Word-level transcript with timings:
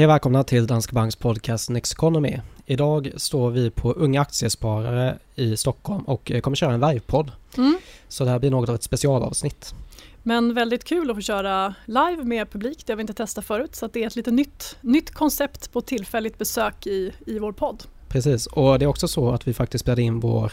Hej 0.00 0.06
och 0.06 0.10
välkomna 0.10 0.44
till 0.44 0.66
Danske 0.66 0.92
Banks 0.92 1.16
podcast 1.16 1.70
Next 1.70 1.92
Economy. 1.92 2.40
Idag 2.66 3.12
står 3.16 3.50
vi 3.50 3.70
på 3.70 3.92
Unga 3.92 4.20
Aktiesparare 4.20 5.18
i 5.34 5.56
Stockholm 5.56 6.02
och 6.02 6.32
kommer 6.42 6.56
köra 6.56 6.72
en 6.72 6.80
livepodd. 6.80 7.32
Mm. 7.56 7.78
Så 8.08 8.24
det 8.24 8.30
här 8.30 8.38
blir 8.38 8.50
något 8.50 8.68
av 8.68 8.74
ett 8.74 8.82
specialavsnitt. 8.82 9.74
Men 10.22 10.54
väldigt 10.54 10.84
kul 10.84 11.10
att 11.10 11.16
få 11.16 11.20
köra 11.20 11.74
live 11.84 12.24
med 12.24 12.50
publik, 12.50 12.86
det 12.86 12.92
har 12.92 12.96
vi 12.96 13.00
inte 13.00 13.14
testat 13.14 13.44
förut. 13.44 13.76
Så 13.76 13.86
det 13.86 14.02
är 14.02 14.06
ett 14.06 14.16
lite 14.16 14.30
nytt, 14.30 14.76
nytt 14.80 15.10
koncept 15.10 15.72
på 15.72 15.80
tillfälligt 15.80 16.38
besök 16.38 16.86
i, 16.86 17.12
i 17.26 17.38
vår 17.38 17.52
podd. 17.52 17.84
Precis, 18.08 18.46
och 18.46 18.78
det 18.78 18.84
är 18.84 18.88
också 18.88 19.08
så 19.08 19.30
att 19.30 19.48
vi 19.48 19.54
faktiskt 19.54 19.82
spelade 19.82 20.02
in 20.02 20.20
vår 20.20 20.52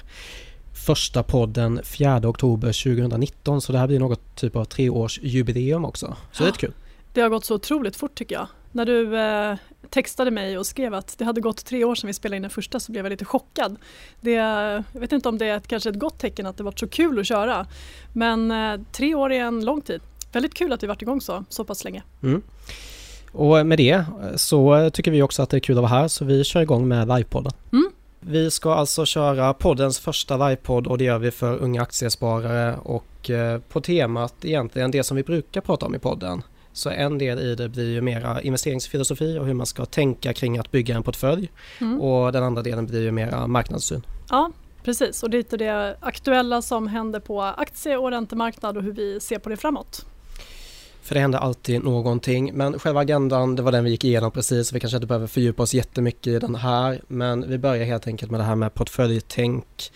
första 0.86 1.24
podden 1.24 1.80
4 1.84 2.22
oktober 2.24 2.84
2019 2.84 3.62
så 3.62 3.72
det 3.72 3.80
här 3.80 3.88
blir 3.88 4.00
något 4.00 4.36
typ 4.36 4.56
av 4.56 4.66
treårsjubileum 4.66 5.86
också. 5.86 6.16
Så 6.32 6.44
det 6.44 6.50
är 6.50 6.54
kul. 6.54 6.74
Det 7.14 7.22
har 7.22 7.30
gått 7.30 7.46
så 7.46 7.56
otroligt 7.56 7.96
fort 7.96 8.16
tycker 8.16 8.36
jag. 8.36 8.48
När 8.72 8.86
du 8.86 9.18
eh, 9.18 9.58
textade 9.90 10.32
mig 10.32 10.58
och 10.58 10.66
skrev 10.66 10.94
att 10.94 11.18
det 11.18 11.26
hade 11.26 11.42
gått 11.42 11.66
tre 11.66 11.84
år 11.84 11.96
sedan 11.96 12.08
vi 12.08 12.14
spelade 12.14 12.36
in 12.36 12.42
den 12.42 12.52
första 12.52 12.80
så 12.80 12.92
blev 12.92 13.06
jag 13.06 13.10
lite 13.10 13.26
chockad. 13.26 13.76
Det, 14.22 14.32
jag 14.32 14.84
vet 15.00 15.12
inte 15.12 15.30
om 15.30 15.38
det 15.38 15.46
är 15.46 15.60
kanske 15.60 15.90
ett 15.90 16.00
gott 16.00 16.20
tecken 16.20 16.46
att 16.46 16.58
det 16.58 16.64
varit 16.64 16.80
så 16.80 16.88
kul 16.88 17.20
att 17.20 17.28
köra. 17.28 17.68
Men 18.14 18.52
eh, 18.52 18.80
tre 18.92 19.16
år 19.16 19.32
är 19.32 19.40
en 19.40 19.66
lång 19.66 19.82
tid. 19.82 20.02
Väldigt 20.32 20.54
kul 20.54 20.74
att 20.74 20.84
vi 20.84 20.88
varit 20.88 21.02
igång 21.02 21.22
så, 21.22 21.44
så 21.50 21.64
pass 21.64 21.84
länge. 21.84 22.04
Mm. 22.24 22.42
Och 23.32 23.66
med 23.66 23.78
det 23.78 24.06
så 24.36 24.90
tycker 24.90 25.12
vi 25.12 25.22
också 25.22 25.44
att 25.44 25.50
det 25.50 25.58
är 25.58 25.60
kul 25.60 25.78
att 25.78 25.82
vara 25.82 26.02
här 26.02 26.08
så 26.08 26.26
vi 26.26 26.44
kör 26.44 26.62
igång 26.62 26.88
med 26.88 27.08
livepodden. 27.08 27.54
Mm. 27.72 27.92
Vi 28.20 28.52
ska 28.52 28.74
alltså 28.74 29.06
köra 29.06 29.54
poddens 29.54 30.00
första 30.00 30.48
livepodd 30.48 30.88
och 30.88 30.98
det 30.98 31.04
gör 31.04 31.18
vi 31.18 31.32
för 31.32 31.58
unga 31.58 31.82
aktiesparare 31.82 32.76
och 32.84 33.30
eh, 33.30 33.60
på 33.60 33.82
temat 33.82 34.34
egentligen 34.42 34.92
det 34.92 35.04
som 35.04 35.18
vi 35.18 35.24
brukar 35.24 35.62
prata 35.62 35.86
om 35.86 35.96
i 35.96 36.00
podden. 36.00 36.42
Så 36.78 36.90
en 36.90 37.18
del 37.18 37.40
i 37.40 37.56
det 37.56 37.70
blir 37.70 37.92
ju 37.92 38.02
mera 38.02 38.42
investeringsfilosofi 38.42 39.38
och 39.40 39.46
hur 39.46 39.54
man 39.54 39.66
ska 39.66 39.86
tänka 39.86 40.34
kring 40.34 40.58
att 40.58 40.72
bygga 40.72 40.96
en 40.96 41.04
portfölj 41.04 41.52
mm. 41.82 42.02
och 42.02 42.32
den 42.32 42.44
andra 42.44 42.62
delen 42.62 42.86
blir 42.86 43.02
ju 43.02 43.12
mera 43.12 43.48
marknadssyn. 43.48 44.06
Ja, 44.30 44.52
precis 44.84 45.24
och 45.24 45.30
lite 45.30 45.58
det 45.58 45.98
aktuella 46.00 46.62
som 46.62 46.88
händer 46.88 47.20
på 47.20 47.42
aktie 47.42 47.98
och 47.98 48.12
räntemarknad 48.12 48.78
och 48.78 48.84
hur 48.84 48.92
vi 48.92 49.20
ser 49.20 49.40
på 49.40 49.50
det 49.50 49.58
framåt. 49.58 50.06
För 51.02 51.16
det 51.16 51.22
händer 51.22 51.40
alltid 51.40 51.84
någonting. 51.84 52.52
Men 52.54 52.80
själva 52.80 53.02
agendan, 53.02 53.56
det 53.56 53.62
var 53.62 53.72
den 53.72 53.84
vi 53.84 53.90
gick 53.90 54.04
igenom 54.04 54.32
precis. 54.32 54.74
Vi 54.74 54.80
kanske 54.80 54.98
inte 54.98 55.08
behöver 55.08 55.28
fördjupa 55.28 55.64
oss 55.64 55.74
jättemycket 55.74 56.28
i 56.28 56.40
den 56.40 56.56
här. 56.56 57.02
Men 57.08 57.50
vi 57.50 57.58
börjar 57.58 57.86
helt 57.86 58.08
enkelt 58.08 58.32
med 58.32 58.40
det 58.40 58.44
här 58.44 58.56
med 58.56 58.74
portföljtänk. 58.74 59.92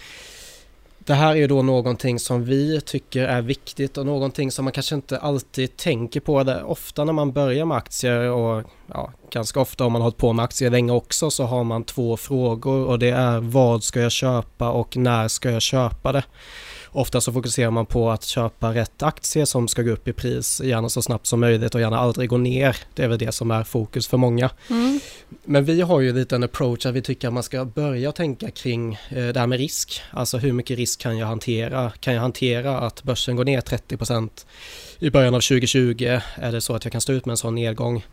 Det 1.12 1.16
här 1.16 1.32
är 1.32 1.36
ju 1.36 1.48
då 1.48 1.62
någonting 1.62 2.20
som 2.20 2.46
vi 2.46 2.82
tycker 2.82 3.24
är 3.24 3.42
viktigt 3.42 3.98
och 3.98 4.06
någonting 4.06 4.52
som 4.52 4.66
man 4.66 4.72
kanske 4.72 4.96
inte 4.96 5.18
alltid 5.18 5.78
tänker 5.78 6.20
på. 6.20 6.44
Det. 6.44 6.64
Ofta 6.64 7.04
när 7.04 7.14
man 7.14 7.32
börjar 7.32 7.66
med 7.66 7.78
aktier 7.78 8.30
och 8.30 8.64
ja, 8.88 9.12
ganska 9.32 9.60
ofta 9.60 9.86
om 9.86 9.92
man 9.92 10.02
har 10.02 10.06
hållit 10.06 10.18
på 10.18 10.34
med 10.34 10.46
aktier 10.46 10.70
länge 10.70 10.92
också 10.92 11.32
så 11.32 11.44
har 11.44 11.64
man 11.64 11.84
två 11.84 12.18
frågor 12.18 12.86
och 12.86 13.00
det 13.00 13.10
är 13.10 13.40
vad 13.40 13.84
ska 13.84 14.00
jag 14.02 14.12
köpa 14.12 14.72
och 14.72 14.98
när 14.98 15.28
ska 15.28 15.52
jag 15.52 15.62
köpa 15.62 16.12
det. 16.12 16.24
Ofta 16.94 17.22
så 17.22 17.34
fokuserar 17.34 17.72
man 17.72 17.86
på 17.86 18.12
att 18.12 18.24
köpa 18.24 18.74
rätt 18.74 19.04
aktie 19.04 19.46
som 19.46 19.68
ska 19.68 19.82
gå 19.82 19.92
upp 19.92 20.08
i 20.08 20.14
pris, 20.14 20.62
gärna 20.64 20.90
så 20.90 21.02
snabbt 21.02 21.28
som 21.28 21.40
möjligt 21.40 21.76
och 21.76 21.82
gärna 21.82 22.00
aldrig 22.00 22.30
gå 22.30 22.38
ner. 22.38 22.78
Det 22.94 23.04
är 23.04 23.08
väl 23.08 23.18
det 23.18 23.32
som 23.32 23.52
är 23.52 23.64
fokus 23.64 24.08
för 24.08 24.18
många. 24.18 24.50
Mm. 24.70 25.00
Men 25.44 25.66
vi 25.66 25.82
har 25.82 26.00
ju 26.00 26.14
lite 26.14 26.36
en 26.36 26.44
approach 26.44 26.86
att 26.86 26.94
vi 26.94 27.02
tycker 27.02 27.28
att 27.28 27.34
man 27.34 27.44
ska 27.44 27.66
börja 27.66 28.12
tänka 28.12 28.52
kring 28.52 28.94
eh, 29.10 29.28
det 29.28 29.40
här 29.40 29.48
med 29.48 29.60
risk. 29.60 30.02
Alltså 30.12 30.38
hur 30.38 30.54
mycket 30.54 30.78
risk 30.78 31.00
kan 31.00 31.18
jag 31.18 31.28
hantera? 31.28 31.92
Kan 32.00 32.14
jag 32.14 32.22
hantera 32.22 32.80
att 32.80 33.04
börsen 33.04 33.36
går 33.36 33.46
ner 33.46 33.62
30% 33.62 34.46
i 35.00 35.10
början 35.10 35.36
av 35.36 35.40
2020? 35.40 36.20
Är 36.36 36.52
det 36.52 36.62
så 36.62 36.76
att 36.76 36.86
jag 36.86 36.92
kan 36.92 37.02
stå 37.02 37.14
ut 37.14 37.26
med 37.26 37.34
en 37.34 37.38
sån 37.38 37.56
nedgång? 37.56 38.06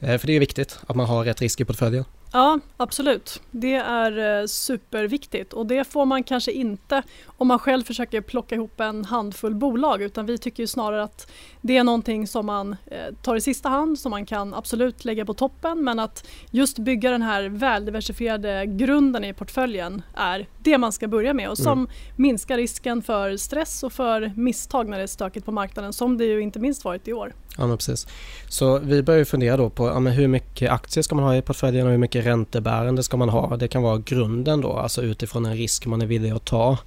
Eh, 0.00 0.18
för 0.18 0.26
det 0.26 0.36
är 0.36 0.40
viktigt 0.40 0.78
att 0.86 0.96
man 0.96 1.06
har 1.06 1.24
rätt 1.24 1.40
risk 1.40 1.60
i 1.60 1.64
portföljen. 1.64 2.04
Ja, 2.32 2.58
absolut. 2.76 3.42
Det 3.50 3.74
är 3.74 4.40
eh, 4.40 4.46
superviktigt 4.46 5.52
och 5.52 5.66
det 5.66 5.84
får 5.84 6.06
man 6.06 6.22
kanske 6.22 6.52
inte 6.52 7.02
om 7.26 7.48
man 7.48 7.58
själv 7.58 7.84
försöker 7.84 8.20
plocka 8.20 8.54
ihop 8.54 8.80
en 8.80 9.04
handfull 9.04 9.54
bolag 9.54 10.02
utan 10.02 10.26
vi 10.26 10.38
tycker 10.38 10.66
snarare 10.66 11.02
att 11.02 11.30
det 11.60 11.76
är 11.76 11.84
någonting 11.84 12.26
som 12.26 12.46
man 12.46 12.76
eh, 12.86 13.14
tar 13.22 13.36
i 13.36 13.40
sista 13.40 13.68
hand 13.68 13.98
som 13.98 14.10
man 14.10 14.26
kan 14.26 14.54
absolut 14.54 15.04
lägga 15.04 15.24
på 15.24 15.34
toppen 15.34 15.84
men 15.84 15.98
att 15.98 16.26
just 16.50 16.78
bygga 16.78 17.10
den 17.10 17.22
här 17.22 17.48
väldiversifierade 17.48 18.66
grunden 18.66 19.24
i 19.24 19.32
portföljen 19.32 20.02
är 20.14 20.46
det 20.58 20.78
man 20.78 20.92
ska 20.92 21.08
börja 21.08 21.34
med 21.34 21.50
och 21.50 21.58
som 21.58 21.78
mm. 21.78 21.90
minskar 22.16 22.56
risken 22.56 23.02
för 23.02 23.36
stress 23.36 23.82
och 23.82 23.92
för 23.92 24.32
misstag 24.36 24.88
när 24.88 24.96
det 24.96 25.02
är 25.02 25.06
stökigt 25.06 25.46
på 25.46 25.52
marknaden 25.52 25.92
som 25.92 26.18
det 26.18 26.24
ju 26.24 26.40
inte 26.40 26.58
minst 26.58 26.84
varit 26.84 27.08
i 27.08 27.12
år. 27.12 27.34
Ja, 27.58 27.76
precis. 27.76 28.06
Så 28.48 28.78
vi 28.78 29.02
börjar 29.02 29.24
fundera 29.24 29.56
då 29.56 29.70
på 29.70 29.86
ja, 29.86 29.98
hur 29.98 30.28
mycket 30.28 30.70
aktier 30.70 31.02
ska 31.02 31.14
man 31.14 31.24
ha 31.24 31.36
i 31.36 31.42
portföljen 31.42 31.86
och 31.86 31.90
hur 31.90 31.98
mycket 31.98 32.19
räntebärande 32.22 33.02
ska 33.02 33.16
man 33.16 33.28
ha. 33.28 33.56
Det 33.56 33.68
kan 33.68 33.82
vara 33.82 33.98
grunden 33.98 34.60
då, 34.60 34.72
alltså 34.72 35.02
utifrån 35.02 35.46
en 35.46 35.56
risk 35.56 35.86
man 35.86 36.02
är 36.02 36.06
villig 36.06 36.30
att 36.30 36.44
ta. 36.44 36.78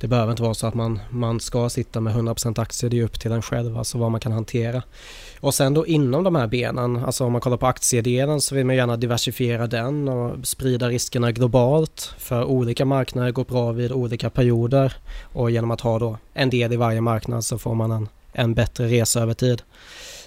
Det 0.00 0.06
behöver 0.06 0.30
inte 0.30 0.42
vara 0.42 0.54
så 0.54 0.66
att 0.66 0.74
man, 0.74 1.00
man 1.10 1.40
ska 1.40 1.68
sitta 1.68 2.00
med 2.00 2.16
100% 2.16 2.60
aktier, 2.60 2.90
det 2.90 2.98
är 2.98 3.04
upp 3.04 3.20
till 3.20 3.32
en 3.32 3.42
själv, 3.42 3.78
alltså 3.78 3.98
vad 3.98 4.10
man 4.10 4.20
kan 4.20 4.32
hantera. 4.32 4.82
Och 5.40 5.54
sen 5.54 5.74
då 5.74 5.86
inom 5.86 6.24
de 6.24 6.34
här 6.34 6.46
benen, 6.46 7.04
alltså 7.04 7.24
om 7.24 7.32
man 7.32 7.40
kollar 7.40 7.56
på 7.56 7.66
aktiedelen 7.66 8.40
så 8.40 8.54
vill 8.54 8.66
man 8.66 8.76
gärna 8.76 8.96
diversifiera 8.96 9.66
den 9.66 10.08
och 10.08 10.46
sprida 10.46 10.88
riskerna 10.88 11.32
globalt 11.32 12.14
för 12.18 12.44
olika 12.44 12.84
marknader 12.84 13.30
går 13.30 13.44
bra 13.44 13.72
vid 13.72 13.92
olika 13.92 14.30
perioder 14.30 14.96
och 15.32 15.50
genom 15.50 15.70
att 15.70 15.80
ha 15.80 15.98
då 15.98 16.18
en 16.34 16.50
del 16.50 16.72
i 16.72 16.76
varje 16.76 17.00
marknad 17.00 17.44
så 17.44 17.58
får 17.58 17.74
man 17.74 17.90
en, 17.90 18.08
en 18.32 18.54
bättre 18.54 18.86
resa 18.86 19.20
över 19.20 19.34
tid. 19.34 19.62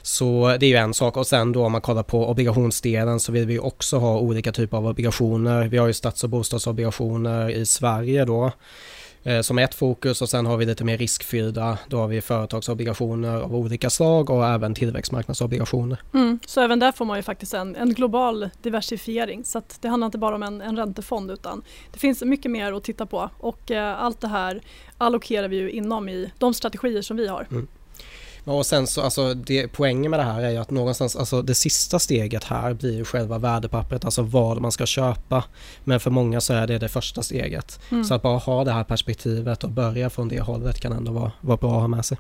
Så 0.02 0.58
det 0.60 0.66
är 0.66 0.70
ju 0.70 0.76
en 0.76 0.94
sak 0.94 1.18
och 1.18 1.28
sen 1.28 1.52
då 1.52 1.66
om 1.66 1.72
man 1.72 1.82
kollar 1.82 2.04
på 2.04 2.30
obligationsdelen 2.30 3.20
så 3.20 3.32
vill 3.32 3.46
vi 3.46 3.60
också 3.60 3.98
ha 3.98 4.20
olika 4.20 4.52
typer 4.52 4.78
av 4.78 4.88
obligationer. 4.88 5.68
Vi 5.68 5.78
har 5.78 5.88
ju 5.88 5.94
stats 5.94 6.24
och 6.24 6.30
bostadsobligationer 6.30 7.50
i 7.50 7.66
Sverige 7.66 8.26
då 8.26 8.52
eh, 9.24 9.42
som 9.42 9.60
ett 9.60 9.74
fokus 9.74 10.22
och 10.22 10.30
sen 10.30 10.46
har 10.46 10.58
vi 10.58 10.66
lite 10.66 10.84
mer 10.84 10.98
riskfyllda. 10.98 11.78
Då 11.88 11.98
har 11.98 12.08
vi 12.08 12.22
företagsobligationer 12.22 13.42
av 13.42 13.56
olika 13.56 13.90
slag 13.90 14.30
och 14.30 14.48
även 14.48 14.74
tillväxtmarknadsobligationer. 14.74 16.02
Mm, 16.14 16.40
så 16.46 16.62
även 16.62 16.80
där 16.80 16.92
får 16.92 17.06
man 17.06 17.18
ju 17.18 17.24
faktiskt 17.24 17.54
en, 17.54 17.76
en 17.76 17.94
global 17.94 18.50
diversifiering 18.62 19.44
så 19.44 19.62
det 19.82 19.88
handlar 19.88 20.06
inte 20.06 20.18
bara 20.18 20.36
om 20.36 20.44
en, 20.44 20.62
en 20.62 20.78
räntefond 20.78 21.32
utan 21.32 21.64
det 21.94 22.00
finns 22.00 22.24
mycket 22.24 22.52
mer 22.52 22.74
att 22.74 22.84
titta 22.84 23.06
på 23.06 23.30
och 23.40 23.72
eh, 23.72 24.04
allt 24.04 24.22
det 24.22 24.28
här 24.28 24.62
allokerar 24.98 25.48
vi 25.48 25.56
ju 25.56 25.72
inom 25.72 26.10
i 26.10 26.32
de 26.38 26.54
strategier 26.54 27.02
som 27.02 27.18
vi 27.18 27.28
har. 27.28 27.48
Mm. 27.52 27.68
Och 28.44 28.66
sen 28.66 28.88
så, 28.88 29.02
alltså 29.02 29.34
det, 29.34 29.68
poängen 29.68 30.12
med 30.12 30.20
det 30.20 30.24
här 30.24 30.42
är 30.42 30.50
ju 30.50 30.58
att 30.58 30.72
någonstans, 30.72 31.16
alltså 31.16 31.42
det 31.42 31.56
sista 31.56 32.00
steget 32.00 32.44
här 32.44 32.74
blir 32.74 32.98
ju 32.98 33.06
själva 33.06 33.38
värdepappret, 33.38 34.06
alltså 34.06 34.22
vad 34.22 34.62
man 34.62 34.72
ska 34.72 34.86
köpa. 34.86 35.44
Men 35.84 36.00
för 36.00 36.12
många 36.12 36.42
så 36.42 36.54
är 36.54 36.68
det 36.68 36.78
det 36.78 36.90
första 36.90 37.24
steget. 37.24 37.80
Mm. 37.92 38.04
Så 38.04 38.14
att 38.14 38.22
bara 38.22 38.38
ha 38.38 38.64
det 38.64 38.72
här 38.72 38.84
perspektivet 38.84 39.64
och 39.64 39.70
börja 39.70 40.10
från 40.10 40.28
det 40.28 40.40
hållet 40.40 40.80
kan 40.80 40.92
ändå 40.92 41.12
vara, 41.12 41.32
vara 41.42 41.58
bra 41.58 41.76
att 41.76 41.82
ha 41.82 41.88
med 41.88 42.06
sig. 42.06 42.18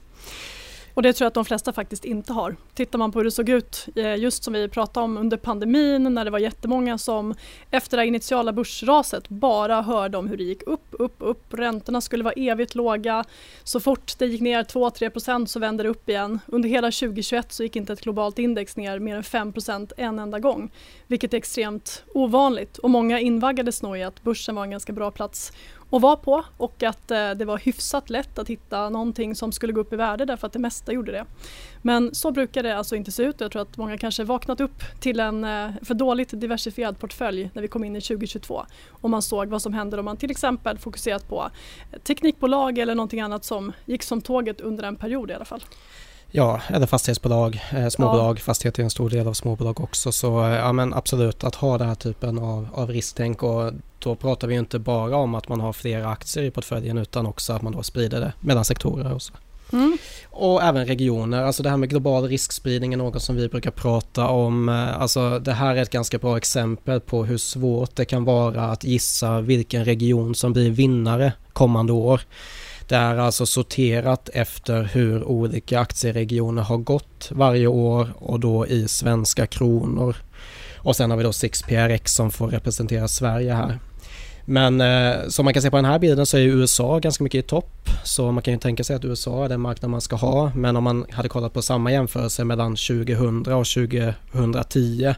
Och 0.94 1.02
det 1.02 1.14
tror 1.14 1.26
jag 1.26 1.28
att 1.28 1.34
de 1.34 1.46
flesta 1.46 1.74
faktiskt 1.74 2.06
inte 2.06 2.34
har. 2.34 2.56
Tittar 2.74 3.00
man 3.00 3.12
på 3.12 3.20
hur 3.20 3.24
det 3.24 3.32
såg 3.32 3.50
ut, 3.50 3.88
eh, 3.96 4.16
just 4.16 4.44
som 4.44 4.54
vi 4.54 4.68
pratade 4.68 5.04
om 5.04 5.18
under 5.18 5.38
pandemin 5.38 6.14
när 6.14 6.26
det 6.26 6.32
var 6.32 6.40
jättemånga 6.40 6.98
som 6.98 7.36
efter 7.72 7.98
det 7.98 8.06
initiala 8.06 8.54
börsraset 8.54 9.30
bara 9.30 9.82
hörde 9.82 10.18
om 10.18 10.28
hur 10.28 10.38
det 10.38 10.44
gick 10.44 10.64
upp, 10.64 10.88
upp, 10.92 11.16
upp. 11.20 11.54
Räntorna 11.54 12.02
skulle 12.02 12.24
vara 12.24 12.34
evigt 12.34 12.76
låga. 12.76 13.24
Så 13.64 13.80
fort 13.80 14.14
det 14.18 14.26
gick 14.26 14.42
ner 14.42 14.64
2-3% 14.64 15.46
så 15.46 15.60
vände 15.60 15.84
det 15.84 15.90
upp 15.90 16.10
igen. 16.10 16.40
Under 16.48 16.70
hela 16.70 16.92
2021 16.92 17.52
så 17.54 17.64
gick 17.64 17.76
inte 17.76 17.94
ett 17.94 18.02
globalt 18.02 18.40
index 18.40 18.78
ner 18.78 19.00
mer 19.00 19.16
än 19.16 19.24
5% 19.24 19.92
en 19.98 20.20
enda 20.20 20.40
gång. 20.40 20.72
Vilket 21.08 21.34
är 21.34 21.38
extremt 21.38 22.04
ovanligt 22.14 22.78
och 22.78 22.90
många 22.90 23.20
invaggades 23.20 23.82
nog 23.82 23.98
i 23.98 24.04
att 24.04 24.24
börsen 24.24 24.56
var 24.56 24.64
en 24.64 24.72
ganska 24.72 24.94
bra 24.94 25.12
plats 25.12 25.52
att 25.92 26.02
vara 26.02 26.16
på 26.16 26.44
och 26.58 26.84
att 26.84 27.12
eh, 27.12 27.32
det 27.32 27.46
var 27.46 27.58
hyfsat 27.58 28.10
lätt 28.10 28.40
att 28.40 28.48
hitta 28.48 28.90
någonting 28.90 29.36
som 29.36 29.52
skulle 29.52 29.74
gå 29.74 29.82
upp 29.82 29.94
i 29.94 29.96
värde 29.96 30.26
därför 30.26 30.48
att 30.48 30.54
det 30.54 30.60
mesta 30.60 30.92
gjorde 30.92 31.12
det. 31.12 31.26
Men 31.82 32.16
så 32.16 32.32
brukar 32.32 32.64
det 32.64 32.78
alltså 32.78 32.96
inte 32.96 33.12
se 33.12 33.24
ut. 33.24 33.42
Jag 33.42 33.52
tror 33.52 33.62
att 33.62 33.78
många 33.78 33.98
kanske 33.98 34.24
vaknat 34.24 34.62
upp 34.62 34.84
till 35.00 35.20
en 35.20 35.44
eh, 35.44 35.70
för 35.82 35.94
dåligt 35.94 36.30
diversifierad 36.42 37.00
portfölj 37.00 37.50
när 37.54 37.62
vi 37.62 37.68
kom 37.68 37.84
in 37.84 37.96
i 37.96 38.02
2022 38.02 38.66
och 38.90 39.10
man 39.10 39.22
såg 39.22 39.48
vad 39.48 39.62
som 39.62 39.74
händer 39.74 39.98
om 39.98 40.06
man 40.06 40.18
till 40.18 40.32
exempel 40.32 40.78
fokuserat 40.78 41.28
på 41.28 41.50
teknikbolag 42.04 42.78
eller 42.78 42.96
någonting 42.96 43.22
annat 43.22 43.46
som 43.46 43.72
gick 43.86 44.04
som 44.04 44.22
tåget 44.22 44.62
under 44.62 44.84
en 44.84 44.96
period 44.96 45.32
i 45.32 45.34
alla 45.34 45.46
fall. 45.46 45.64
Ja, 46.32 46.62
eller 46.68 46.88
fastighetsbolag, 46.88 47.62
eh, 47.72 47.88
småbolag. 47.88 48.38
Ja. 48.38 48.42
Fastighet 48.42 48.80
är 48.80 48.84
en 48.84 48.90
stor 48.90 49.10
del 49.10 49.28
av 49.28 49.34
småbolag 49.34 49.80
också. 49.82 50.12
Så 50.12 50.44
eh, 50.44 50.56
ja, 50.56 50.72
men 50.72 50.94
absolut 50.94 51.44
att 51.44 51.56
ha 51.56 51.78
den 51.78 51.88
här 51.88 51.96
typen 51.96 52.40
av, 52.40 52.68
av 52.74 52.90
risktänk 52.90 53.44
och 53.44 53.72
då 54.00 54.16
pratar 54.16 54.48
vi 54.48 54.56
inte 54.56 54.80
bara 54.80 55.16
om 55.16 55.36
att 55.36 55.50
man 55.50 55.60
har 55.60 55.74
flera 55.74 56.10
aktier 56.10 56.44
i 56.44 56.52
portföljen 56.52 56.98
utan 56.98 57.26
också 57.26 57.54
att 57.54 57.62
man 57.62 57.74
då 57.74 57.84
sprider 57.84 58.20
det 58.20 58.34
mellan 58.40 58.66
sektorer 58.66 59.14
och 59.14 59.22
så. 59.22 59.34
Mm. 59.74 59.98
Och 60.30 60.64
även 60.64 60.86
regioner, 60.86 61.44
alltså 61.44 61.64
det 61.64 61.70
här 61.70 61.78
med 61.78 61.90
global 61.90 62.24
riskspridning 62.24 62.94
är 62.94 62.98
något 62.98 63.24
som 63.24 63.36
vi 63.36 63.48
brukar 63.48 63.72
prata 63.72 64.28
om. 64.28 64.70
Eh, 64.70 65.02
alltså 65.02 65.40
det 65.40 65.54
här 65.54 65.76
är 65.76 65.82
ett 65.82 65.90
ganska 65.90 66.18
bra 66.18 66.38
exempel 66.38 67.00
på 67.00 67.26
hur 67.26 67.38
svårt 67.38 67.96
det 67.96 68.06
kan 68.06 68.24
vara 68.24 68.66
att 68.66 68.84
gissa 68.84 69.42
vilken 69.42 69.86
region 69.86 70.36
som 70.36 70.54
blir 70.54 70.72
vinnare 70.72 71.34
kommande 71.54 71.94
år. 71.94 72.22
Det 72.92 72.98
är 72.98 73.18
alltså 73.18 73.46
sorterat 73.46 74.30
efter 74.34 74.84
hur 74.84 75.24
olika 75.24 75.80
aktieregioner 75.80 76.62
har 76.62 76.78
gått 76.78 77.30
varje 77.32 77.68
år 77.68 78.14
och 78.16 78.40
då 78.40 78.68
i 78.68 78.88
svenska 78.88 79.48
kronor. 79.48 80.16
Och 80.78 80.96
sen 80.96 81.10
har 81.10 81.18
vi 81.18 81.24
då 81.24 81.30
6PRX 81.32 82.06
som 82.06 82.32
får 82.32 82.48
representera 82.48 83.08
Sverige 83.08 83.54
här. 83.54 83.80
Men 84.46 84.82
eh, 84.82 85.28
som 85.28 85.46
man 85.46 85.54
kan 85.54 85.64
se 85.64 85.70
på 85.70 85.76
den 85.76 85.86
här 85.86 86.00
bilden 86.00 86.26
så 86.26 86.38
är 86.38 86.42
USA 86.42 87.00
ganska 87.00 87.24
mycket 87.24 87.46
i 87.46 87.48
topp. 87.48 87.90
Så 88.04 88.32
man 88.32 88.44
kan 88.44 88.54
ju 88.54 88.60
tänka 88.60 88.84
sig 88.84 88.96
att 88.96 89.06
USA 89.06 89.46
är 89.46 89.50
den 89.50 89.62
marknad 89.62 89.92
man 89.92 90.02
ska 90.02 90.16
ha. 90.16 90.52
Men 90.56 90.78
om 90.78 90.84
man 90.84 91.06
hade 91.12 91.30
kollat 91.30 91.54
på 91.54 91.62
samma 91.62 91.92
jämförelse 91.92 92.44
mellan 92.44 92.76
2000 92.76 93.40
och 93.40 93.66
2010 93.66 95.16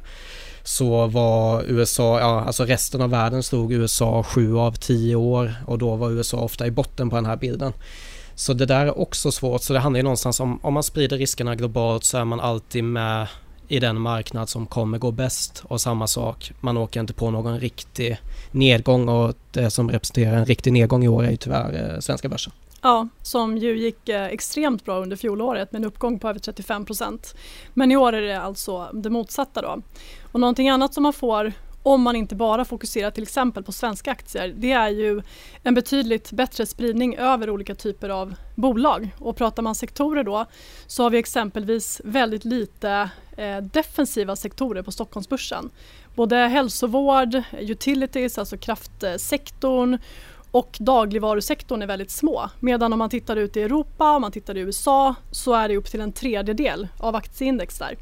så 0.63 1.07
var 1.07 1.63
USA, 1.63 2.19
ja 2.19 2.41
alltså 2.41 2.65
resten 2.65 3.01
av 3.01 3.09
världen 3.09 3.43
stod 3.43 3.73
USA 3.73 4.23
7 4.23 4.57
av 4.57 4.71
10 4.71 5.15
år 5.15 5.53
och 5.65 5.77
då 5.77 5.95
var 5.95 6.11
USA 6.11 6.37
ofta 6.37 6.67
i 6.67 6.71
botten 6.71 7.09
på 7.09 7.15
den 7.15 7.25
här 7.25 7.37
bilden. 7.37 7.73
Så 8.35 8.53
det 8.53 8.65
där 8.65 8.85
är 8.85 8.99
också 8.99 9.31
svårt, 9.31 9.61
så 9.61 9.73
det 9.73 9.79
handlar 9.79 9.97
ju 9.97 10.03
någonstans 10.03 10.39
om, 10.39 10.59
om 10.63 10.73
man 10.73 10.83
sprider 10.83 11.17
riskerna 11.17 11.55
globalt 11.55 12.03
så 12.03 12.17
är 12.17 12.25
man 12.25 12.39
alltid 12.39 12.83
med 12.83 13.27
i 13.67 13.79
den 13.79 14.01
marknad 14.01 14.49
som 14.49 14.65
kommer 14.65 14.97
gå 14.97 15.11
bäst 15.11 15.63
och 15.67 15.81
samma 15.81 16.07
sak, 16.07 16.51
man 16.59 16.77
åker 16.77 16.99
inte 16.99 17.13
på 17.13 17.31
någon 17.31 17.59
riktig 17.59 18.17
nedgång 18.51 19.09
och 19.09 19.33
det 19.51 19.69
som 19.69 19.91
representerar 19.91 20.37
en 20.37 20.45
riktig 20.45 20.73
nedgång 20.73 21.03
i 21.03 21.07
år 21.07 21.25
är 21.25 21.31
ju 21.31 21.37
tyvärr 21.37 21.93
eh, 21.93 21.99
svenska 21.99 22.29
börsen. 22.29 22.53
Ja, 22.85 23.07
som 23.21 23.57
ju 23.57 23.77
gick 23.77 24.09
eh, 24.09 24.25
extremt 24.25 24.85
bra 24.85 24.99
under 24.99 25.15
fjolåret 25.15 25.71
med 25.71 25.79
en 25.79 25.85
uppgång 25.85 26.19
på 26.19 26.29
över 26.29 26.39
35 26.39 26.85
procent. 26.85 27.35
Men 27.73 27.91
i 27.91 27.97
år 27.97 28.13
är 28.13 28.21
det 28.21 28.41
alltså 28.41 28.89
det 28.93 29.09
motsatta 29.09 29.61
då. 29.61 29.81
Och 30.31 30.39
någonting 30.39 30.69
annat 30.69 30.93
som 30.93 31.03
man 31.03 31.13
får 31.13 31.53
om 31.83 32.01
man 32.01 32.15
inte 32.15 32.35
bara 32.35 32.65
fokuserar 32.65 33.11
till 33.11 33.23
exempel 33.23 33.63
på 33.63 33.71
svenska 33.71 34.11
aktier, 34.11 34.53
det 34.57 34.71
är 34.71 34.89
ju 34.89 35.21
en 35.63 35.73
betydligt 35.73 36.31
bättre 36.31 36.65
spridning 36.65 37.15
över 37.15 37.49
olika 37.49 37.75
typer 37.75 38.09
av 38.09 38.35
bolag. 38.55 39.09
Och 39.19 39.37
pratar 39.37 39.63
man 39.63 39.75
sektorer 39.75 40.23
då 40.23 40.45
så 40.87 41.03
har 41.03 41.09
vi 41.09 41.17
exempelvis 41.17 42.01
väldigt 42.03 42.45
lite 42.45 43.09
eh, 43.37 43.57
defensiva 43.57 44.35
sektorer 44.35 44.81
på 44.81 44.91
Stockholmsbörsen. 44.91 45.69
Både 46.15 46.35
hälsovård, 46.37 47.41
utilities, 47.59 48.37
alltså 48.37 48.57
kraftsektorn 48.57 49.97
och 50.53 50.77
dagligvarusektorn 50.79 51.81
är 51.81 51.87
väldigt 51.87 52.11
små. 52.11 52.49
Medan 52.59 52.93
om 52.93 52.99
man 52.99 53.09
tittar 53.09 53.35
ut 53.35 53.57
i 53.57 53.61
Europa, 53.61 54.15
om 54.15 54.21
man 54.21 54.31
tittar 54.31 54.57
i 54.57 54.59
USA 54.59 55.15
så 55.31 55.53
är 55.53 55.67
det 55.67 55.77
upp 55.77 55.85
till 55.85 56.01
en 56.01 56.11
tredjedel 56.11 56.87
av 56.97 57.15
aktieindex 57.15 57.79
där. 57.79 57.97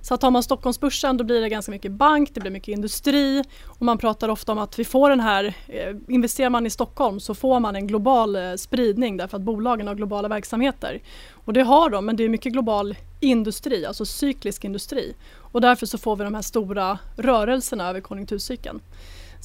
Så 0.00 0.14
att 0.14 0.20
tar 0.20 0.30
man 0.30 0.42
Stockholmsbörsen 0.42 1.16
då 1.16 1.24
blir 1.24 1.40
det 1.40 1.48
ganska 1.48 1.72
mycket 1.72 1.92
bank, 1.92 2.30
det 2.34 2.40
blir 2.40 2.50
mycket 2.50 2.68
industri 2.68 3.44
och 3.66 3.82
man 3.82 3.98
pratar 3.98 4.28
ofta 4.28 4.52
om 4.52 4.58
att 4.58 4.78
vi 4.78 4.84
får 4.84 5.10
den 5.10 5.20
här, 5.20 5.54
eh, 5.68 5.96
investerar 6.08 6.50
man 6.50 6.66
i 6.66 6.70
Stockholm 6.70 7.20
så 7.20 7.34
får 7.34 7.60
man 7.60 7.76
en 7.76 7.86
global 7.86 8.36
eh, 8.36 8.54
spridning 8.54 9.16
därför 9.16 9.36
att 9.36 9.42
bolagen 9.42 9.88
har 9.88 9.94
globala 9.94 10.28
verksamheter. 10.28 11.00
Och 11.32 11.52
det 11.52 11.62
har 11.62 11.90
de, 11.90 12.06
men 12.06 12.16
det 12.16 12.24
är 12.24 12.28
mycket 12.28 12.52
global 12.52 12.96
industri, 13.20 13.86
alltså 13.86 14.04
cyklisk 14.04 14.64
industri. 14.64 15.14
Och 15.52 15.60
därför 15.60 15.86
så 15.86 15.98
får 15.98 16.16
vi 16.16 16.24
de 16.24 16.34
här 16.34 16.42
stora 16.42 16.98
rörelserna 17.16 17.88
över 17.88 18.00
konjunkturcykeln. 18.00 18.80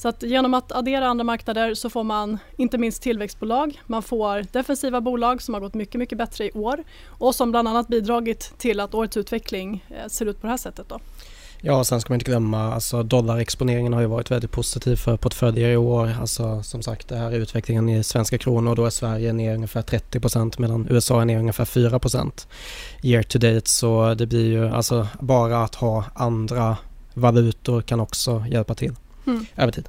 Så 0.02 0.08
att 0.08 0.22
genom 0.22 0.54
att 0.54 0.72
addera 0.72 1.06
andra 1.06 1.24
marknader 1.24 1.74
så 1.74 1.90
får 1.90 2.04
man 2.04 2.38
inte 2.56 2.78
minst 2.78 3.02
tillväxtbolag, 3.02 3.82
man 3.86 4.02
får 4.02 4.46
defensiva 4.52 5.00
bolag 5.00 5.42
som 5.42 5.54
har 5.54 5.60
gått 5.60 5.74
mycket, 5.74 5.98
mycket 5.98 6.18
bättre 6.18 6.44
i 6.44 6.50
år 6.52 6.84
och 7.06 7.34
som 7.34 7.50
bland 7.50 7.68
annat 7.68 7.88
bidragit 7.88 8.54
till 8.58 8.80
att 8.80 8.94
årets 8.94 9.16
utveckling 9.16 9.84
eh, 9.90 10.08
ser 10.08 10.26
ut 10.26 10.40
på 10.40 10.46
det 10.46 10.50
här 10.50 10.56
sättet. 10.56 10.88
Då. 10.88 11.00
Ja, 11.60 11.78
och 11.78 11.86
sen 11.86 12.00
ska 12.00 12.12
man 12.12 12.14
inte 12.14 12.30
glömma, 12.30 12.74
alltså 12.74 13.02
dollarexponeringen 13.02 13.92
har 13.92 14.00
ju 14.00 14.06
varit 14.06 14.30
väldigt 14.30 14.50
positiv 14.50 14.96
för 14.96 15.16
portföljer 15.16 15.70
i 15.70 15.76
år. 15.76 16.14
Alltså 16.20 16.62
som 16.62 16.82
sagt, 16.82 17.08
det 17.08 17.16
här 17.16 17.32
är 17.32 17.36
utvecklingen 17.36 17.88
i 17.88 18.04
svenska 18.04 18.38
kronor. 18.38 18.74
Då 18.74 18.86
är 18.86 18.90
Sverige 18.90 19.32
ner 19.32 19.54
ungefär 19.54 19.82
30 19.82 20.20
procent 20.20 20.58
medan 20.58 20.86
USA 20.90 21.20
är 21.20 21.24
ner 21.24 21.38
ungefär 21.38 21.64
4 21.64 21.98
procent 21.98 22.48
year 23.02 23.22
to 23.22 23.38
date. 23.38 23.70
Så 23.70 24.14
det 24.14 24.26
blir 24.26 24.46
ju, 24.46 24.68
alltså 24.68 25.08
bara 25.20 25.64
att 25.64 25.74
ha 25.74 26.04
andra 26.14 26.76
valutor 27.14 27.82
kan 27.82 28.00
också 28.00 28.44
hjälpa 28.48 28.74
till 28.74 28.92
mm. 29.26 29.46
över 29.56 29.72
tid. 29.72 29.88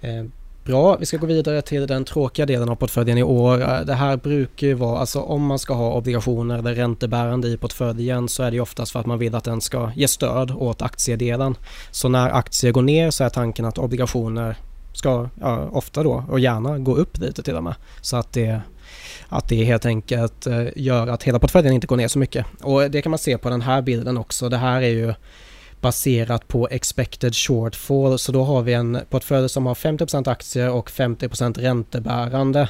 Eh, 0.00 0.24
bra, 0.64 0.96
vi 0.96 1.06
ska 1.06 1.16
gå 1.16 1.26
vidare 1.26 1.62
till 1.62 1.86
den 1.86 2.04
tråkiga 2.04 2.46
delen 2.46 2.68
av 2.68 2.76
portföljen 2.76 3.18
i 3.18 3.22
år. 3.22 3.62
Eh, 3.62 3.80
det 3.80 3.94
här 3.94 4.16
brukar 4.16 4.66
ju 4.66 4.74
vara, 4.74 4.98
alltså 4.98 5.20
om 5.20 5.46
man 5.46 5.58
ska 5.58 5.74
ha 5.74 5.92
obligationer 5.92 6.58
eller 6.58 6.74
räntebärande 6.74 7.48
i 7.48 7.56
portföljen 7.56 8.28
så 8.28 8.42
är 8.42 8.50
det 8.50 8.54
ju 8.54 8.60
oftast 8.60 8.92
för 8.92 9.00
att 9.00 9.06
man 9.06 9.18
vill 9.18 9.34
att 9.34 9.44
den 9.44 9.60
ska 9.60 9.90
ge 9.96 10.08
stöd 10.08 10.50
åt 10.50 10.82
aktiedelen. 10.82 11.56
Så 11.90 12.08
när 12.08 12.30
aktier 12.30 12.72
går 12.72 12.82
ner 12.82 13.10
så 13.10 13.24
är 13.24 13.28
tanken 13.28 13.64
att 13.64 13.78
obligationer 13.78 14.56
ska 14.92 15.28
ja, 15.40 15.68
ofta 15.72 16.02
då 16.02 16.24
och 16.28 16.40
gärna 16.40 16.78
gå 16.78 16.96
upp 16.96 17.18
lite 17.18 17.42
till 17.42 17.56
och 17.56 17.64
med. 17.64 17.74
Så 18.00 18.16
att 18.16 18.32
det, 18.32 18.60
att 19.28 19.48
det 19.48 19.64
helt 19.64 19.86
enkelt 19.86 20.46
eh, 20.46 20.66
gör 20.76 21.06
att 21.06 21.22
hela 21.22 21.38
portföljen 21.38 21.74
inte 21.74 21.86
går 21.86 21.96
ner 21.96 22.08
så 22.08 22.18
mycket. 22.18 22.46
Och 22.62 22.90
det 22.90 23.02
kan 23.02 23.10
man 23.10 23.18
se 23.18 23.38
på 23.38 23.50
den 23.50 23.62
här 23.62 23.82
bilden 23.82 24.18
också. 24.18 24.48
Det 24.48 24.56
här 24.56 24.82
är 24.82 24.88
ju 24.88 25.14
baserat 25.86 26.48
på 26.48 26.68
expected 26.70 27.34
shortfall. 27.34 28.18
Så 28.18 28.32
då 28.32 28.44
har 28.44 28.62
vi 28.62 28.72
en 28.72 28.98
portfölj 29.10 29.48
som 29.48 29.66
har 29.66 29.74
50% 29.74 30.30
aktier 30.30 30.70
och 30.70 30.90
50% 30.90 31.60
räntebärande. 31.60 32.68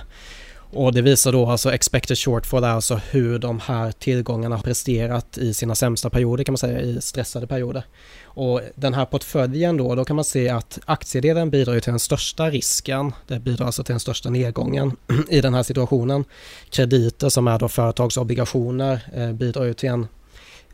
Och 0.70 0.92
det 0.92 1.02
visar 1.02 1.32
då 1.32 1.46
alltså 1.46 1.72
expected 1.72 2.18
shortfall 2.18 2.64
är 2.64 2.68
alltså 2.68 3.00
hur 3.10 3.38
de 3.38 3.60
här 3.60 3.92
tillgångarna 3.92 4.56
har 4.56 4.62
presterat 4.62 5.38
i 5.38 5.54
sina 5.54 5.74
sämsta 5.74 6.10
perioder 6.10 6.44
kan 6.44 6.52
man 6.52 6.58
säga, 6.58 6.80
i 6.80 7.00
stressade 7.00 7.46
perioder. 7.46 7.84
Och 8.24 8.60
den 8.74 8.94
här 8.94 9.04
portföljen 9.04 9.76
då, 9.76 9.94
då 9.94 10.04
kan 10.04 10.16
man 10.16 10.24
se 10.24 10.48
att 10.48 10.78
aktiedelen 10.84 11.50
bidrar 11.50 11.80
till 11.80 11.92
den 11.92 11.98
största 11.98 12.50
risken. 12.50 13.12
Det 13.26 13.38
bidrar 13.38 13.66
alltså 13.66 13.84
till 13.84 13.92
den 13.92 14.00
största 14.00 14.30
nedgången 14.30 14.96
i 15.30 15.40
den 15.40 15.54
här 15.54 15.62
situationen. 15.62 16.24
Krediter 16.70 17.28
som 17.28 17.48
är 17.48 17.58
då 17.58 17.68
företagsobligationer 17.68 19.00
eh, 19.14 19.32
bidrar 19.32 19.64
ju 19.64 19.74
till 19.74 19.88
en 19.88 20.06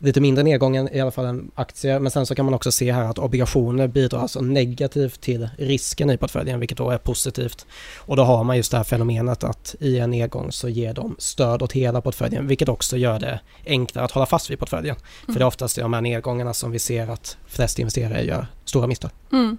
lite 0.03 0.21
mindre 0.21 0.43
nedgången 0.43 0.89
i 0.93 0.99
alla 0.99 1.11
fall 1.11 1.25
än 1.25 1.51
aktier. 1.55 1.99
Men 1.99 2.11
sen 2.11 2.25
så 2.25 2.35
kan 2.35 2.45
man 2.45 2.53
också 2.53 2.71
se 2.71 2.91
här 2.91 3.03
att 3.03 3.19
obligationer 3.19 3.87
bidrar 3.87 4.19
alltså 4.19 4.41
negativt 4.41 5.21
till 5.21 5.49
risken 5.57 6.09
i 6.09 6.17
portföljen, 6.17 6.59
vilket 6.59 6.77
då 6.77 6.89
är 6.89 6.97
positivt. 6.97 7.65
Och 7.97 8.15
då 8.15 8.23
har 8.23 8.43
man 8.43 8.57
just 8.57 8.71
det 8.71 8.77
här 8.77 8.83
fenomenet 8.83 9.43
att 9.43 9.75
i 9.79 9.99
en 9.99 10.09
nedgång 10.09 10.51
så 10.51 10.69
ger 10.69 10.93
de 10.93 11.15
stöd 11.19 11.61
åt 11.61 11.71
hela 11.71 12.01
portföljen, 12.01 12.47
vilket 12.47 12.69
också 12.69 12.97
gör 12.97 13.19
det 13.19 13.39
enklare 13.65 14.05
att 14.05 14.11
hålla 14.11 14.25
fast 14.25 14.49
vid 14.49 14.59
portföljen. 14.59 14.95
Mm. 14.95 15.33
För 15.33 15.39
det 15.39 15.43
är 15.43 15.47
oftast 15.47 15.77
i 15.77 15.81
de 15.81 15.93
här 15.93 16.01
nedgångarna 16.01 16.53
som 16.53 16.71
vi 16.71 16.79
ser 16.79 17.07
att 17.07 17.37
flest 17.47 17.79
investerare 17.79 18.23
gör 18.23 18.47
stora 18.65 18.87
misstag. 18.87 19.11
Mm. 19.31 19.57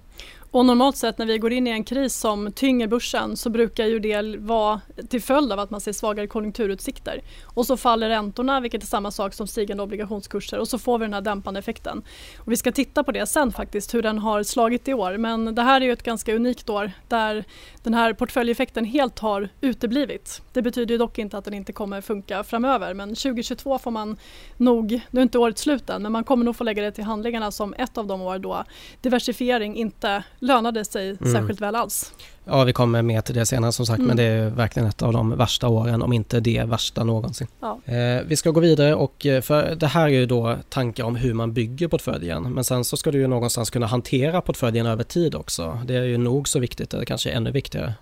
Och 0.55 0.65
normalt 0.65 0.97
sett 0.97 1.17
när 1.17 1.25
vi 1.25 1.37
går 1.37 1.53
in 1.53 1.67
i 1.67 1.69
en 1.69 1.83
kris 1.83 2.15
som 2.15 2.51
tynger 2.51 2.87
börsen 2.87 3.37
så 3.37 3.49
brukar 3.49 3.85
ju 3.85 3.99
det 3.99 4.37
vara 4.37 4.81
till 5.09 5.21
följd 5.21 5.51
av 5.51 5.59
att 5.59 5.69
man 5.69 5.81
ser 5.81 5.93
svagare 5.93 6.27
konjunkturutsikter. 6.27 7.21
Och 7.43 7.65
så 7.65 7.77
faller 7.77 8.09
räntorna 8.09 8.59
vilket 8.59 8.83
är 8.83 8.87
samma 8.87 9.11
sak 9.11 9.33
som 9.33 9.47
stigande 9.47 9.83
obligationskurser 9.83 10.59
och 10.59 10.67
så 10.67 10.77
får 10.77 10.99
vi 10.99 11.05
den 11.05 11.13
här 11.13 11.21
dämpande 11.21 11.59
effekten. 11.59 12.03
Och 12.37 12.51
vi 12.51 12.57
ska 12.57 12.71
titta 12.71 13.03
på 13.03 13.11
det 13.11 13.25
sen 13.25 13.51
faktiskt 13.51 13.93
hur 13.93 14.01
den 14.01 14.19
har 14.19 14.43
slagit 14.43 14.87
i 14.87 14.93
år 14.93 15.17
men 15.17 15.55
det 15.55 15.61
här 15.61 15.81
är 15.81 15.85
ju 15.85 15.91
ett 15.91 16.03
ganska 16.03 16.35
unikt 16.35 16.69
år 16.69 16.91
där 17.07 17.45
den 17.83 17.93
här 17.93 18.13
portföljeffekten 18.13 18.85
helt 18.85 19.19
har 19.19 19.49
uteblivit. 19.61 20.41
Det 20.53 20.61
betyder 20.61 20.93
ju 20.93 20.97
dock 20.97 21.17
inte 21.17 21.37
att 21.37 21.45
den 21.45 21.53
inte 21.53 21.73
kommer 21.73 22.01
funka 22.01 22.43
framöver 22.43 22.93
men 22.93 23.09
2022 23.09 23.79
får 23.79 23.91
man 23.91 24.17
nog, 24.57 25.01
nu 25.11 25.19
är 25.19 25.23
inte 25.23 25.39
året 25.39 25.57
slut 25.57 25.89
än, 25.89 26.01
men 26.01 26.11
man 26.11 26.23
kommer 26.23 26.45
nog 26.45 26.55
få 26.55 26.63
lägga 26.63 26.83
det 26.83 26.91
till 26.91 27.03
handlingarna 27.03 27.51
som 27.51 27.73
ett 27.77 27.97
av 27.97 28.07
de 28.07 28.21
år 28.21 28.39
då 28.39 28.63
diversifiering 29.01 29.75
inte 29.75 30.23
lönade 30.45 30.85
sig 30.85 31.09
mm. 31.09 31.33
särskilt 31.33 31.61
väl 31.61 31.75
alls. 31.75 32.13
Ja, 32.45 32.63
vi 32.63 32.73
kommer 32.73 33.01
mer 33.01 33.21
till 33.21 33.35
det 33.35 33.45
senare 33.45 33.71
som 33.71 33.85
sagt, 33.85 33.97
mm. 33.97 34.07
men 34.07 34.17
det 34.17 34.23
är 34.23 34.49
verkligen 34.49 34.89
ett 34.89 35.01
av 35.01 35.13
de 35.13 35.37
värsta 35.37 35.67
åren, 35.67 36.01
om 36.01 36.13
inte 36.13 36.39
det 36.39 36.63
värsta 36.63 37.03
någonsin. 37.03 37.47
Ja. 37.59 37.79
Eh, 37.85 38.23
vi 38.27 38.35
ska 38.35 38.51
gå 38.51 38.59
vidare 38.59 38.95
och 38.95 39.25
eh, 39.25 39.41
för 39.41 39.75
det 39.75 39.87
här 39.87 40.05
är 40.05 40.09
ju 40.09 40.25
då 40.25 40.57
tankar 40.69 41.03
om 41.03 41.15
hur 41.15 41.33
man 41.33 41.53
bygger 41.53 41.87
portföljen, 41.87 42.53
men 42.53 42.63
sen 42.63 42.83
så 42.83 42.97
ska 42.97 43.11
du 43.11 43.19
ju 43.19 43.27
någonstans 43.27 43.69
kunna 43.69 43.85
hantera 43.85 44.41
portföljen 44.41 44.85
över 44.85 45.03
tid 45.03 45.35
också. 45.35 45.79
Det 45.85 45.95
är 45.95 46.03
ju 46.03 46.17
nog 46.17 46.47
så 46.47 46.59
viktigt, 46.59 46.93
eller 46.93 47.05
kanske 47.05 47.29
ännu 47.29 47.51
viktigare. 47.51 47.93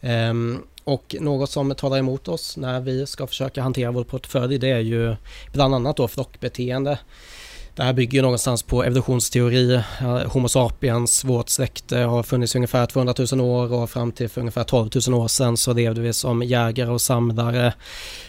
Eh, 0.00 0.34
och 0.84 1.16
något 1.20 1.50
som 1.50 1.74
talar 1.74 1.98
emot 1.98 2.28
oss 2.28 2.56
när 2.56 2.80
vi 2.80 3.06
ska 3.06 3.26
försöka 3.26 3.62
hantera 3.62 3.90
vår 3.90 4.04
portfölj, 4.04 4.58
det 4.58 4.70
är 4.70 4.78
ju 4.78 5.16
bland 5.52 5.74
annat 5.74 5.96
då 5.96 6.08
flockbeteende. 6.08 6.98
Det 7.78 7.84
här 7.84 7.92
bygger 7.92 8.22
någonstans 8.22 8.62
på 8.62 8.84
evolutionsteori. 8.84 9.80
Homo 10.26 10.48
sapiens, 10.48 11.24
vårt 11.24 11.48
släkte, 11.48 11.98
har 11.98 12.22
funnits 12.22 12.54
i 12.54 12.58
ungefär 12.58 12.86
200 12.86 13.14
000 13.32 13.40
år 13.40 13.72
och 13.72 13.90
fram 13.90 14.12
till 14.12 14.28
för 14.28 14.40
ungefär 14.40 14.64
12 14.64 14.90
000 15.08 15.20
år 15.20 15.28
sedan 15.28 15.56
så 15.56 15.72
levde 15.72 16.00
vi 16.00 16.12
som 16.12 16.42
jägare 16.42 16.90
och 16.90 17.00
samlare. 17.00 17.74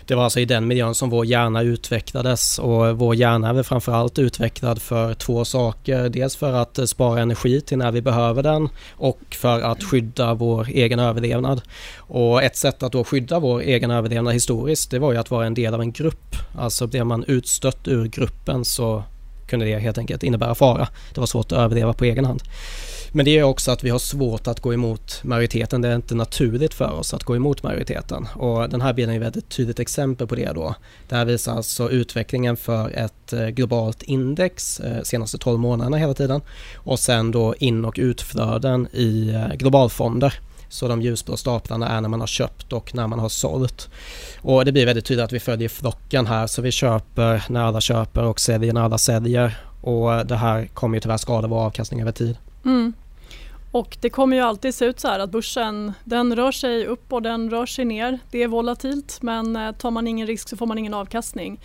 Det 0.06 0.16
var 0.16 0.24
alltså 0.24 0.40
i 0.40 0.46
den 0.46 0.68
miljön 0.68 0.96
som 0.96 1.10
vår 1.10 1.26
hjärna 1.26 1.62
utvecklades 1.62 2.60
och 2.60 2.98
vår 2.98 3.16
hjärna 3.16 3.50
är 3.50 3.54
väl 3.54 3.64
framförallt 3.64 4.20
utvecklad 4.20 4.82
för 4.82 5.14
två 5.14 5.46
saker. 5.46 6.10
Dels 6.10 6.36
för 6.36 6.54
att 6.54 6.90
spara 6.90 7.22
energi 7.22 7.62
till 7.62 7.78
när 7.78 7.92
vi 7.92 8.02
behöver 8.02 8.44
den 8.44 8.70
och 8.92 9.20
för 9.30 9.62
att 9.62 9.84
skydda 9.84 10.34
vår 10.34 10.68
egen 10.70 11.00
överlevnad. 11.00 11.62
Och 11.98 12.44
ett 12.44 12.58
sätt 12.58 12.84
att 12.84 12.92
då 12.92 13.04
skydda 13.04 13.40
vår 13.40 13.62
egen 13.62 13.92
överlevnad 13.92 14.34
historiskt 14.34 14.92
det 14.92 15.00
var 15.00 15.12
ju 15.12 15.18
att 15.18 15.32
vara 15.32 15.46
en 15.46 15.54
del 15.54 15.74
av 15.74 15.82
en 15.82 15.92
grupp. 15.92 16.36
Alltså 16.58 16.88
blev 16.88 17.06
man 17.06 17.24
utstött 17.24 17.88
ur 17.88 18.06
gruppen 18.06 18.66
så 18.66 19.04
kunde 19.50 19.66
det 19.66 19.80
helt 19.80 19.98
enkelt 19.98 20.24
innebära 20.24 20.56
fara. 20.56 20.88
Det 21.14 21.20
var 21.20 21.28
svårt 21.28 21.52
att 21.52 21.58
överleva 21.58 21.94
på 21.94 22.06
egen 22.06 22.26
hand. 22.26 22.42
Men 23.12 23.26
det 23.26 23.32
gör 23.32 23.44
också 23.44 23.72
att 23.72 23.84
vi 23.84 23.90
har 23.90 24.00
svårt 24.00 24.48
att 24.48 24.60
gå 24.60 24.74
emot 24.74 25.24
majoriteten. 25.24 25.82
Det 25.82 25.88
är 25.88 25.96
inte 25.96 26.16
naturligt 26.16 26.74
för 26.74 26.92
oss 26.92 27.14
att 27.14 27.24
gå 27.24 27.36
emot 27.36 27.64
majoriteten. 27.64 28.28
Och 28.36 28.70
den 28.70 28.82
här 28.82 28.94
bilden 28.94 29.16
är 29.16 29.20
ett 29.20 29.26
väldigt 29.26 29.50
tydligt 29.50 29.80
exempel 29.80 30.28
på 30.28 30.36
det 30.36 30.52
då. 30.56 30.76
Det 31.10 31.16
här 31.16 31.26
visar 31.26 31.56
alltså 31.56 31.90
utvecklingen 31.92 32.58
för 32.58 32.90
ett 32.90 33.34
eh, 33.34 33.48
globalt 33.48 34.04
index 34.04 34.80
eh, 34.80 35.02
senaste 35.04 35.38
12 35.38 35.60
månaderna 35.60 35.98
hela 35.98 36.14
tiden. 36.14 36.42
Och 36.76 37.00
sen 37.00 37.32
då 37.32 37.56
in 37.56 37.86
och 37.86 37.96
utflöden 38.00 38.88
i 38.94 39.30
eh, 39.30 39.56
globalfonder. 39.56 40.40
Så 40.70 40.88
de 40.88 41.02
ljusblå 41.02 41.38
staplarna 41.38 41.88
är 41.88 42.02
när 42.02 42.10
man 42.10 42.20
har 42.20 42.28
köpt 42.28 42.74
och 42.74 42.96
när 42.96 43.08
man 43.08 43.20
har 43.20 43.30
sålt. 43.30 43.90
Och 44.42 44.66
det 44.66 44.72
blir 44.72 44.86
väldigt 44.86 45.06
tydligt 45.06 45.26
att 45.26 45.34
vi 45.34 45.40
följer 45.40 45.70
flocken 45.70 46.28
här 46.28 46.48
så 46.48 46.62
vi 46.62 46.72
köper 46.72 47.44
när 47.50 47.62
alla 47.62 47.82
köper 47.82 48.24
och 48.24 48.40
säljer 48.40 48.74
när 48.74 48.82
alla 48.82 48.98
säljer. 48.98 49.58
Och 49.82 50.26
det 50.26 50.36
här 50.36 50.66
kommer 50.66 50.98
ju 50.98 51.02
tyvärr 51.02 51.18
skada 51.18 51.48
vår 51.48 51.60
avkastning 51.60 52.02
över 52.02 52.12
tid. 52.12 52.38
Mm. 52.66 52.94
Och 53.72 53.98
det 54.02 54.10
kommer 54.10 54.38
ju 54.38 54.44
alltid 54.44 54.76
se 54.76 54.86
ut 54.86 55.00
så 55.00 55.08
här 55.08 55.20
att 55.20 55.32
börsen 55.32 55.94
den 56.04 56.36
rör 56.36 56.52
sig 56.52 56.86
upp 56.86 57.14
och 57.14 57.22
den 57.22 57.50
rör 57.50 57.66
sig 57.66 57.86
ner. 57.86 58.20
Det 58.32 58.44
är 58.44 58.48
volatilt 58.48 59.22
men 59.22 59.56
eh, 59.56 59.72
tar 59.72 59.92
man 59.92 60.08
ingen 60.08 60.28
risk 60.28 60.50
så 60.50 60.58
får 60.58 60.66
man 60.66 60.78
ingen 60.78 60.94
avkastning. 60.94 61.60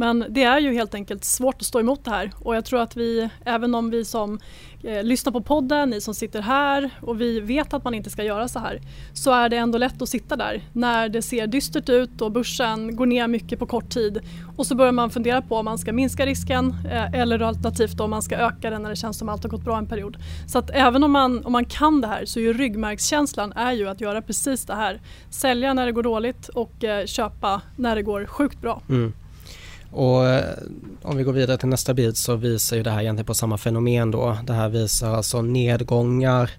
Men 0.00 0.24
det 0.28 0.42
är 0.42 0.58
ju 0.58 0.72
helt 0.72 0.94
enkelt 0.94 1.24
svårt 1.24 1.54
att 1.54 1.64
stå 1.64 1.80
emot 1.80 2.04
det 2.04 2.10
här 2.10 2.30
och 2.38 2.56
jag 2.56 2.64
tror 2.64 2.80
att 2.80 2.96
vi, 2.96 3.28
även 3.44 3.74
om 3.74 3.90
vi 3.90 4.04
som 4.04 4.38
eh, 4.84 5.02
lyssnar 5.02 5.32
på 5.32 5.40
podden, 5.40 5.90
ni 5.90 6.00
som 6.00 6.14
sitter 6.14 6.42
här 6.42 6.90
och 7.02 7.20
vi 7.20 7.40
vet 7.40 7.74
att 7.74 7.84
man 7.84 7.94
inte 7.94 8.10
ska 8.10 8.24
göra 8.24 8.48
så 8.48 8.58
här, 8.58 8.80
så 9.12 9.32
är 9.32 9.48
det 9.48 9.56
ändå 9.56 9.78
lätt 9.78 10.02
att 10.02 10.08
sitta 10.08 10.36
där 10.36 10.62
när 10.72 11.08
det 11.08 11.22
ser 11.22 11.46
dystert 11.46 11.88
ut 11.88 12.20
och 12.20 12.32
börsen 12.32 12.96
går 12.96 13.06
ner 13.06 13.28
mycket 13.28 13.58
på 13.58 13.66
kort 13.66 13.88
tid 13.90 14.20
och 14.56 14.66
så 14.66 14.74
börjar 14.74 14.92
man 14.92 15.10
fundera 15.10 15.42
på 15.42 15.56
om 15.56 15.64
man 15.64 15.78
ska 15.78 15.92
minska 15.92 16.26
risken 16.26 16.74
eh, 16.90 17.20
eller 17.20 17.42
alternativt 17.42 18.00
om 18.00 18.10
man 18.10 18.22
ska 18.22 18.36
öka 18.36 18.70
den 18.70 18.82
när 18.82 18.90
det 18.90 18.96
känns 18.96 19.18
som 19.18 19.28
allt 19.28 19.42
har 19.42 19.50
gått 19.50 19.64
bra 19.64 19.78
en 19.78 19.86
period. 19.86 20.16
Så 20.46 20.58
att 20.58 20.70
även 20.70 21.04
om 21.04 21.12
man, 21.12 21.44
om 21.44 21.52
man 21.52 21.64
kan 21.64 22.00
det 22.00 22.06
här 22.06 22.24
så 22.24 22.38
är 22.38 22.42
ju 22.42 22.52
ryggmärgskänslan 22.52 23.52
är 23.52 23.72
ju 23.72 23.88
att 23.88 24.00
göra 24.00 24.22
precis 24.22 24.64
det 24.66 24.74
här. 24.74 25.00
Sälja 25.30 25.74
när 25.74 25.86
det 25.86 25.92
går 25.92 26.02
dåligt 26.02 26.48
och 26.48 26.84
eh, 26.84 27.06
köpa 27.06 27.60
när 27.76 27.96
det 27.96 28.02
går 28.02 28.26
sjukt 28.26 28.60
bra. 28.60 28.82
Mm. 28.88 29.12
Och 29.90 30.28
eh, 30.28 30.44
om 31.02 31.16
vi 31.16 31.22
går 31.22 31.32
vidare 31.32 31.58
till 31.58 31.68
nästa 31.68 31.94
bit 31.94 32.16
så 32.16 32.36
visar 32.36 32.76
ju 32.76 32.82
det 32.82 32.90
här 32.90 33.00
egentligen 33.00 33.26
på 33.26 33.34
samma 33.34 33.58
fenomen 33.58 34.10
då. 34.10 34.36
Det 34.46 34.52
här 34.52 34.68
visar 34.68 35.14
alltså 35.14 35.42
nedgångar. 35.42 36.50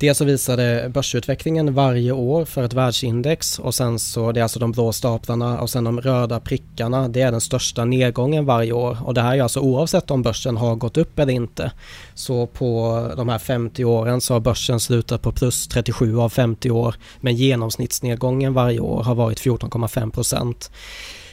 Dels 0.00 0.18
så 0.18 0.24
visar 0.24 0.56
det 0.56 0.90
börsutvecklingen 0.94 1.74
varje 1.74 2.12
år 2.12 2.44
för 2.44 2.62
ett 2.62 2.72
världsindex 2.72 3.58
och 3.58 3.74
sen 3.74 3.98
så 3.98 4.32
det 4.32 4.40
är 4.40 4.42
alltså 4.42 4.58
de 4.58 4.72
blå 4.72 4.92
staplarna 4.92 5.60
och 5.60 5.70
sen 5.70 5.84
de 5.84 6.00
röda 6.00 6.40
prickarna. 6.40 7.08
Det 7.08 7.22
är 7.22 7.30
den 7.30 7.40
största 7.40 7.84
nedgången 7.84 8.44
varje 8.46 8.72
år 8.72 8.98
och 9.04 9.14
det 9.14 9.20
här 9.20 9.36
är 9.36 9.42
alltså 9.42 9.60
oavsett 9.60 10.10
om 10.10 10.22
börsen 10.22 10.56
har 10.56 10.74
gått 10.74 10.96
upp 10.96 11.18
eller 11.18 11.32
inte. 11.32 11.72
Så 12.14 12.46
på 12.46 13.12
de 13.16 13.28
här 13.28 13.38
50 13.38 13.84
åren 13.84 14.20
så 14.20 14.34
har 14.34 14.40
börsen 14.40 14.80
slutat 14.80 15.22
på 15.22 15.32
plus 15.32 15.68
37 15.68 16.18
av 16.18 16.28
50 16.28 16.70
år 16.70 16.94
men 17.20 17.36
genomsnittsnedgången 17.36 18.54
varje 18.54 18.80
år 18.80 19.02
har 19.02 19.14
varit 19.14 19.40
14,5 19.40 20.10
procent. 20.10 20.70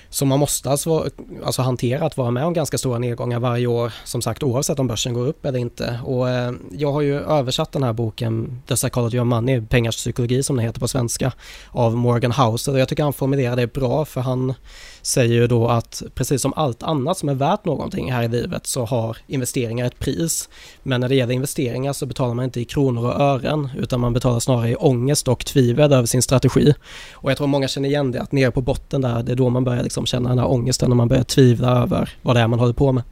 Så 0.10 0.26
man 0.26 0.40
måste 0.40 0.70
alltså, 0.70 1.10
alltså 1.46 1.62
hantera 1.62 2.06
att 2.06 2.18
vara 2.18 2.32
med 2.32 2.46
om 2.46 2.54
ganska 2.54 2.78
stora 2.78 3.00
nedgångar 3.00 3.40
varje 3.40 3.68
år, 3.68 3.94
som 4.04 4.22
sagt 4.22 4.44
oavsett 4.44 4.80
om 4.80 4.88
börsen 4.88 5.14
går 5.14 5.28
upp 5.28 5.46
eller 5.46 5.60
inte. 5.60 6.00
Och 6.04 6.30
eh, 6.30 6.52
jag 6.72 6.92
har 6.92 7.02
ju 7.02 7.20
översatt 7.20 7.72
den 7.72 7.84
här 7.84 7.94
boken 7.94 8.62
The 8.68 8.76
Psychology 8.76 9.20
of 9.20 9.26
Money, 9.26 9.62
pengars 9.62 9.96
psykologi 9.96 10.44
som 10.44 10.56
den 10.56 10.66
heter 10.66 10.80
på 10.80 10.88
svenska, 10.88 11.32
av 11.72 11.96
Morgan 11.96 12.32
Housel. 12.32 12.74
Och 12.74 12.80
jag 12.80 12.88
tycker 12.88 13.04
han 13.04 13.14
formulerar 13.14 13.56
det 13.56 13.74
bra 13.74 14.06
för 14.06 14.22
han 14.22 14.54
säger 15.02 15.34
ju 15.34 15.48
då 15.48 15.68
att 15.68 16.04
precis 16.16 16.42
som 16.42 16.54
allt 16.56 16.84
annat 16.84 17.18
som 17.18 17.30
är 17.30 17.34
värt 17.34 17.66
någonting 17.66 18.12
här 18.12 18.24
i 18.24 18.28
livet 18.28 18.68
så 18.68 18.86
har 18.86 19.18
investeringar 19.28 19.86
ett 19.86 20.00
pris. 20.00 20.50
Men 20.84 21.02
när 21.02 21.10
det 21.10 21.16
gäller 21.16 21.34
investeringar 21.34 21.94
så 21.94 22.06
betalar 22.06 22.34
man 22.34 22.46
inte 22.46 22.62
i 22.62 22.66
kronor 22.66 23.06
och 23.06 23.22
ören 23.22 23.70
utan 23.78 24.00
man 24.00 24.14
betalar 24.14 24.40
snarare 24.40 24.70
i 24.70 24.76
ångest 24.76 25.28
och 25.28 25.46
tvivel 25.46 25.94
över 25.94 26.06
sin 26.06 26.22
strategi. 26.22 26.74
Och 27.12 27.32
jag 27.32 27.38
tror 27.38 27.48
många 27.48 27.68
känner 27.68 27.90
igen 27.90 28.12
det, 28.12 28.22
att 28.22 28.32
nere 28.32 28.52
på 28.52 28.62
botten 28.62 29.02
där, 29.02 29.24
det 29.24 29.32
är 29.32 29.36
då 29.36 29.50
man 29.50 29.64
börjar 29.64 29.84
liksom 29.84 29.97
Liksom 29.98 30.06
känna 30.06 30.30
den 30.30 30.40
här 30.40 30.48
ångesten 30.48 30.90
när 30.90 30.96
man 30.96 31.08
börjar 31.08 31.24
tvivla 31.24 31.82
över 31.82 32.10
vad 32.22 32.36
det 32.36 32.40
är 32.40 32.48
man 32.48 32.60
håller 32.60 32.74
på 32.74 32.92
med. 32.92 33.04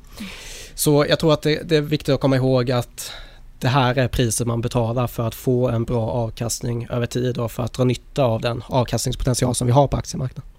Så 0.76 1.06
jag 1.10 1.20
tror 1.20 1.34
att 1.34 1.42
det, 1.42 1.70
det 1.70 1.76
är 1.76 1.82
viktigt 1.82 2.16
att 2.16 2.22
komma 2.22 2.36
ihåg 2.36 2.72
att 2.72 3.12
det 3.60 3.68
här 3.68 3.98
är 3.98 4.08
priset 4.08 4.48
man 4.48 4.62
betalar 4.62 5.08
för 5.08 5.28
att 5.28 5.36
få 5.36 5.70
en 5.70 5.84
bra 5.84 6.10
avkastning 6.10 6.88
över 6.90 7.06
tid 7.06 7.38
och 7.38 7.52
för 7.52 7.64
att 7.64 7.74
dra 7.74 7.84
nytta 7.84 8.24
av 8.24 8.42
den 8.42 8.64
avkastningspotential 8.68 9.56
som 9.56 9.68
vi 9.68 9.74
har 9.74 9.88
på 9.88 9.98
aktiemarknaden. 9.98 10.55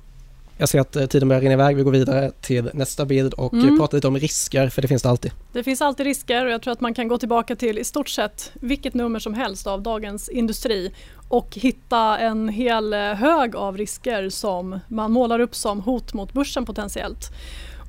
Jag 0.58 0.68
ser 0.68 0.80
att 0.80 0.96
eh, 0.96 1.06
tiden 1.06 1.28
börjar 1.28 1.42
rinna 1.42 1.52
iväg. 1.52 1.76
Vi 1.76 1.82
går 1.82 1.92
vidare 1.92 2.32
till 2.40 2.70
nästa 2.74 3.04
bild 3.04 3.34
och 3.34 3.52
mm. 3.52 3.78
pratar 3.78 3.96
lite 3.96 4.08
om 4.08 4.18
risker, 4.18 4.68
för 4.68 4.82
det 4.82 4.88
finns 4.88 5.02
det 5.02 5.08
alltid. 5.08 5.32
Det 5.52 5.62
finns 5.62 5.82
alltid 5.82 6.06
risker 6.06 6.46
och 6.46 6.52
jag 6.52 6.62
tror 6.62 6.72
att 6.72 6.80
man 6.80 6.94
kan 6.94 7.08
gå 7.08 7.18
tillbaka 7.18 7.56
till 7.56 7.78
i 7.78 7.84
stort 7.84 8.08
sett 8.08 8.52
vilket 8.54 8.94
nummer 8.94 9.18
som 9.18 9.34
helst 9.34 9.66
av 9.66 9.82
Dagens 9.82 10.28
Industri 10.28 10.92
och 11.28 11.54
hitta 11.54 12.18
en 12.18 12.48
hel 12.48 12.92
eh, 12.92 13.00
hög 13.00 13.56
av 13.56 13.76
risker 13.76 14.28
som 14.28 14.80
man 14.88 15.12
målar 15.12 15.40
upp 15.40 15.54
som 15.54 15.80
hot 15.80 16.14
mot 16.14 16.32
börsen 16.32 16.64
potentiellt. 16.64 17.30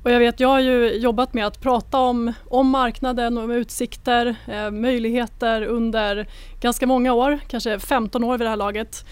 Och 0.04 0.10
jag 0.10 0.18
vet, 0.18 0.40
jag 0.40 0.48
har 0.48 0.60
ju 0.60 0.92
jobbat 0.92 1.34
med 1.34 1.46
att 1.46 1.60
prata 1.60 1.98
om, 1.98 2.32
om 2.48 2.68
marknaden 2.68 3.38
och 3.38 3.44
om 3.44 3.50
utsikter, 3.50 4.36
eh, 4.46 4.70
möjligheter 4.70 5.62
under 5.62 6.26
ganska 6.60 6.86
många 6.86 7.12
år, 7.12 7.38
kanske 7.48 7.78
15 7.78 8.24
år 8.24 8.38
vid 8.38 8.46
det 8.46 8.50
här 8.50 8.56
laget. 8.56 9.04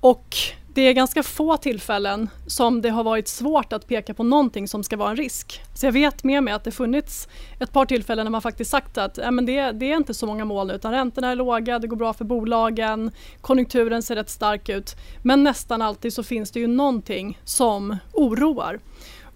Och 0.00 0.36
det 0.78 0.82
är 0.82 0.92
ganska 0.92 1.22
få 1.22 1.56
tillfällen 1.56 2.30
som 2.46 2.82
det 2.82 2.88
har 2.88 3.04
varit 3.04 3.28
svårt 3.28 3.72
att 3.72 3.86
peka 3.86 4.14
på 4.14 4.22
någonting 4.22 4.68
som 4.68 4.84
ska 4.84 4.96
vara 4.96 5.10
en 5.10 5.16
risk. 5.16 5.62
Så 5.74 5.86
jag 5.86 5.92
vet 5.92 6.24
med 6.24 6.42
mig 6.42 6.54
att 6.54 6.64
det 6.64 6.70
funnits 6.70 7.28
ett 7.60 7.72
par 7.72 7.86
tillfällen 7.86 8.24
när 8.24 8.30
man 8.30 8.42
faktiskt 8.42 8.70
sagt 8.70 8.98
att 8.98 9.18
äh, 9.18 9.30
men 9.30 9.46
det, 9.46 9.72
det 9.72 9.92
är 9.92 9.96
inte 9.96 10.14
så 10.14 10.26
många 10.26 10.44
mål 10.44 10.70
utan 10.70 10.92
räntorna 10.92 11.30
är 11.30 11.36
låga, 11.36 11.78
det 11.78 11.86
går 11.86 11.96
bra 11.96 12.12
för 12.12 12.24
bolagen, 12.24 13.10
konjunkturen 13.40 14.02
ser 14.02 14.16
rätt 14.16 14.30
stark 14.30 14.68
ut. 14.68 14.96
Men 15.22 15.44
nästan 15.44 15.82
alltid 15.82 16.12
så 16.12 16.22
finns 16.22 16.50
det 16.50 16.60
ju 16.60 16.66
någonting 16.66 17.38
som 17.44 17.96
oroar. 18.12 18.80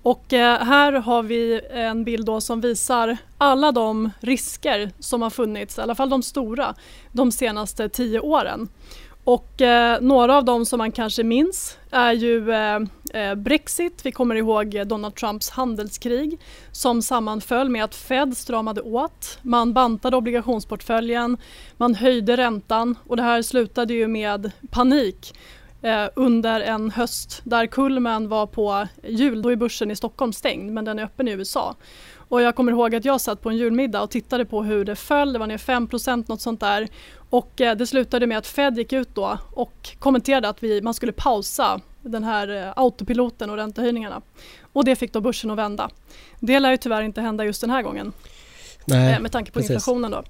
Och 0.02 0.32
eh, 0.32 0.64
här 0.64 0.92
har 0.92 1.22
vi 1.22 1.61
en 1.70 2.04
bild 2.04 2.26
då 2.26 2.40
som 2.40 2.61
visar 2.61 3.16
alla 3.38 3.72
de 3.72 4.11
risker 4.20 4.90
som 4.99 5.22
har 5.22 5.30
funnits, 5.30 5.78
i 5.78 5.80
alla 5.80 5.94
fall 5.94 6.11
de 6.11 6.22
stora, 6.22 6.75
de 7.12 7.32
senaste 7.32 7.88
tio 7.88 8.20
åren. 8.20 8.68
Och 9.25 9.61
eh, 9.61 10.00
några 10.00 10.37
av 10.37 10.45
dem 10.45 10.67
som 10.67 10.79
man 10.79 10.93
kanske 10.93 11.23
minns 11.23 11.79
är 11.91 12.12
ju 12.12 12.50
eh, 12.52 12.81
eh, 13.14 13.35
Brexit. 13.35 14.00
Vi 14.07 14.12
kommer 14.12 14.35
ihåg 14.35 14.83
Donald 14.87 15.14
Trumps 15.14 15.50
handelskrig 15.50 16.41
som 16.73 17.02
sammanföll 17.02 17.69
med 17.69 17.85
att 17.85 17.95
Fed 17.95 18.37
stramade 18.37 18.81
åt. 18.81 19.38
Man 19.43 19.73
bantade 19.73 20.17
obligationsportföljen, 20.17 21.37
man 21.76 21.95
höjde 21.95 22.37
räntan 22.37 22.99
och 23.07 23.17
det 23.17 23.23
här 23.23 23.43
slutade 23.43 23.95
ju 23.95 24.09
med 24.09 24.50
panik 24.71 25.35
eh, 25.82 26.06
under 26.16 26.60
en 26.60 26.90
höst 26.90 27.40
där 27.44 27.66
kulmen 27.66 28.28
var 28.28 28.46
på 28.46 28.88
jul. 29.02 29.42
Då 29.42 29.52
är 29.52 29.56
börsen 29.56 29.90
i 29.90 29.96
Stockholm 29.96 30.32
stängd 30.32 30.72
men 30.72 30.84
den 30.84 30.98
är 30.98 31.04
öppen 31.04 31.28
i 31.28 31.30
USA. 31.30 31.76
Och 32.32 32.42
jag 32.42 32.56
kommer 32.56 32.72
ihåg 32.72 32.94
att 32.94 33.04
jag 33.04 33.20
satt 33.20 33.40
på 33.40 33.50
en 33.50 33.56
julmiddag 33.56 34.02
och 34.02 34.10
tittade 34.10 34.44
på 34.44 34.62
hur 34.62 34.84
det 34.84 34.96
föll. 34.96 35.32
Det 35.32 35.38
var 35.38 35.46
ner 35.46 35.58
5% 35.58 36.24
något 36.28 36.40
sånt 36.40 36.60
där. 36.60 36.88
Och 37.30 37.60
eh, 37.60 37.76
det 37.76 37.86
slutade 37.86 38.26
med 38.26 38.38
att 38.38 38.46
Fed 38.46 38.78
gick 38.78 38.92
ut 38.92 39.14
då 39.14 39.38
och 39.52 39.96
kommenterade 39.98 40.48
att 40.48 40.62
vi, 40.62 40.82
man 40.82 40.94
skulle 40.94 41.12
pausa 41.12 41.80
den 42.02 42.24
här 42.24 42.48
eh, 42.48 42.72
autopiloten 42.76 43.50
och 43.50 43.56
räntehöjningarna. 43.56 44.22
Och 44.72 44.84
det 44.84 44.96
fick 44.96 45.12
då 45.12 45.20
börsen 45.20 45.50
att 45.50 45.58
vända. 45.58 45.90
Det 46.40 46.60
lär 46.60 46.70
ju 46.70 46.76
tyvärr 46.76 47.02
inte 47.02 47.20
hända 47.20 47.44
just 47.44 47.60
den 47.60 47.70
här 47.70 47.82
gången. 47.82 48.12
Nej, 48.84 49.14
eh, 49.14 49.20
med 49.20 49.32
tanke 49.32 49.50
på 49.50 49.58
precis. 49.58 49.70
inflationen 49.70 50.10
då. 50.10 50.22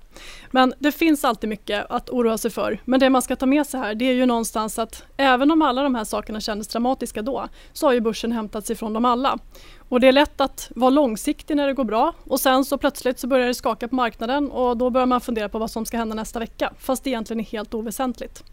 Men 0.50 0.74
det 0.78 0.92
finns 0.92 1.24
alltid 1.24 1.50
mycket 1.50 1.86
att 1.88 2.10
oroa 2.10 2.38
sig 2.38 2.50
för. 2.50 2.80
Men 2.84 3.00
det 3.00 3.10
man 3.10 3.22
ska 3.22 3.36
ta 3.36 3.46
med 3.46 3.66
sig 3.66 3.80
här 3.80 3.94
det 3.94 4.04
är 4.04 4.12
ju 4.12 4.26
någonstans 4.26 4.78
att 4.78 5.04
även 5.16 5.50
om 5.50 5.62
alla 5.62 5.82
de 5.82 5.94
här 5.94 6.04
sakerna 6.04 6.40
kändes 6.40 6.68
dramatiska 6.68 7.22
då 7.22 7.48
så 7.72 7.86
har 7.86 7.92
ju 7.92 8.00
börsen 8.00 8.32
hämtat 8.32 8.66
sig 8.66 8.76
från 8.76 8.92
dem 8.92 9.04
alla. 9.04 9.38
Och 9.88 10.00
det 10.00 10.08
är 10.08 10.12
lätt 10.12 10.40
att 10.40 10.70
vara 10.74 10.90
långsiktig 10.90 11.56
när 11.56 11.66
det 11.66 11.74
går 11.74 11.84
bra 11.84 12.14
och 12.24 12.40
sen 12.40 12.64
så 12.64 12.78
plötsligt 12.78 13.18
så 13.18 13.26
börjar 13.26 13.46
det 13.46 13.54
skaka 13.54 13.88
på 13.88 13.94
marknaden 13.94 14.50
och 14.50 14.76
då 14.76 14.90
börjar 14.90 15.06
man 15.06 15.20
fundera 15.20 15.48
på 15.48 15.58
vad 15.58 15.70
som 15.70 15.86
ska 15.86 15.96
hända 15.96 16.14
nästa 16.14 16.38
vecka 16.38 16.72
fast 16.78 17.04
det 17.04 17.10
egentligen 17.10 17.40
är 17.40 17.44
helt 17.44 17.74
oväsentligt. 17.74 18.44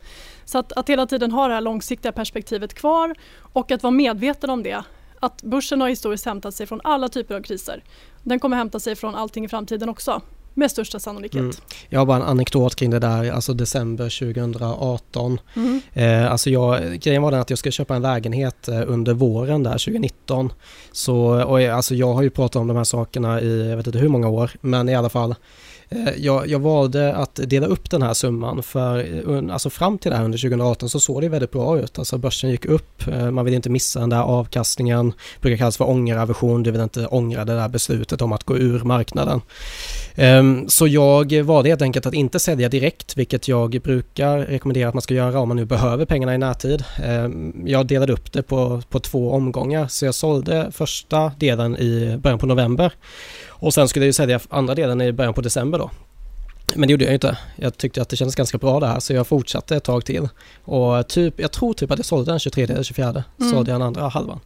Så 0.45 0.57
att, 0.57 0.71
att 0.71 0.89
hela 0.89 1.05
tiden 1.05 1.31
ha 1.31 1.47
det 1.47 1.53
här 1.53 1.61
långsiktiga 1.61 2.11
perspektivet 2.11 2.73
kvar 2.73 3.15
och 3.53 3.71
att 3.71 3.83
vara 3.83 3.91
medveten 3.91 4.49
om 4.49 4.63
det 4.63 4.83
att 5.19 5.43
börsen 5.43 5.81
har 5.81 5.89
historiskt 5.89 6.25
hämtat 6.25 6.55
sig 6.55 6.67
från 6.67 6.81
alla 6.83 7.09
typer 7.09 7.35
av 7.35 7.41
kriser. 7.41 7.83
Den 8.23 8.39
kommer 8.39 8.57
hämta 8.57 8.79
sig 8.79 8.95
från 8.95 9.15
allting 9.15 9.45
i 9.45 9.47
framtiden 9.47 9.89
också 9.89 10.21
med 10.53 10.71
största 10.71 10.99
sannolikhet. 10.99 11.39
Mm. 11.39 11.55
Jag 11.89 11.99
har 11.99 12.05
bara 12.05 12.17
en 12.17 12.23
anekdot 12.23 12.75
kring 12.75 12.89
det 12.89 12.99
där, 12.99 13.31
alltså 13.31 13.53
december 13.53 14.19
2018. 14.33 15.39
Mm. 15.55 15.81
Eh, 15.93 16.31
alltså 16.31 16.49
jag, 16.49 16.99
grejen 16.99 17.21
var 17.21 17.31
den 17.31 17.39
att 17.39 17.49
jag 17.49 17.59
skulle 17.59 17.71
köpa 17.71 17.95
en 17.95 18.01
lägenhet 18.01 18.67
eh, 18.67 18.81
under 18.87 19.13
våren 19.13 19.63
där 19.63 19.71
2019. 19.71 20.53
Så, 20.91 21.43
och 21.43 21.61
alltså 21.61 21.95
jag 21.95 22.13
har 22.13 22.21
ju 22.21 22.29
pratat 22.29 22.55
om 22.55 22.67
de 22.67 22.77
här 22.77 22.83
sakerna 22.83 23.41
i 23.41 23.69
jag 23.69 23.77
vet 23.77 23.87
inte 23.87 23.99
hur 23.99 24.09
många 24.09 24.27
år, 24.27 24.51
men 24.61 24.89
i 24.89 24.95
alla 24.95 25.09
fall 25.09 25.35
Eh, 25.35 25.78
Eh, 25.91 26.13
jag, 26.17 26.47
jag 26.47 26.59
valde 26.59 27.15
att 27.15 27.35
dela 27.35 27.67
upp 27.67 27.89
den 27.89 28.01
här 28.01 28.13
summan 28.13 28.63
för 28.63 28.99
eh, 29.29 29.53
alltså 29.53 29.69
fram 29.69 29.97
till 29.97 30.11
det 30.11 30.17
här 30.17 30.23
under 30.23 30.37
2018 30.37 30.89
så 30.89 30.99
såg 30.99 31.21
det 31.21 31.29
väldigt 31.29 31.51
bra 31.51 31.79
ut. 31.79 31.99
Alltså 31.99 32.17
börsen 32.17 32.49
gick 32.49 32.65
upp, 32.65 33.07
eh, 33.07 33.31
man 33.31 33.45
vill 33.45 33.53
inte 33.53 33.69
missa 33.69 33.99
den 33.99 34.09
där 34.09 34.21
avkastningen, 34.21 35.09
det 35.09 35.41
brukar 35.41 35.57
kallas 35.57 35.77
för 35.77 35.89
ångeraversion, 35.89 36.63
du 36.63 36.71
vill 36.71 36.81
inte 36.81 37.07
ångra 37.07 37.45
det 37.45 37.55
där 37.55 37.69
beslutet 37.69 38.21
om 38.21 38.31
att 38.31 38.43
gå 38.43 38.57
ur 38.57 38.83
marknaden. 38.83 39.41
Ehm, 40.15 40.69
så 40.69 40.87
jag 40.87 41.43
valde 41.43 41.69
helt 41.69 41.81
enkelt 41.81 42.05
att 42.05 42.13
inte 42.13 42.39
sälja 42.39 42.69
direkt, 42.69 43.17
vilket 43.17 43.47
jag 43.47 43.81
brukar 43.83 44.37
rekommendera 44.39 44.87
att 44.87 44.95
man 44.95 45.01
ska 45.01 45.13
göra 45.13 45.39
om 45.39 45.47
man 45.47 45.57
nu 45.57 45.65
behöver 45.65 46.05
pengarna 46.05 46.35
i 46.35 46.37
närtid. 46.37 46.83
Ehm, 47.03 47.53
jag 47.65 47.87
delade 47.87 48.13
upp 48.13 48.31
det 48.31 48.43
på, 48.43 48.81
på 48.89 48.99
två 48.99 49.31
omgångar, 49.31 49.87
så 49.87 50.05
jag 50.05 50.15
sålde 50.15 50.71
första 50.71 51.31
delen 51.37 51.77
i 51.77 52.17
början 52.17 52.39
på 52.39 52.45
november 52.45 52.93
och 53.59 53.73
sen 53.73 53.87
skulle 53.87 54.05
jag 54.05 54.09
ju 54.09 54.13
sälja 54.13 54.39
andra 54.49 54.75
delen 54.75 55.01
i 55.01 55.11
början 55.11 55.33
på 55.33 55.41
december 55.41 55.79
då. 55.79 55.91
Men 56.75 56.87
det 56.87 56.91
gjorde 56.91 57.05
jag 57.05 57.13
inte. 57.13 57.37
Jag 57.55 57.77
tyckte 57.77 58.01
att 58.01 58.09
det 58.09 58.15
kändes 58.15 58.35
ganska 58.35 58.57
bra 58.57 58.79
det 58.79 58.87
här 58.87 58.99
så 58.99 59.13
jag 59.13 59.27
fortsatte 59.27 59.75
ett 59.75 59.83
tag 59.83 60.05
till. 60.05 60.29
Och 60.63 61.07
typ, 61.07 61.39
jag 61.39 61.51
tror 61.51 61.73
typ 61.73 61.91
att 61.91 61.99
jag 61.99 62.05
sålde 62.05 62.31
den 62.31 62.39
23 62.39 62.63
eller 62.63 62.83
24. 62.83 63.23
Mm. 63.39 63.51
Sålde 63.51 63.71
jag 63.71 63.81
den 63.81 63.87
andra 63.87 64.07
halvan. 64.07 64.39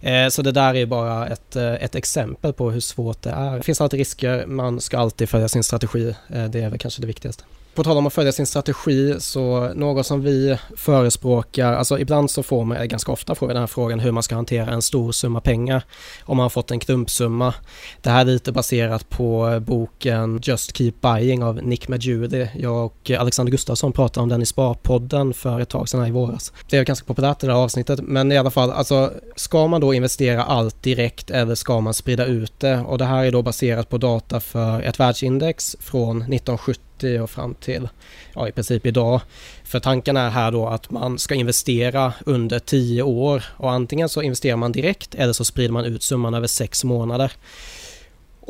Eh, 0.00 0.28
så 0.28 0.42
det 0.42 0.52
där 0.52 0.74
är 0.74 0.86
bara 0.86 1.26
ett, 1.26 1.56
eh, 1.56 1.74
ett 1.74 1.94
exempel 1.94 2.52
på 2.52 2.70
hur 2.70 2.80
svårt 2.80 3.22
det 3.22 3.30
är. 3.30 3.56
Det 3.56 3.62
finns 3.62 3.80
alltid 3.80 3.98
risker, 3.98 4.46
man 4.46 4.80
ska 4.80 4.98
alltid 4.98 5.28
följa 5.28 5.48
sin 5.48 5.64
strategi. 5.64 6.14
Eh, 6.28 6.44
det 6.44 6.60
är 6.60 6.70
väl 6.70 6.78
kanske 6.78 7.00
det 7.00 7.06
viktigaste. 7.06 7.44
På 7.78 7.84
tal 7.84 7.98
om 7.98 8.06
att 8.06 8.12
följa 8.12 8.32
sin 8.32 8.46
strategi 8.46 9.14
så 9.18 9.72
något 9.74 10.06
som 10.06 10.22
vi 10.22 10.58
förespråkar, 10.76 11.72
alltså 11.72 11.98
ibland 11.98 12.30
så 12.30 12.42
får 12.42 12.64
man, 12.64 12.88
ganska 12.88 13.12
ofta 13.12 13.34
får 13.34 13.46
vi 13.46 13.52
den 13.52 13.62
här 13.62 13.66
frågan 13.66 14.00
hur 14.00 14.12
man 14.12 14.22
ska 14.22 14.34
hantera 14.34 14.70
en 14.70 14.82
stor 14.82 15.12
summa 15.12 15.40
pengar 15.40 15.82
om 16.24 16.36
man 16.36 16.44
har 16.44 16.50
fått 16.50 16.70
en 16.70 16.80
klumpsumma. 16.80 17.54
Det 18.02 18.10
här 18.10 18.20
är 18.20 18.24
lite 18.24 18.52
baserat 18.52 19.08
på 19.08 19.60
boken 19.66 20.40
Just 20.42 20.76
Keep 20.76 20.92
Buying 21.00 21.44
av 21.44 21.62
Nick 21.62 21.88
Majudi. 21.88 22.48
Jag 22.56 22.84
och 22.84 23.10
Alexander 23.10 23.50
Gustafsson 23.50 23.92
pratade 23.92 24.22
om 24.22 24.28
den 24.28 24.42
i 24.42 24.46
Sparpodden 24.46 25.34
för 25.34 25.60
ett 25.60 25.68
tag 25.68 25.88
sedan 25.88 26.00
här 26.00 26.08
i 26.08 26.12
våras. 26.12 26.52
Det 26.70 26.76
är 26.76 26.84
ganska 26.84 27.06
populärt 27.06 27.38
det 27.38 27.46
där 27.46 27.54
avsnittet 27.54 28.00
men 28.02 28.32
i 28.32 28.38
alla 28.38 28.50
fall, 28.50 28.70
alltså 28.70 29.12
ska 29.36 29.66
man 29.66 29.80
då 29.80 29.94
investera 29.94 30.42
allt 30.42 30.82
direkt 30.82 31.30
eller 31.30 31.54
ska 31.54 31.80
man 31.80 31.94
sprida 31.94 32.24
ut 32.24 32.60
det? 32.60 32.78
Och 32.78 32.98
det 32.98 33.04
här 33.04 33.24
är 33.24 33.32
då 33.32 33.42
baserat 33.42 33.88
på 33.88 33.98
data 33.98 34.40
för 34.40 34.82
ett 34.82 35.00
världsindex 35.00 35.76
från 35.80 36.16
1970 36.16 36.87
1980 37.04 37.22
och 37.22 37.30
fram 37.30 37.54
till 37.54 37.88
ja, 38.34 38.48
i 38.48 38.52
princip 38.52 38.86
idag. 38.86 39.20
För 39.64 39.80
tanken 39.80 40.16
är 40.16 40.30
här 40.30 40.52
då 40.52 40.66
att 40.66 40.90
man 40.90 41.18
ska 41.18 41.34
investera 41.34 42.12
under 42.26 42.58
10 42.58 43.02
år 43.02 43.44
och 43.56 43.72
antingen 43.72 44.08
så 44.08 44.22
investerar 44.22 44.56
man 44.56 44.72
direkt 44.72 45.14
eller 45.14 45.32
så 45.32 45.44
sprider 45.44 45.72
man 45.72 45.84
ut 45.84 46.02
summan 46.02 46.34
över 46.34 46.46
6 46.46 46.84
månader. 46.84 47.32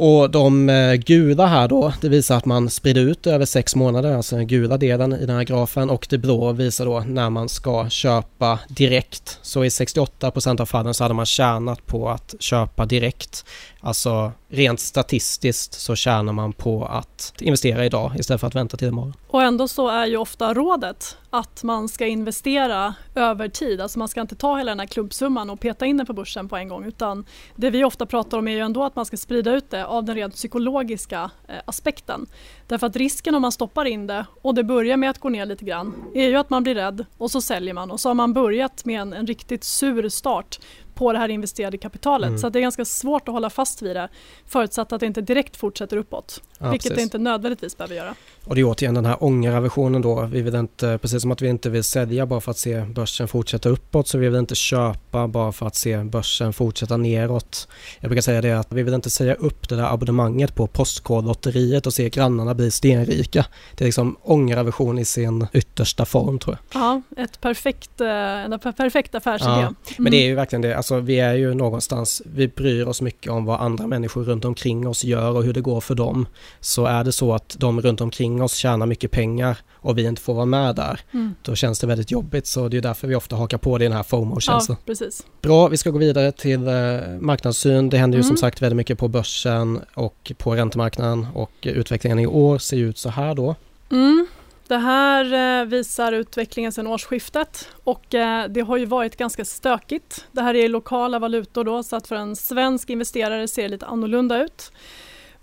Och 0.00 0.30
de 0.30 0.68
eh, 0.68 0.94
gula 0.94 1.46
här 1.46 1.68
då, 1.68 1.92
det 2.00 2.08
visar 2.08 2.36
att 2.36 2.44
man 2.44 2.70
sprider 2.70 3.00
ut 3.00 3.26
över 3.26 3.44
sex 3.44 3.76
månader, 3.76 4.16
alltså 4.16 4.36
den 4.36 4.46
gula 4.46 4.76
delen 4.76 5.12
i 5.12 5.26
den 5.26 5.36
här 5.36 5.44
grafen 5.44 5.90
och 5.90 6.06
det 6.10 6.18
blå 6.18 6.52
visar 6.52 6.84
då 6.84 7.00
när 7.00 7.30
man 7.30 7.48
ska 7.48 7.88
köpa 7.88 8.58
direkt. 8.68 9.38
Så 9.42 9.64
i 9.64 9.68
68% 9.68 10.60
av 10.60 10.66
fallen 10.66 10.94
så 10.94 11.04
hade 11.04 11.14
man 11.14 11.26
tjänat 11.26 11.86
på 11.86 12.08
att 12.08 12.34
köpa 12.40 12.86
direkt. 12.86 13.44
Alltså 13.80 14.32
rent 14.48 14.80
statistiskt 14.80 15.74
så 15.74 15.96
tjänar 15.96 16.32
man 16.32 16.52
på 16.52 16.84
att 16.84 17.34
investera 17.40 17.84
idag 17.84 18.12
istället 18.18 18.40
för 18.40 18.46
att 18.46 18.54
vänta 18.54 18.76
till 18.76 18.88
imorgon. 18.88 19.14
Och 19.28 19.42
ändå 19.42 19.68
så 19.68 19.88
är 19.88 20.06
ju 20.06 20.16
ofta 20.16 20.54
rådet 20.54 21.16
att 21.30 21.62
man 21.62 21.88
ska 21.88 22.06
investera 22.06 22.94
över 23.14 23.48
tid. 23.48 23.80
Alltså 23.80 23.98
man 23.98 24.08
ska 24.08 24.20
inte 24.20 24.36
ta 24.36 24.56
hela 24.56 24.70
den 24.70 24.80
här 24.80 24.86
klubbsumman 24.86 25.50
och 25.50 25.60
peta 25.60 25.86
in 25.86 25.96
den 25.96 26.06
på 26.06 26.12
börsen 26.12 26.48
på 26.48 26.56
en 26.56 26.68
gång 26.68 26.84
utan 26.84 27.26
det 27.56 27.70
vi 27.70 27.84
ofta 27.84 28.06
pratar 28.06 28.38
om 28.38 28.48
är 28.48 28.52
ju 28.52 28.58
ändå 28.58 28.84
att 28.84 28.96
man 28.96 29.06
ska 29.06 29.16
sprida 29.16 29.52
ut 29.52 29.70
det 29.70 29.86
av 29.86 30.04
den 30.04 30.14
rent 30.14 30.34
psykologiska 30.34 31.30
eh, 31.48 31.54
aspekten. 31.64 32.26
Därför 32.66 32.86
att 32.86 32.96
risken 32.96 33.34
om 33.34 33.42
man 33.42 33.52
stoppar 33.52 33.84
in 33.84 34.06
det 34.06 34.26
och 34.42 34.54
det 34.54 34.64
börjar 34.64 34.96
med 34.96 35.10
att 35.10 35.18
gå 35.18 35.28
ner 35.28 35.46
lite 35.46 35.64
grann 35.64 35.94
är 36.14 36.28
ju 36.28 36.36
att 36.36 36.50
man 36.50 36.62
blir 36.62 36.74
rädd 36.74 37.06
och 37.18 37.30
så 37.30 37.40
säljer 37.40 37.74
man 37.74 37.90
och 37.90 38.00
så 38.00 38.08
har 38.08 38.14
man 38.14 38.32
börjat 38.32 38.84
med 38.84 39.00
en, 39.00 39.12
en 39.12 39.26
riktigt 39.26 39.64
sur 39.64 40.08
start 40.08 40.58
på 40.98 41.12
det 41.12 41.18
här 41.18 41.28
investerade 41.28 41.78
kapitalet. 41.78 42.28
Mm. 42.28 42.38
Så 42.38 42.48
det 42.48 42.58
är 42.58 42.60
ganska 42.60 42.84
svårt 42.84 43.28
att 43.28 43.34
hålla 43.34 43.50
fast 43.50 43.82
vid 43.82 43.96
det 43.96 44.08
förutsatt 44.46 44.92
att 44.92 45.00
det 45.00 45.06
inte 45.06 45.20
direkt 45.20 45.56
fortsätter 45.56 45.96
uppåt. 45.96 46.42
Ja, 46.58 46.70
vilket 46.70 46.82
precis. 46.82 46.96
det 46.96 47.02
inte 47.02 47.18
nödvändigtvis 47.18 47.76
behöver 47.76 47.94
göra. 47.94 48.14
Och 48.44 48.54
det 48.54 48.60
är 48.60 48.64
återigen 48.64 48.94
den 48.94 49.06
här 49.06 49.24
ångeraversionen 49.24 50.02
då. 50.02 50.22
Vi 50.22 50.42
vill 50.42 50.54
inte, 50.54 50.98
precis 51.02 51.22
som 51.22 51.30
att 51.30 51.42
vi 51.42 51.48
inte 51.48 51.70
vill 51.70 51.84
sälja 51.84 52.26
bara 52.26 52.40
för 52.40 52.50
att 52.50 52.58
se 52.58 52.80
börsen 52.80 53.28
fortsätta 53.28 53.68
uppåt 53.68 54.08
så 54.08 54.18
vi 54.18 54.28
vill 54.28 54.38
inte 54.38 54.54
köpa 54.54 55.28
bara 55.28 55.52
för 55.52 55.66
att 55.66 55.74
se 55.74 55.98
börsen 55.98 56.52
fortsätta 56.52 56.96
neråt. 56.96 57.68
Jag 58.00 58.08
brukar 58.10 58.22
säga 58.22 58.40
det 58.40 58.52
att 58.52 58.72
vi 58.72 58.82
vill 58.82 58.94
inte 58.94 59.10
säga 59.10 59.34
upp 59.34 59.68
det 59.68 59.76
där 59.76 59.92
abonnemanget 59.94 60.54
på 60.54 60.66
Postkodlotteriet 60.66 61.86
och 61.86 61.94
se 61.94 62.08
grannarna 62.08 62.54
bli 62.54 62.70
stenrika. 62.70 63.46
Det 63.74 63.84
är 63.84 63.86
liksom 63.86 64.16
ångeraversion 64.22 64.98
i 64.98 65.04
sin 65.04 65.46
yttersta 65.52 66.04
form 66.04 66.38
tror 66.38 66.58
jag. 66.72 66.82
Ja, 66.82 67.02
ett 67.16 67.40
perfekt, 67.40 68.00
eh, 68.00 68.08
en 68.08 68.58
perfekt 68.58 69.14
affärsidé. 69.14 69.50
Ja, 69.50 69.74
men 69.98 70.12
det 70.12 70.16
är 70.16 70.26
ju 70.26 70.34
verkligen 70.34 70.62
det. 70.62 70.76
Alltså, 70.76 70.87
vi 70.96 71.20
är 71.20 71.34
ju 71.34 71.54
någonstans, 71.54 72.22
vi 72.24 72.48
bryr 72.48 72.88
oss 72.88 73.00
mycket 73.00 73.32
om 73.32 73.44
vad 73.44 73.60
andra 73.60 73.86
människor 73.86 74.24
runt 74.24 74.44
omkring 74.44 74.88
oss 74.88 75.04
gör 75.04 75.30
och 75.30 75.44
hur 75.44 75.52
det 75.52 75.60
går 75.60 75.80
för 75.80 75.94
dem. 75.94 76.26
Så 76.60 76.86
är 76.86 77.04
det 77.04 77.12
så 77.12 77.34
att 77.34 77.56
de 77.58 77.80
runt 77.80 78.00
omkring 78.00 78.42
oss 78.42 78.54
tjänar 78.54 78.86
mycket 78.86 79.10
pengar 79.10 79.58
och 79.72 79.98
vi 79.98 80.04
inte 80.04 80.22
får 80.22 80.34
vara 80.34 80.46
med 80.46 80.76
där, 80.76 81.00
mm. 81.12 81.34
då 81.42 81.54
känns 81.54 81.78
det 81.78 81.86
väldigt 81.86 82.10
jobbigt. 82.10 82.46
Så 82.46 82.68
det 82.68 82.76
är 82.76 82.80
därför 82.80 83.08
vi 83.08 83.14
ofta 83.14 83.36
hakar 83.36 83.58
på 83.58 83.78
det 83.78 83.84
i 83.84 83.88
den 83.88 83.96
här 83.96 84.02
FOMO-känslan. 84.02 84.76
Ja, 84.80 84.86
precis. 84.86 85.26
Bra, 85.42 85.68
vi 85.68 85.76
ska 85.76 85.90
gå 85.90 85.98
vidare 85.98 86.32
till 86.32 86.68
eh, 86.68 86.72
marknadssyn. 87.20 87.88
Det 87.88 87.98
händer 87.98 88.18
ju 88.18 88.22
mm. 88.22 88.28
som 88.28 88.36
sagt 88.36 88.62
väldigt 88.62 88.76
mycket 88.76 88.98
på 88.98 89.08
börsen 89.08 89.80
och 89.94 90.32
på 90.38 90.54
räntemarknaden 90.54 91.26
och 91.34 91.52
utvecklingen 91.62 92.18
i 92.18 92.26
år 92.26 92.58
ser 92.58 92.76
ut 92.76 92.98
så 92.98 93.08
här 93.08 93.34
då. 93.34 93.54
Mm. 93.90 94.26
Det 94.68 94.78
här 94.78 95.60
eh, 95.60 95.66
visar 95.66 96.12
utvecklingen 96.12 96.72
sedan 96.72 96.86
årsskiftet 96.86 97.68
och 97.84 98.14
eh, 98.14 98.48
det 98.48 98.60
har 98.60 98.76
ju 98.76 98.84
varit 98.84 99.16
ganska 99.16 99.44
stökigt. 99.44 100.26
Det 100.32 100.42
här 100.42 100.54
är 100.54 100.68
lokala 100.68 101.18
valutor 101.18 101.64
då 101.64 101.82
så 101.82 101.96
att 101.96 102.08
för 102.08 102.16
en 102.16 102.36
svensk 102.36 102.90
investerare 102.90 103.48
ser 103.48 103.62
det 103.62 103.68
lite 103.68 103.86
annorlunda 103.86 104.44
ut. 104.44 104.72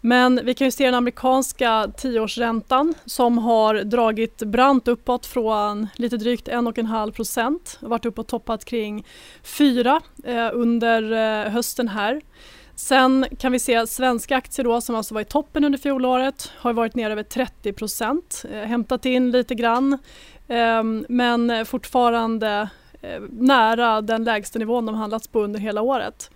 Men 0.02 0.42
vi 0.44 0.54
kan 0.54 0.68
ju 0.68 0.72
se 0.72 0.86
den 0.86 0.94
amerikanska 0.94 1.92
tioårsräntan 1.98 2.94
som 3.06 3.38
har 3.38 3.76
dragit 3.76 4.38
brant 4.38 4.88
uppåt 4.88 5.26
från 5.26 5.88
lite 5.96 6.18
drygt 6.18 6.48
1,5 6.48 7.12
procent. 7.12 7.78
Varit 7.82 8.06
uppe 8.06 8.22
och 8.22 8.28
toppat 8.28 8.66
kring 8.66 9.06
4 9.44 10.02
eh, 10.24 10.50
under 10.54 11.50
hösten 11.50 11.88
här. 11.88 12.22
Sen 12.76 13.26
kan 13.40 13.52
vi 13.52 13.60
se 13.60 13.88
svenska 13.88 14.38
aktier 14.38 14.64
då 14.64 14.82
som 14.82 14.96
alltså 14.96 15.14
var 15.14 15.22
i 15.22 15.26
toppen 15.26 15.64
under 15.64 15.80
fjolåret 15.80 16.52
har 16.58 16.74
varit 16.74 16.96
ner 16.96 17.12
över 17.12 17.24
30 17.24 17.74
procent, 17.74 18.46
eh, 18.52 18.60
hämtat 18.60 19.06
in 19.06 19.32
lite 19.32 19.56
grann 19.56 19.98
eh, 20.48 20.84
men 21.10 21.66
fortfarande 21.66 22.70
eh, 23.02 23.22
nära 23.30 24.02
den 24.02 24.24
lägsta 24.24 24.60
nivån 24.60 24.86
de 24.86 24.96
handlats 24.96 25.28
på 25.28 25.44
under 25.44 25.60
hela 25.60 25.82
året. 25.82 26.32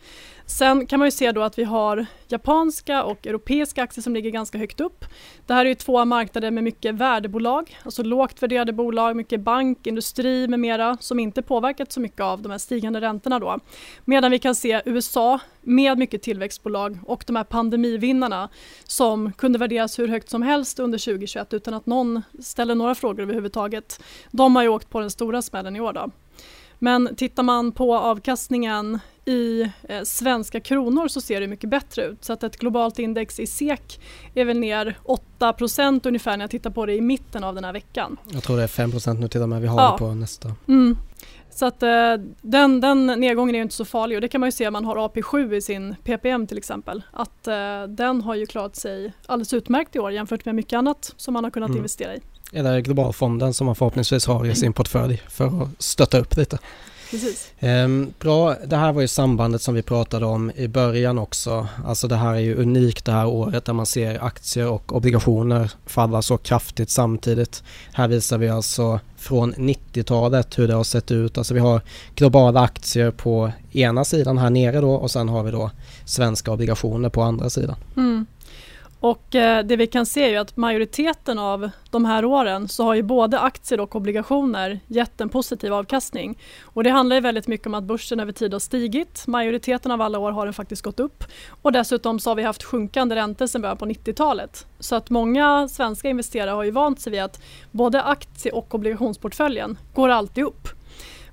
Sen 0.49 0.85
kan 0.85 0.99
man 0.99 1.07
ju 1.07 1.11
se 1.11 1.31
då 1.31 1.41
att 1.41 1.59
vi 1.59 1.63
har 1.63 2.05
japanska 2.27 3.03
och 3.03 3.27
europeiska 3.27 3.83
aktier 3.83 4.03
som 4.03 4.13
ligger 4.13 4.29
ganska 4.29 4.57
högt 4.57 4.81
upp. 4.81 5.05
Det 5.47 5.53
här 5.53 5.65
är 5.65 5.69
ju 5.69 5.75
två 5.75 6.05
marknader 6.05 6.51
med 6.51 6.63
mycket 6.63 6.95
värdebolag, 6.95 7.77
alltså 7.83 8.03
lågt 8.03 8.43
värderade 8.43 8.73
bolag, 8.73 9.15
mycket 9.15 9.41
bank, 9.41 9.87
industri 9.87 10.47
med 10.47 10.59
mera 10.59 10.97
som 10.99 11.19
inte 11.19 11.41
påverkat 11.41 11.91
så 11.91 11.99
mycket 11.99 12.21
av 12.21 12.41
de 12.41 12.51
här 12.51 12.57
stigande 12.57 13.01
räntorna 13.01 13.39
då. 13.39 13.59
Medan 14.05 14.31
vi 14.31 14.39
kan 14.39 14.55
se 14.55 14.81
USA 14.85 15.39
med 15.61 15.97
mycket 15.97 16.21
tillväxtbolag 16.21 16.99
och 17.05 17.23
de 17.27 17.35
här 17.35 17.43
pandemivinnarna 17.43 18.49
som 18.83 19.33
kunde 19.33 19.59
värderas 19.59 19.99
hur 19.99 20.07
högt 20.07 20.29
som 20.29 20.41
helst 20.41 20.79
under 20.79 20.97
2021 20.97 21.53
utan 21.53 21.73
att 21.73 21.85
någon 21.85 22.21
ställer 22.39 22.75
några 22.75 22.95
frågor 22.95 23.23
överhuvudtaget. 23.23 24.03
De 24.31 24.55
har 24.55 24.63
ju 24.63 24.69
åkt 24.69 24.89
på 24.89 24.99
den 24.99 25.11
stora 25.11 25.41
smällen 25.41 25.75
i 25.75 25.81
år 25.81 25.93
då. 25.93 26.11
Men 26.79 27.15
tittar 27.15 27.43
man 27.43 27.71
på 27.71 27.97
avkastningen 27.97 28.99
i 29.29 29.71
eh, 29.83 30.03
svenska 30.03 30.59
kronor 30.59 31.07
så 31.07 31.21
ser 31.21 31.41
det 31.41 31.47
mycket 31.47 31.69
bättre 31.69 32.05
ut. 32.05 32.25
Så 32.25 32.33
att 32.33 32.43
ett 32.43 32.57
globalt 32.57 32.99
index 32.99 33.39
i 33.39 33.47
SEK 33.47 34.01
är 34.33 34.45
väl 34.45 34.59
ner 34.59 34.97
8% 35.39 36.07
ungefär 36.07 36.37
när 36.37 36.43
jag 36.43 36.51
tittar 36.51 36.69
på 36.69 36.85
det 36.85 36.93
i 36.93 37.01
mitten 37.01 37.43
av 37.43 37.55
den 37.55 37.63
här 37.63 37.73
veckan. 37.73 38.17
Jag 38.33 38.43
tror 38.43 38.57
det 38.57 38.63
är 38.63 38.67
5 38.67 38.91
nu 39.19 39.27
till 39.27 39.41
och 39.41 39.49
med 39.49 39.61
vi 39.61 39.67
har 39.67 39.81
ja. 39.81 39.91
det 39.91 39.97
på 39.97 40.13
nästa. 40.13 40.55
Mm. 40.67 40.97
Så 41.49 41.65
att 41.65 41.83
eh, 41.83 41.89
den, 42.41 42.81
den 42.81 43.05
nedgången 43.05 43.55
är 43.55 43.61
inte 43.61 43.75
så 43.75 43.85
farlig 43.85 44.17
och 44.17 44.21
det 44.21 44.27
kan 44.27 44.41
man 44.41 44.47
ju 44.47 44.51
se 44.51 44.67
om 44.67 44.73
man 44.73 44.85
har 44.85 44.95
AP7 44.95 45.53
i 45.53 45.61
sin 45.61 45.95
PPM 46.03 46.47
till 46.47 46.57
exempel. 46.57 47.03
Att 47.11 47.47
eh, 47.47 47.83
den 47.87 48.21
har 48.21 48.35
ju 48.35 48.45
klarat 48.45 48.75
sig 48.75 49.13
alldeles 49.25 49.53
utmärkt 49.53 49.95
i 49.95 49.99
år 49.99 50.11
jämfört 50.11 50.45
med 50.45 50.55
mycket 50.55 50.77
annat 50.77 51.13
som 51.17 51.33
man 51.33 51.43
har 51.43 51.51
kunnat 51.51 51.69
mm. 51.69 51.77
investera 51.77 52.15
i. 52.15 52.19
Eller 52.53 52.79
globalfonden 52.79 53.53
som 53.53 53.65
man 53.65 53.75
förhoppningsvis 53.75 54.25
har 54.25 54.45
i 54.45 54.55
sin 54.55 54.73
portfölj 54.73 55.21
för 55.29 55.45
att 55.45 55.69
stötta 55.77 56.19
upp 56.19 56.37
lite. 56.37 56.59
Precis. 57.11 57.51
Ehm, 57.59 58.13
bra, 58.19 58.55
det 58.65 58.75
här 58.75 58.91
var 58.91 59.01
ju 59.01 59.07
sambandet 59.07 59.61
som 59.61 59.75
vi 59.75 59.81
pratade 59.81 60.25
om 60.25 60.51
i 60.55 60.67
början 60.67 61.17
också. 61.17 61.67
Alltså 61.85 62.07
det 62.07 62.15
här 62.15 62.33
är 62.33 62.39
ju 62.39 62.55
unikt 62.55 63.05
det 63.05 63.11
här 63.11 63.25
året 63.25 63.65
där 63.65 63.73
man 63.73 63.85
ser 63.85 64.23
aktier 64.23 64.67
och 64.67 64.95
obligationer 64.95 65.71
falla 65.85 66.21
så 66.21 66.37
kraftigt 66.37 66.89
samtidigt. 66.89 67.63
Här 67.93 68.07
visar 68.07 68.37
vi 68.37 68.49
alltså 68.49 68.99
från 69.17 69.53
90-talet 69.53 70.59
hur 70.59 70.67
det 70.67 70.73
har 70.73 70.83
sett 70.83 71.11
ut. 71.11 71.37
Alltså 71.37 71.53
vi 71.53 71.59
har 71.59 71.81
globala 72.15 72.61
aktier 72.61 73.11
på 73.11 73.51
ena 73.71 74.05
sidan 74.05 74.37
här 74.37 74.49
nere 74.49 74.81
då 74.81 74.93
och 74.93 75.11
sen 75.11 75.29
har 75.29 75.43
vi 75.43 75.51
då 75.51 75.71
svenska 76.05 76.51
obligationer 76.51 77.09
på 77.09 77.21
andra 77.21 77.49
sidan. 77.49 77.75
Mm. 77.97 78.25
Och 78.99 79.35
eh, 79.35 79.65
det 79.65 79.75
vi 79.75 79.87
kan 79.87 80.05
se 80.05 80.23
är 80.23 80.29
ju 80.29 80.37
att 80.37 80.57
majoriteten 80.57 81.39
av 81.39 81.69
de 81.89 82.05
här 82.05 82.25
åren 82.25 82.67
så 82.67 82.83
har 82.83 82.93
ju 82.93 83.03
både 83.03 83.39
aktier 83.39 83.79
och 83.79 83.95
obligationer 83.95 84.79
gett 84.87 85.21
en 85.21 85.29
positiv 85.29 85.73
avkastning. 85.73 86.37
Och 86.63 86.83
det 86.83 86.89
handlar 86.89 87.15
ju 87.15 87.21
väldigt 87.21 87.47
mycket 87.47 87.67
om 87.67 87.73
att 87.73 87.83
börsen 87.83 88.19
över 88.19 88.31
tid 88.31 88.53
har 88.53 88.59
stigit. 88.59 89.27
Majoriteten 89.27 89.91
av 89.91 90.01
alla 90.01 90.19
år 90.19 90.31
har 90.31 90.45
den 90.45 90.53
faktiskt 90.53 90.81
gått 90.81 90.99
upp. 90.99 91.23
Och 91.61 91.71
dessutom 91.71 92.19
så 92.19 92.29
har 92.29 92.35
vi 92.35 92.43
haft 92.43 92.63
sjunkande 92.63 93.15
räntor 93.15 93.47
sedan 93.47 93.61
början 93.61 93.77
på 93.77 93.85
90-talet. 93.85 94.67
Så 94.79 94.95
att 94.95 95.09
många 95.09 95.67
svenska 95.67 96.09
investerare 96.09 96.55
har 96.55 96.63
ju 96.63 96.71
vant 96.71 97.01
sig 97.01 97.11
vid 97.11 97.21
att 97.21 97.41
både 97.71 98.03
aktie 98.03 98.51
och 98.51 98.75
obligationsportföljen 98.75 99.77
går 99.93 100.09
alltid 100.09 100.43
upp. 100.43 100.78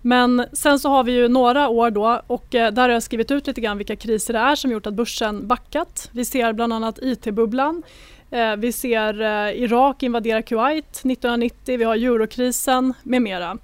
Men 0.06 0.46
sen 0.52 0.78
så 0.78 0.88
har 0.88 1.04
vi 1.04 1.12
ju 1.12 1.28
några 1.28 1.68
år 1.68 1.90
då 1.90 2.20
och 2.26 2.54
eh, 2.54 2.72
där 2.72 2.82
har 2.82 2.88
jag 2.88 3.02
skrivit 3.02 3.30
ut 3.30 3.46
lite 3.46 3.60
grann 3.60 3.78
vilka 3.78 3.96
kriser 3.96 4.32
det 4.32 4.38
är 4.38 4.54
som 4.54 4.70
gjort 4.70 4.86
att 4.86 4.94
börsen 4.94 5.46
backat. 5.46 6.08
Vi 6.12 6.24
ser 6.24 6.52
bland 6.52 6.72
annat 6.72 6.98
IT-bubblan. 7.02 7.82
Eh, 8.30 8.56
vi 8.56 8.72
ser 8.72 9.20
eh, 9.20 9.62
Irak 9.62 10.02
invadera 10.02 10.42
Kuwait 10.42 10.90
1990, 10.90 11.78
vi 11.78 11.84
har 11.84 11.96
eurokrisen 11.96 12.94
med 13.02 13.22
mera. 13.22 13.58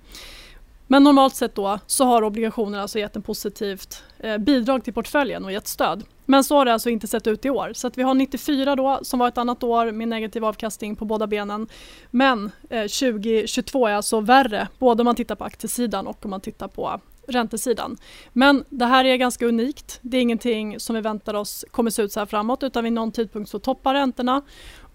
Men 0.86 1.04
normalt 1.04 1.34
sett 1.34 1.54
då 1.54 1.78
så 1.86 2.04
har 2.04 2.22
obligationerna 2.22 2.82
alltså 2.82 2.98
gett 2.98 3.16
ett 3.16 3.26
positivt 3.26 4.02
bidrag 4.38 4.84
till 4.84 4.92
portföljen 4.94 5.44
och 5.44 5.52
gett 5.52 5.68
stöd. 5.68 6.04
Men 6.32 6.44
så 6.44 6.56
har 6.56 6.64
det 6.64 6.72
alltså 6.72 6.90
inte 6.90 7.06
sett 7.06 7.26
ut 7.26 7.44
i 7.44 7.50
år. 7.50 7.72
Så 7.74 7.86
att 7.86 7.98
vi 7.98 8.02
har 8.02 8.14
94 8.14 8.76
då 8.76 9.00
som 9.02 9.18
var 9.18 9.28
ett 9.28 9.38
annat 9.38 9.62
år 9.62 9.92
med 9.92 10.08
negativ 10.08 10.44
avkastning 10.44 10.96
på 10.96 11.04
båda 11.04 11.26
benen. 11.26 11.66
Men 12.10 12.52
eh, 12.70 12.80
2022 12.80 13.86
är 13.86 13.94
alltså 13.94 14.20
värre 14.20 14.68
både 14.78 15.00
om 15.00 15.04
man 15.04 15.14
tittar 15.14 15.34
på 15.34 15.44
aktiesidan 15.44 16.06
och 16.06 16.24
om 16.24 16.30
man 16.30 16.40
tittar 16.40 16.68
på 16.68 17.00
räntesidan. 17.26 17.96
Men 18.32 18.64
det 18.68 18.84
här 18.84 19.04
är 19.04 19.16
ganska 19.16 19.46
unikt. 19.46 19.98
Det 20.02 20.16
är 20.16 20.20
ingenting 20.20 20.80
som 20.80 20.94
vi 20.94 21.02
väntar 21.02 21.34
oss 21.34 21.64
kommer 21.70 21.90
se 21.90 22.02
ut 22.02 22.12
så 22.12 22.20
här 22.20 22.26
framåt 22.26 22.62
utan 22.62 22.84
vid 22.84 22.92
någon 22.92 23.12
tidpunkt 23.12 23.50
så 23.50 23.58
toppar 23.58 23.94
räntorna 23.94 24.42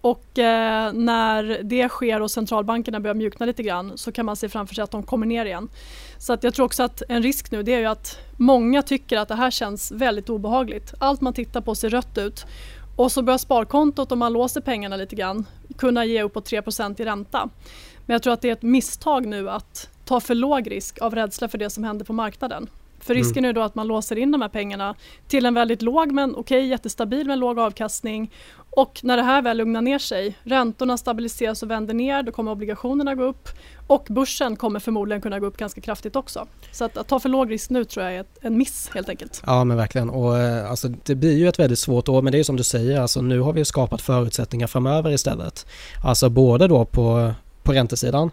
och 0.00 0.38
eh, 0.38 0.92
när 0.92 1.60
det 1.62 1.88
sker 1.88 2.22
och 2.22 2.30
centralbankerna 2.30 3.00
börjar 3.00 3.14
mjukna 3.14 3.46
lite 3.46 3.62
grann 3.62 3.92
så 3.98 4.12
kan 4.12 4.26
man 4.26 4.36
se 4.36 4.48
framför 4.48 4.74
sig 4.74 4.84
att 4.84 4.90
de 4.90 5.02
kommer 5.02 5.26
ner 5.26 5.44
igen. 5.44 5.68
Så 6.18 6.32
att 6.32 6.44
jag 6.44 6.54
tror 6.54 6.66
också 6.66 6.82
att 6.82 7.02
en 7.08 7.22
risk 7.22 7.50
nu 7.50 7.62
det 7.62 7.74
är 7.74 7.78
ju 7.78 7.86
att 7.86 8.18
många 8.36 8.82
tycker 8.82 9.18
att 9.18 9.28
det 9.28 9.34
här 9.34 9.50
känns 9.50 9.92
väldigt 9.92 10.30
obehagligt. 10.30 10.94
Allt 10.98 11.20
man 11.20 11.32
tittar 11.32 11.60
på 11.60 11.74
ser 11.74 11.90
rött 11.90 12.18
ut 12.18 12.46
och 12.96 13.12
så 13.12 13.22
börjar 13.22 13.38
sparkontot 13.38 14.12
om 14.12 14.18
man 14.18 14.32
låser 14.32 14.60
pengarna 14.60 14.96
lite 14.96 15.16
grann 15.16 15.46
kunna 15.76 16.04
ge 16.04 16.22
uppåt 16.22 16.50
3% 16.50 17.00
i 17.00 17.04
ränta. 17.04 17.48
Men 18.06 18.14
jag 18.14 18.22
tror 18.22 18.32
att 18.32 18.40
det 18.40 18.48
är 18.48 18.52
ett 18.52 18.62
misstag 18.62 19.26
nu 19.26 19.50
att 19.50 19.90
ta 20.04 20.20
för 20.20 20.34
låg 20.34 20.70
risk 20.70 20.98
av 20.98 21.14
rädsla 21.14 21.48
för 21.48 21.58
det 21.58 21.70
som 21.70 21.84
händer 21.84 22.04
på 22.04 22.12
marknaden. 22.12 22.68
För 23.00 23.14
mm. 23.14 23.24
risken 23.24 23.44
är 23.44 23.52
då 23.52 23.60
att 23.60 23.74
man 23.74 23.86
låser 23.86 24.18
in 24.18 24.32
de 24.32 24.42
här 24.42 24.48
pengarna 24.48 24.94
till 25.28 25.46
en 25.46 25.54
väldigt 25.54 25.82
låg 25.82 26.12
men 26.12 26.30
okej 26.30 26.40
okay, 26.40 26.68
jättestabil 26.68 27.26
men 27.26 27.38
låg 27.38 27.58
avkastning 27.58 28.30
och 28.78 29.00
när 29.02 29.16
det 29.16 29.22
här 29.22 29.42
väl 29.42 29.56
lugnar 29.56 29.82
ner 29.82 29.98
sig, 29.98 30.38
räntorna 30.42 30.98
stabiliseras 30.98 31.62
och 31.62 31.70
vänder 31.70 31.94
ner, 31.94 32.22
då 32.22 32.32
kommer 32.32 32.52
obligationerna 32.52 33.14
gå 33.14 33.24
upp 33.24 33.48
och 33.86 34.06
börsen 34.10 34.56
kommer 34.56 34.80
förmodligen 34.80 35.22
kunna 35.22 35.38
gå 35.38 35.46
upp 35.46 35.56
ganska 35.56 35.80
kraftigt 35.80 36.16
också. 36.16 36.46
Så 36.72 36.84
att, 36.84 36.96
att 36.96 37.08
ta 37.08 37.20
för 37.20 37.28
låg 37.28 37.50
risk 37.50 37.70
nu 37.70 37.84
tror 37.84 38.06
jag 38.06 38.14
är 38.14 38.20
ett, 38.20 38.38
en 38.40 38.58
miss 38.58 38.90
helt 38.94 39.08
enkelt. 39.08 39.42
Ja 39.46 39.64
men 39.64 39.76
verkligen 39.76 40.10
och 40.10 40.38
eh, 40.38 40.70
alltså, 40.70 40.88
det 40.88 41.14
blir 41.14 41.38
ju 41.38 41.48
ett 41.48 41.58
väldigt 41.58 41.78
svårt 41.78 42.08
år 42.08 42.22
men 42.22 42.32
det 42.32 42.38
är 42.38 42.44
som 42.44 42.56
du 42.56 42.64
säger, 42.64 43.00
alltså, 43.00 43.22
nu 43.22 43.40
har 43.40 43.52
vi 43.52 43.64
skapat 43.64 44.02
förutsättningar 44.02 44.66
framöver 44.66 45.10
istället. 45.10 45.66
Alltså 46.04 46.28
både 46.28 46.68
då 46.68 46.84
på, 46.84 47.32
på 47.62 47.72
räntesidan 47.72 48.30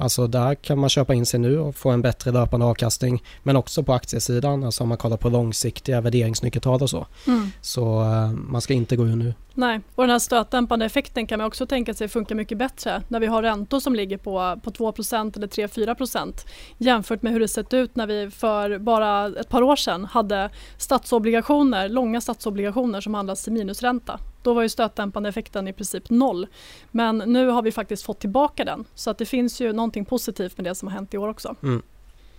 Alltså 0.00 0.26
där 0.26 0.54
kan 0.54 0.78
man 0.78 0.88
köpa 0.88 1.14
in 1.14 1.26
sig 1.26 1.40
nu 1.40 1.58
och 1.58 1.76
få 1.76 1.90
en 1.90 2.02
bättre 2.02 2.30
löpande 2.30 2.66
avkastning. 2.66 3.22
Men 3.42 3.56
också 3.56 3.82
på 3.82 3.92
aktiesidan, 3.92 4.64
alltså 4.64 4.82
om 4.82 4.88
man 4.88 4.98
kollar 4.98 5.16
på 5.16 5.28
långsiktiga 5.28 6.00
värderingsnyckeltal 6.00 6.82
och 6.82 6.90
så. 6.90 7.06
Mm. 7.26 7.50
Så 7.60 8.00
uh, 8.00 8.32
man 8.32 8.60
ska 8.60 8.74
inte 8.74 8.96
gå 8.96 9.06
ur 9.06 9.16
nu. 9.16 9.34
Nej, 9.54 9.80
och 9.94 10.02
den 10.02 10.10
här 10.10 10.18
stötdämpande 10.18 10.86
effekten 10.86 11.26
kan 11.26 11.38
man 11.38 11.46
också 11.46 11.66
tänka 11.66 11.94
sig 11.94 12.08
funkar 12.08 12.34
mycket 12.34 12.58
bättre 12.58 13.02
när 13.08 13.20
vi 13.20 13.26
har 13.26 13.42
räntor 13.42 13.80
som 13.80 13.94
ligger 13.94 14.18
på, 14.18 14.60
på 14.62 14.70
2% 14.70 15.36
eller 15.36 15.46
3-4% 15.46 16.32
jämfört 16.78 17.22
med 17.22 17.32
hur 17.32 17.40
det 17.40 17.48
sett 17.48 17.74
ut 17.74 17.96
när 17.96 18.06
vi 18.06 18.30
för 18.30 18.78
bara 18.78 19.26
ett 19.26 19.48
par 19.48 19.62
år 19.62 19.76
sedan 19.76 20.04
hade 20.04 20.50
statsobligationer, 20.76 21.88
långa 21.88 22.20
statsobligationer 22.20 23.00
som 23.00 23.14
handlas 23.14 23.44
till 23.44 23.52
minusränta. 23.52 24.20
Då 24.48 24.54
var 24.54 24.62
ju 24.62 24.68
stötdämpande 24.68 25.28
effekten 25.28 25.68
i 25.68 25.72
princip 25.72 26.10
noll. 26.10 26.46
Men 26.90 27.18
nu 27.18 27.48
har 27.48 27.62
vi 27.62 27.72
faktiskt 27.72 28.02
fått 28.02 28.20
tillbaka 28.20 28.64
den. 28.64 28.84
Så 28.94 29.10
att 29.10 29.18
det 29.18 29.26
finns 29.26 29.60
ju 29.60 29.72
någonting 29.72 30.04
positivt 30.04 30.58
med 30.58 30.64
det 30.64 30.74
som 30.74 30.88
har 30.88 30.94
hänt 30.94 31.14
i 31.14 31.18
år 31.18 31.28
också. 31.28 31.54
Mm. 31.62 31.82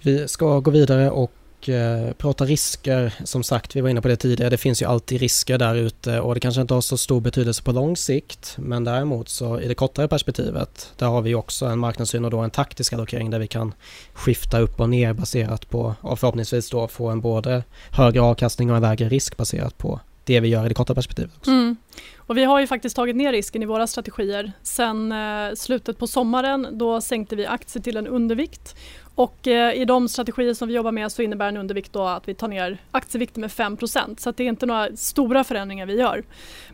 Vi 0.01 0.27
ska 0.27 0.59
gå 0.59 0.71
vidare 0.71 1.11
och 1.11 1.69
eh, 1.69 2.13
prata 2.13 2.45
risker. 2.45 3.13
Som 3.23 3.43
sagt, 3.43 3.75
vi 3.75 3.81
var 3.81 3.89
inne 3.89 4.01
på 4.01 4.07
det 4.07 4.15
tidigare. 4.15 4.49
Det 4.49 4.57
finns 4.57 4.81
ju 4.81 4.85
alltid 4.85 5.21
risker 5.21 5.57
där 5.57 5.75
ute 5.75 6.19
och 6.19 6.33
det 6.33 6.39
kanske 6.39 6.61
inte 6.61 6.73
har 6.73 6.81
så 6.81 6.97
stor 6.97 7.21
betydelse 7.21 7.63
på 7.63 7.71
lång 7.71 7.97
sikt. 7.97 8.55
Men 8.57 8.83
däremot 8.83 9.29
så 9.29 9.59
i 9.59 9.67
det 9.67 9.75
kortare 9.75 10.07
perspektivet, 10.07 10.93
där 10.97 11.07
har 11.07 11.21
vi 11.21 11.35
också 11.35 11.65
en 11.65 11.79
marknadssyn 11.79 12.25
och 12.25 12.31
då 12.31 12.39
en 12.39 12.51
taktisk 12.51 12.93
allokering 12.93 13.29
där 13.29 13.39
vi 13.39 13.47
kan 13.47 13.73
skifta 14.13 14.59
upp 14.59 14.79
och 14.79 14.89
ner 14.89 15.13
baserat 15.13 15.69
på 15.69 15.95
och 16.01 16.19
förhoppningsvis 16.19 16.69
då 16.69 16.87
få 16.87 17.07
en 17.07 17.21
både 17.21 17.63
högre 17.91 18.21
avkastning 18.21 18.69
och 18.71 18.75
en 18.75 18.81
lägre 18.81 19.09
risk 19.09 19.37
baserat 19.37 19.77
på 19.77 19.99
det 20.29 20.39
vi 20.39 20.47
gör 20.47 20.65
i 20.65 20.67
det 20.67 20.73
korta 20.73 20.95
perspektivet. 20.95 21.37
Också. 21.37 21.51
Mm. 21.51 21.77
Och 22.17 22.37
vi 22.37 22.43
har 22.43 22.59
ju 22.59 22.67
faktiskt 22.67 22.95
tagit 22.95 23.15
ner 23.15 23.31
risken 23.31 23.63
i 23.63 23.65
våra 23.65 23.87
strategier. 23.87 24.51
Sen 24.63 25.11
eh, 25.11 25.53
slutet 25.55 25.97
på 25.97 26.07
sommaren 26.07 26.67
då 26.71 27.01
sänkte 27.01 27.35
vi 27.35 27.45
aktier 27.45 27.83
till 27.83 27.97
en 27.97 28.07
undervikt 28.07 28.75
och 29.15 29.47
eh, 29.47 29.73
i 29.73 29.85
de 29.85 30.09
strategier 30.09 30.53
som 30.53 30.67
vi 30.67 30.73
jobbar 30.73 30.91
med 30.91 31.11
så 31.11 31.21
innebär 31.21 31.47
en 31.47 31.57
undervikt 31.57 31.93
då 31.93 32.03
att 32.03 32.27
vi 32.27 32.33
tar 32.33 32.47
ner 32.47 32.77
aktievikten 32.91 33.41
med 33.41 33.49
5% 33.49 34.19
så 34.19 34.31
det 34.31 34.43
är 34.43 34.47
inte 34.47 34.65
några 34.65 34.95
stora 34.95 35.43
förändringar 35.43 35.85
vi 35.85 35.95
gör. 35.99 36.23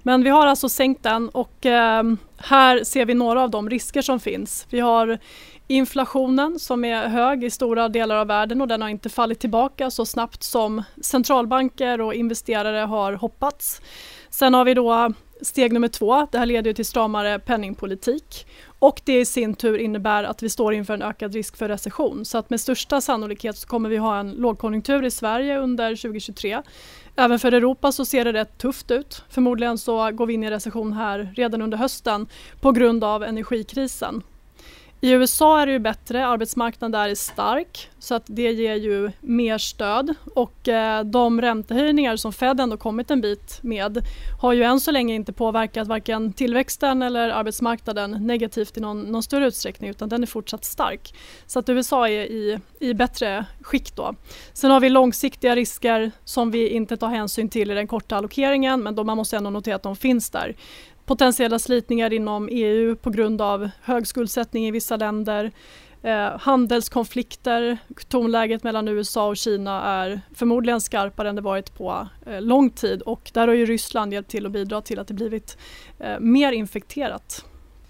Men 0.03 0.23
vi 0.23 0.29
har 0.29 0.47
alltså 0.47 0.69
sänkt 0.69 1.03
den 1.03 1.29
och 1.29 1.65
eh, 1.65 2.03
här 2.37 2.83
ser 2.83 3.05
vi 3.05 3.13
några 3.13 3.43
av 3.43 3.49
de 3.49 3.69
risker 3.69 4.01
som 4.01 4.19
finns. 4.19 4.67
Vi 4.69 4.79
har 4.79 5.19
inflationen 5.67 6.59
som 6.59 6.85
är 6.85 7.07
hög 7.07 7.43
i 7.43 7.49
stora 7.49 7.89
delar 7.89 8.15
av 8.15 8.27
världen 8.27 8.61
och 8.61 8.67
den 8.67 8.81
har 8.81 8.89
inte 8.89 9.09
fallit 9.09 9.39
tillbaka 9.39 9.91
så 9.91 10.05
snabbt 10.05 10.43
som 10.43 10.83
centralbanker 11.01 12.01
och 12.01 12.13
investerare 12.13 12.85
har 12.85 13.13
hoppats. 13.13 13.81
Sen 14.29 14.53
har 14.53 14.65
vi 14.65 14.73
då 14.73 15.13
steg 15.41 15.73
nummer 15.73 15.87
två, 15.87 16.27
det 16.31 16.37
här 16.37 16.45
leder 16.45 16.73
till 16.73 16.85
stramare 16.85 17.39
penningpolitik 17.39 18.47
och 18.79 19.01
det 19.03 19.19
i 19.19 19.25
sin 19.25 19.55
tur 19.55 19.77
innebär 19.77 20.23
att 20.23 20.43
vi 20.43 20.49
står 20.49 20.73
inför 20.73 20.93
en 20.93 21.01
ökad 21.01 21.33
risk 21.33 21.57
för 21.57 21.69
recession. 21.69 22.25
Så 22.25 22.37
att 22.37 22.49
med 22.49 22.61
största 22.61 23.01
sannolikhet 23.01 23.57
så 23.57 23.67
kommer 23.67 23.89
vi 23.89 23.97
ha 23.97 24.19
en 24.19 24.31
lågkonjunktur 24.31 25.05
i 25.05 25.11
Sverige 25.11 25.59
under 25.59 25.95
2023. 25.95 26.61
Även 27.15 27.39
för 27.39 27.51
Europa 27.51 27.91
så 27.91 28.05
ser 28.05 28.25
det 28.25 28.33
rätt 28.33 28.57
tufft 28.57 28.91
ut. 28.91 29.23
Förmodligen 29.29 29.77
så 29.77 30.11
går 30.11 30.25
vi 30.25 30.33
in 30.33 30.43
i 30.43 30.51
recession 30.51 30.93
här 30.93 31.33
redan 31.35 31.61
under 31.61 31.77
hösten 31.77 32.27
på 32.61 32.71
grund 32.71 33.03
av 33.03 33.23
energikrisen. 33.23 34.23
I 35.01 35.11
USA 35.11 35.61
är 35.61 35.65
det 35.65 35.71
ju 35.71 35.79
bättre, 35.79 36.25
arbetsmarknaden 36.25 36.91
där 36.91 37.09
är 37.09 37.15
stark 37.15 37.89
så 37.99 38.15
att 38.15 38.23
det 38.25 38.51
ger 38.51 38.75
ju 38.75 39.11
mer 39.21 39.57
stöd 39.57 40.13
och 40.35 40.67
eh, 40.67 41.03
de 41.03 41.41
räntehöjningar 41.41 42.15
som 42.15 42.33
Fed 42.33 42.59
ändå 42.59 42.77
kommit 42.77 43.11
en 43.11 43.21
bit 43.21 43.59
med 43.61 43.97
har 44.41 44.53
ju 44.53 44.63
än 44.63 44.79
så 44.79 44.91
länge 44.91 45.15
inte 45.15 45.33
påverkat 45.33 45.87
varken 45.87 46.33
tillväxten 46.33 47.01
eller 47.01 47.29
arbetsmarknaden 47.29 48.11
negativt 48.11 48.77
i 48.77 48.79
någon, 48.79 49.01
någon 49.01 49.23
större 49.23 49.47
utsträckning 49.47 49.89
utan 49.89 50.09
den 50.09 50.23
är 50.23 50.27
fortsatt 50.27 50.65
stark. 50.65 51.13
Så 51.45 51.59
att 51.59 51.69
USA 51.69 52.07
är 52.07 52.25
i, 52.25 52.59
i 52.79 52.93
bättre 52.93 53.45
skick 53.61 53.95
då. 53.95 54.15
Sen 54.53 54.71
har 54.71 54.79
vi 54.79 54.89
långsiktiga 54.89 55.55
risker 55.55 56.11
som 56.23 56.51
vi 56.51 56.69
inte 56.69 56.97
tar 56.97 57.09
hänsyn 57.09 57.49
till 57.49 57.71
i 57.71 57.73
den 57.73 57.87
korta 57.87 58.15
allokeringen 58.15 58.83
men 58.83 58.95
då 58.95 59.03
man 59.03 59.17
måste 59.17 59.37
ändå 59.37 59.49
notera 59.49 59.75
att 59.75 59.83
de 59.83 59.95
finns 59.95 60.29
där 60.29 60.55
potentiella 61.05 61.59
slitningar 61.59 62.13
inom 62.13 62.49
EU 62.51 62.95
på 62.95 63.09
grund 63.09 63.41
av 63.41 63.69
hög 63.81 64.07
skuldsättning 64.07 64.67
i 64.67 64.71
vissa 64.71 64.97
länder. 64.97 65.51
Eh, 66.01 66.39
handelskonflikter, 66.39 67.77
tonläget 68.07 68.63
mellan 68.63 68.87
USA 68.87 69.27
och 69.27 69.37
Kina 69.37 69.83
är 69.83 70.21
förmodligen 70.35 70.81
skarpare 70.81 71.29
än 71.29 71.35
det 71.35 71.41
varit 71.41 71.77
på 71.77 72.07
eh, 72.25 72.41
lång 72.41 72.69
tid 72.69 73.01
och 73.01 73.31
där 73.33 73.47
har 73.47 73.55
ju 73.55 73.65
Ryssland 73.65 74.13
hjälpt 74.13 74.31
till 74.31 74.45
att 74.45 74.51
bidra 74.51 74.81
till 74.81 74.99
att 74.99 75.07
det 75.07 75.13
blivit 75.13 75.57
eh, 75.99 76.19
mer 76.19 76.51
infekterat. 76.51 77.45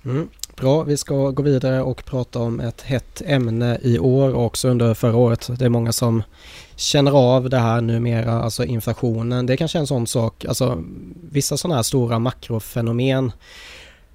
Mm. 0.06 0.30
Bra, 0.56 0.84
vi 0.84 0.98
ska 0.98 1.32
gå 1.32 1.44
vidare 1.44 1.82
och 1.82 2.06
prata 2.06 2.40
om 2.40 2.60
ett 2.60 2.82
hett 2.82 3.22
ämne 3.26 3.78
i 3.82 4.00
år 4.00 4.36
och 4.36 4.46
också 4.46 4.68
under 4.68 4.94
förra 4.94 5.16
året. 5.16 5.50
Det 5.60 5.66
är 5.66 5.70
många 5.70 5.92
som 5.92 6.24
känner 6.76 7.12
av 7.12 7.50
det 7.50 7.58
här 7.58 7.82
numera, 7.82 8.32
alltså 8.32 8.66
inflationen. 8.66 9.46
Det 9.46 9.54
är 9.54 9.58
kanske 9.58 9.80
en 9.80 9.88
sån 9.88 10.08
sak, 10.08 10.46
alltså 10.46 10.84
vissa 11.32 11.58
sådana 11.58 11.76
här 11.76 11.84
stora 11.84 12.20
makrofenomen 12.20 13.32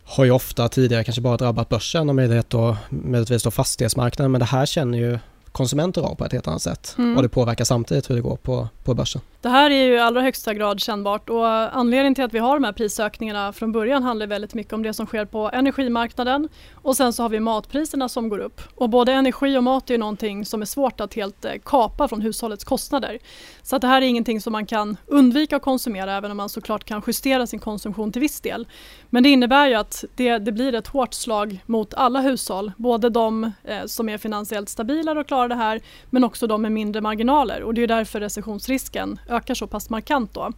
har 0.05 0.25
ju 0.25 0.31
ofta 0.31 0.69
tidigare 0.69 1.05
kanske 1.05 1.23
bara 1.23 1.37
drabbat 1.37 1.69
börsen 1.69 2.09
och 2.09 2.15
möjlighet 2.15 2.51
då, 2.51 2.77
möjligtvis 2.89 3.43
då 3.43 3.51
fastighetsmarknaden 3.51 4.33
men 4.33 4.39
det 4.39 4.45
här 4.45 4.67
känner 4.67 4.99
ju 4.99 5.19
konsumenter 5.53 6.03
av 6.03 6.15
på 6.15 6.25
ett 6.25 6.33
helt 6.33 6.49
annat 6.49 6.63
sätt. 6.63 6.95
Mm. 6.99 7.17
Och 7.17 7.23
det 7.23 7.29
påverkar 7.29 7.65
samtidigt 7.65 8.11
hur 8.11 8.15
det 8.15 8.21
går 8.21 8.37
på, 8.37 8.69
på 8.85 8.95
börsen. 8.95 9.23
Det 9.43 9.49
här 9.49 9.71
är 9.71 9.85
ju 9.85 9.95
i 9.95 9.99
allra 9.99 10.21
högsta 10.21 10.55
grad 10.55 10.81
kännbart 10.81 11.29
och 11.29 11.49
anledningen 11.49 12.15
till 12.15 12.25
att 12.25 12.35
vi 12.35 12.39
har 12.39 12.55
de 12.55 12.65
här 12.65 12.73
prisökningarna 12.73 13.53
från 13.53 13.73
början 13.73 14.03
handlar 14.03 14.27
väldigt 14.27 14.55
mycket 14.55 14.73
om 14.73 14.83
det 14.83 14.95
som 14.95 15.07
sker 15.07 15.25
på 15.25 15.51
energimarknaden 15.53 16.49
och 16.75 16.97
sen 16.97 17.13
så 17.13 17.23
har 17.23 17.29
vi 17.29 17.41
matpriserna 17.41 18.09
som 18.09 18.29
går 18.29 18.39
upp. 18.39 18.61
Och 18.75 18.91
både 18.91 19.13
energi 19.13 19.59
och 19.59 19.65
mat 19.65 19.91
är 19.91 19.95
ju 19.95 19.99
någonting 19.99 20.45
som 20.45 20.63
är 20.63 20.67
svårt 20.67 21.01
att 21.01 21.15
helt 21.15 21.45
eh, 21.45 21.53
kapa 21.65 22.09
från 22.09 22.21
hushållets 22.21 22.65
kostnader. 22.65 23.19
Så 23.63 23.77
att 23.77 23.83
det 23.83 23.89
här 23.89 24.03
är 24.03 24.07
ingenting 24.07 24.41
som 24.41 24.53
man 24.53 24.67
kan 24.67 24.97
undvika 25.07 25.57
att 25.57 25.63
konsumera 25.63 26.13
även 26.17 26.31
om 26.31 26.37
man 26.37 26.49
såklart 26.49 26.85
kan 26.85 27.03
justera 27.07 27.47
sin 27.47 27.61
konsumtion 27.61 28.13
till 28.13 28.21
viss 28.21 28.41
del. 28.41 28.67
Men 29.11 29.23
det 29.23 29.29
innebär 29.29 29.69
ju 29.69 29.75
att 29.75 30.05
det, 30.15 30.39
det 30.39 30.53
blir 30.53 30.75
ett 30.75 30.87
hårt 30.87 31.15
slag 31.15 31.63
mot 31.67 31.95
alla 31.95 32.21
hushåll, 32.21 32.73
både 32.77 33.11
de 33.11 33.53
eh, 33.65 33.85
som 33.87 34.09
är 34.09 34.19
finansiellt 34.19 34.69
stabilare 34.69 35.21
och 35.21 35.27
klarar 35.27 35.40
det 35.49 35.55
här 35.55 35.81
men 36.11 36.25
också 36.25 36.47
de 36.47 36.63
med 36.63 36.73
mindre 36.73 37.01
marginaler 37.01 37.63
och 37.63 37.75
det 37.75 37.83
är 37.83 37.87
därför 37.87 38.21
recessionsrisken 38.21 39.21
ökar 39.29 39.55
så 39.55 39.67
pass 39.67 39.91
markant 39.91 40.35
då. 40.35 40.53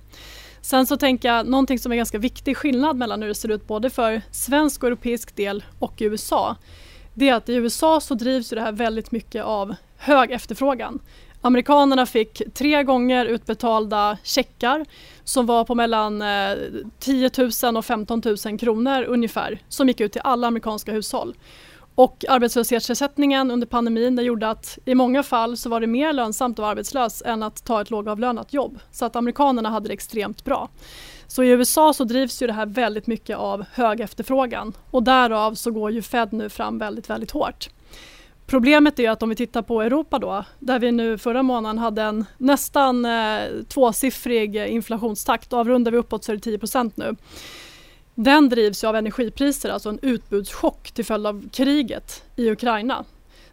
Sen 0.60 0.86
så 0.86 0.96
tänker 0.96 1.28
jag 1.28 1.46
någonting 1.46 1.78
som 1.78 1.92
är 1.92 1.96
ganska 1.96 2.18
viktig 2.18 2.56
skillnad 2.56 2.96
mellan 2.96 3.22
hur 3.22 3.28
det 3.28 3.34
ser 3.34 3.48
ut 3.48 3.66
både 3.66 3.90
för 3.90 4.22
svensk 4.30 4.82
och 4.82 4.86
europeisk 4.86 5.36
del 5.36 5.64
och 5.78 6.02
i 6.02 6.04
USA. 6.04 6.56
Det 7.14 7.28
är 7.28 7.34
att 7.34 7.48
i 7.48 7.54
USA 7.54 8.00
så 8.00 8.14
drivs 8.14 8.50
det 8.50 8.60
här 8.60 8.72
väldigt 8.72 9.12
mycket 9.12 9.44
av 9.44 9.74
hög 9.96 10.30
efterfrågan. 10.30 10.98
Amerikanerna 11.44 12.06
fick 12.06 12.42
tre 12.54 12.82
gånger 12.82 13.26
utbetalda 13.26 14.18
checkar 14.22 14.86
som 15.24 15.46
var 15.46 15.64
på 15.64 15.74
mellan 15.74 16.22
eh, 16.22 16.56
10 16.98 17.30
000 17.62 17.76
och 17.76 17.84
15 17.84 18.22
000 18.44 18.58
kronor 18.58 19.02
ungefär 19.02 19.58
som 19.68 19.88
gick 19.88 20.00
ut 20.00 20.12
till 20.12 20.20
alla 20.24 20.46
amerikanska 20.46 20.92
hushåll. 20.92 21.34
Och 21.94 22.24
arbetslöshetsersättningen 22.28 23.50
under 23.50 23.66
pandemin 23.66 24.16
det 24.16 24.22
gjorde 24.22 24.50
att 24.50 24.78
i 24.84 24.94
många 24.94 25.22
fall 25.22 25.56
så 25.56 25.68
var 25.68 25.80
det 25.80 25.86
mer 25.86 26.12
lönsamt 26.12 26.58
att 26.58 26.62
vara 26.62 26.70
arbetslös 26.70 27.22
än 27.26 27.42
att 27.42 27.64
ta 27.64 27.80
ett 27.80 27.90
lågavlönat 27.90 28.52
jobb. 28.52 28.78
Så 28.90 29.04
att 29.04 29.16
amerikanerna 29.16 29.70
hade 29.70 29.88
det 29.88 29.94
extremt 29.94 30.44
bra. 30.44 30.68
Så 31.26 31.42
i 31.42 31.48
USA 31.48 31.92
så 31.92 32.04
drivs 32.04 32.42
ju 32.42 32.46
det 32.46 32.52
här 32.52 32.66
väldigt 32.66 33.06
mycket 33.06 33.36
av 33.36 33.64
hög 33.72 34.00
efterfrågan 34.00 34.72
och 34.90 35.02
därav 35.02 35.54
så 35.54 35.70
går 35.70 35.90
ju 35.90 36.02
Fed 36.02 36.32
nu 36.32 36.48
fram 36.48 36.78
väldigt, 36.78 37.10
väldigt 37.10 37.30
hårt. 37.30 37.68
Problemet 38.46 38.98
är 38.98 39.10
att 39.10 39.22
om 39.22 39.28
vi 39.28 39.36
tittar 39.36 39.62
på 39.62 39.82
Europa 39.82 40.18
då, 40.18 40.44
där 40.58 40.78
vi 40.78 40.92
nu 40.92 41.18
förra 41.18 41.42
månaden 41.42 41.78
hade 41.78 42.02
en 42.02 42.24
nästan 42.38 43.04
eh, 43.04 43.42
tvåsiffrig 43.68 44.56
inflationstakt, 44.56 45.52
avrundar 45.52 45.92
vi 45.92 45.98
uppåt 45.98 46.24
så 46.24 46.32
är 46.32 46.36
det 46.36 46.42
10 46.42 46.58
nu. 46.94 47.16
Den 48.14 48.48
drivs 48.48 48.84
av 48.84 48.96
energipriser, 48.96 49.70
alltså 49.70 49.88
en 49.88 49.98
utbudschock 50.02 50.90
till 50.90 51.04
följd 51.04 51.26
av 51.26 51.48
kriget 51.52 52.24
i 52.36 52.50
Ukraina. 52.50 53.04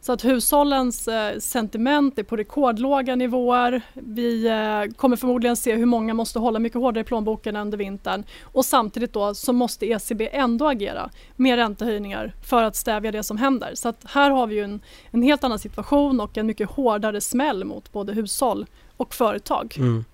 Så 0.02 0.12
att 0.14 0.26
hushållens 0.26 1.08
eh, 1.08 1.40
sentiment 1.40 2.20
är 2.20 2.24
på 2.24 2.36
rekordlåga 2.36 3.16
nivåer. 3.16 3.82
Vi 3.94 4.48
eh, 4.48 4.96
kommer 4.96 5.16
förmodligen 5.16 5.56
se 5.56 5.76
hur 5.76 5.86
många 5.86 6.14
måste 6.14 6.40
hålla 6.40 6.60
mycket 6.60 6.80
hårdare 6.80 7.02
i 7.02 7.04
plånboken 7.04 7.56
under 7.56 7.78
vintern. 7.78 8.24
Och 8.44 8.66
samtidigt 8.66 9.14
då 9.14 9.34
så 9.34 9.54
måste 9.54 9.86
ECB 9.86 10.30
ändå 10.32 10.68
agera 10.68 11.10
med 11.36 11.56
räntehöjningar 11.56 12.34
för 12.44 12.64
att 12.64 12.76
stävja 12.76 13.12
det 13.12 13.24
som 13.24 13.38
händer. 13.38 13.72
Så 13.76 13.90
att 13.90 14.06
här 14.06 14.32
har 14.32 14.48
vi 14.48 14.56
ju 14.56 14.64
en, 14.64 14.82
en 15.12 15.22
helt 15.22 15.44
annan 15.44 15.60
situation 15.60 16.20
och 16.20 16.38
en 16.38 16.48
mycket 16.48 16.70
hårdare 16.70 17.22
smäll 17.22 17.64
mot 17.64 17.92
både 17.92 18.14
hushåll 18.14 18.66
och 18.98 19.14
företag. 19.14 19.76
Mm. 19.78 20.06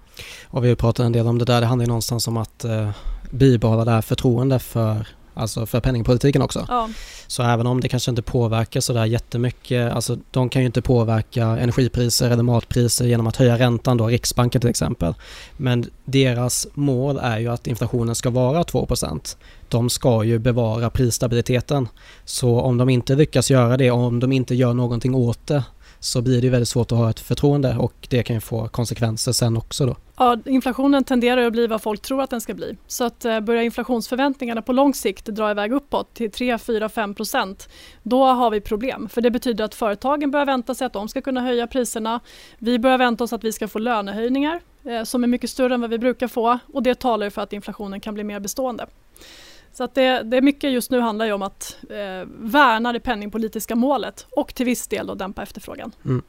Och 0.48 0.64
vi 0.64 0.70
har 0.70 0.76
pratat 0.76 1.06
en 1.06 1.12
del 1.12 1.28
om 1.28 1.38
det 1.38 1.46
där. 1.46 1.62
Det 1.62 1.68
handlar 1.68 1.86
ju 1.86 1.88
någonstans 1.88 2.28
om 2.28 2.38
att 2.38 2.64
eh, 2.64 2.90
bibehålla 3.36 3.86
det 3.86 3.92
här 3.92 4.02
förtroende 4.02 4.60
för 4.60 5.08
Alltså 5.38 5.66
för 5.66 5.80
penningpolitiken 5.80 6.42
också. 6.42 6.66
Ja. 6.68 6.90
Så 7.28 7.44
även 7.44 7.68
om 7.68 7.82
det 7.82 7.90
kanske 7.90 8.12
inte 8.12 8.22
påverkar 8.22 8.82
sådär 8.82 9.06
jättemycket, 9.06 9.94
alltså 9.94 10.18
de 10.32 10.50
kan 10.50 10.62
ju 10.62 10.66
inte 10.66 10.82
påverka 10.82 11.46
energipriser 11.46 12.30
eller 12.30 12.44
matpriser 12.44 13.06
genom 13.06 13.28
att 13.28 13.36
höja 13.36 13.58
räntan 13.58 13.98
då, 13.98 14.08
Riksbanken 14.08 14.62
till 14.62 14.70
exempel. 14.70 15.14
Men 15.58 15.86
deras 16.06 16.68
mål 16.74 17.20
är 17.22 17.40
ju 17.40 17.48
att 17.48 17.68
inflationen 17.68 18.16
ska 18.16 18.30
vara 18.30 18.64
2% 18.64 19.38
De 19.70 19.90
ska 19.90 20.24
ju 20.24 20.40
bevara 20.40 20.90
prisstabiliteten. 20.90 21.88
Så 22.26 22.62
om 22.62 22.78
de 22.78 22.90
inte 22.90 23.16
lyckas 23.16 23.52
göra 23.52 23.78
det, 23.78 23.92
om 23.92 24.20
de 24.20 24.32
inte 24.32 24.56
gör 24.56 24.74
någonting 24.74 25.16
åt 25.16 25.48
det, 25.48 25.64
så 26.06 26.22
blir 26.22 26.42
det 26.42 26.50
väldigt 26.50 26.70
svårt 26.70 26.92
att 26.92 26.98
ha 26.98 27.10
ett 27.10 27.20
förtroende 27.20 27.76
och 27.80 28.08
det 28.10 28.24
kan 28.24 28.36
ju 28.36 28.40
få 28.40 28.68
konsekvenser 28.68 29.32
sen 29.32 29.58
också 29.58 29.86
då. 29.86 29.96
Ja, 30.18 30.38
inflationen 30.46 31.04
tenderar 31.04 31.46
att 31.46 31.54
bli 31.54 31.68
vad 31.68 31.82
folk 31.82 32.02
tror 32.02 32.22
att 32.22 32.30
den 32.30 32.42
ska 32.42 32.54
bli. 32.54 32.78
Så 32.88 33.04
att 33.04 33.26
eh, 33.26 33.40
börjar 33.40 33.64
inflationsförväntningarna 33.64 34.62
på 34.62 34.74
lång 34.74 34.94
sikt 34.94 35.26
dra 35.26 35.52
iväg 35.52 35.72
uppåt 35.72 36.14
till 36.14 36.32
3, 36.32 36.58
4, 36.58 36.90
5 36.90 37.14
procent, 37.14 37.70
då 38.04 38.26
har 38.26 38.52
vi 38.52 38.62
problem. 38.62 39.10
För 39.10 39.22
det 39.22 39.32
betyder 39.32 39.64
att 39.64 39.76
företagen 39.76 40.32
börjar 40.32 40.46
vänta 40.46 40.76
sig 40.76 40.86
att 40.86 40.94
de 40.94 41.10
ska 41.10 41.22
kunna 41.22 41.42
höja 41.42 41.68
priserna. 41.68 42.20
Vi 42.58 42.80
börjar 42.80 42.98
vänta 42.98 43.24
oss 43.24 43.34
att 43.34 43.44
vi 43.44 43.52
ska 43.52 43.68
få 43.68 43.80
lönehöjningar 43.80 44.60
eh, 44.84 45.04
som 45.04 45.24
är 45.24 45.28
mycket 45.28 45.50
större 45.50 45.74
än 45.74 45.82
vad 45.82 45.90
vi 45.90 45.98
brukar 45.98 46.28
få 46.28 46.60
och 46.74 46.84
det 46.84 46.96
talar 46.96 47.30
för 47.30 47.42
att 47.42 47.54
inflationen 47.54 48.00
kan 48.00 48.14
bli 48.14 48.24
mer 48.24 48.40
bestående. 48.40 48.86
Så 49.78 49.84
att 49.84 49.96
det, 49.96 50.24
det 50.24 50.38
är 50.38 50.42
mycket 50.42 50.72
just 50.72 50.92
nu 50.92 51.00
handlar 51.00 51.26
ju 51.26 51.34
om 51.34 51.42
att 51.42 51.78
eh, 51.90 52.28
värna 52.40 52.94
det 52.94 53.00
penningpolitiska 53.00 53.76
målet 53.76 54.26
och 54.32 54.56
till 54.56 54.66
viss 54.66 54.88
del 54.88 55.08
då 55.08 55.16
dämpa 55.16 55.44
efterfrågan. 55.44 55.92
Mm. 56.06 56.22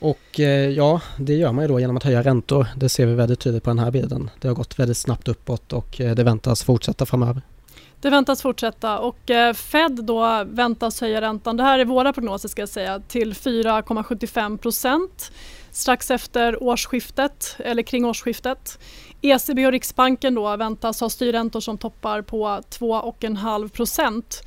Och 0.00 0.40
eh, 0.40 0.70
ja, 0.70 1.00
det 1.18 1.34
gör 1.34 1.52
man 1.52 1.64
ju 1.64 1.68
då 1.68 1.80
genom 1.80 1.96
att 1.96 2.04
höja 2.04 2.22
räntor. 2.22 2.66
Det 2.76 2.88
ser 2.88 3.06
vi 3.06 3.14
väldigt 3.14 3.40
tydligt 3.40 3.62
på 3.62 3.70
den 3.70 3.78
här 3.78 3.90
bilden. 3.90 4.30
Det 4.40 4.48
har 4.48 4.54
gått 4.54 4.78
väldigt 4.78 4.96
snabbt 4.96 5.28
uppåt 5.28 5.72
och 5.72 6.00
eh, 6.00 6.14
det 6.14 6.24
väntas 6.24 6.64
fortsätta 6.64 7.06
framöver. 7.06 7.42
Det 8.00 8.10
väntas 8.10 8.42
fortsätta 8.42 8.98
och 8.98 9.30
eh, 9.30 9.54
Fed 9.54 10.04
då 10.04 10.44
väntas 10.46 11.00
höja 11.00 11.20
räntan, 11.20 11.56
det 11.56 11.62
här 11.62 11.78
är 11.78 11.84
våra 11.84 12.12
prognoser 12.12 12.48
ska 12.48 12.62
jag 12.62 12.68
säga, 12.68 13.00
till 13.00 13.32
4,75 13.34 14.58
procent 14.58 15.32
strax 15.70 16.10
efter 16.10 16.62
årsskiftet 16.62 17.56
eller 17.58 17.82
kring 17.82 18.04
årsskiftet. 18.04 18.78
ECB 19.22 19.66
och 19.66 19.72
Riksbanken 19.72 20.34
då 20.34 20.56
väntas 20.56 21.00
ha 21.00 21.10
styrräntor 21.10 21.60
som 21.60 21.78
toppar 21.78 22.22
på 22.22 22.46
2,5 22.46 23.68
procent. 23.68 24.42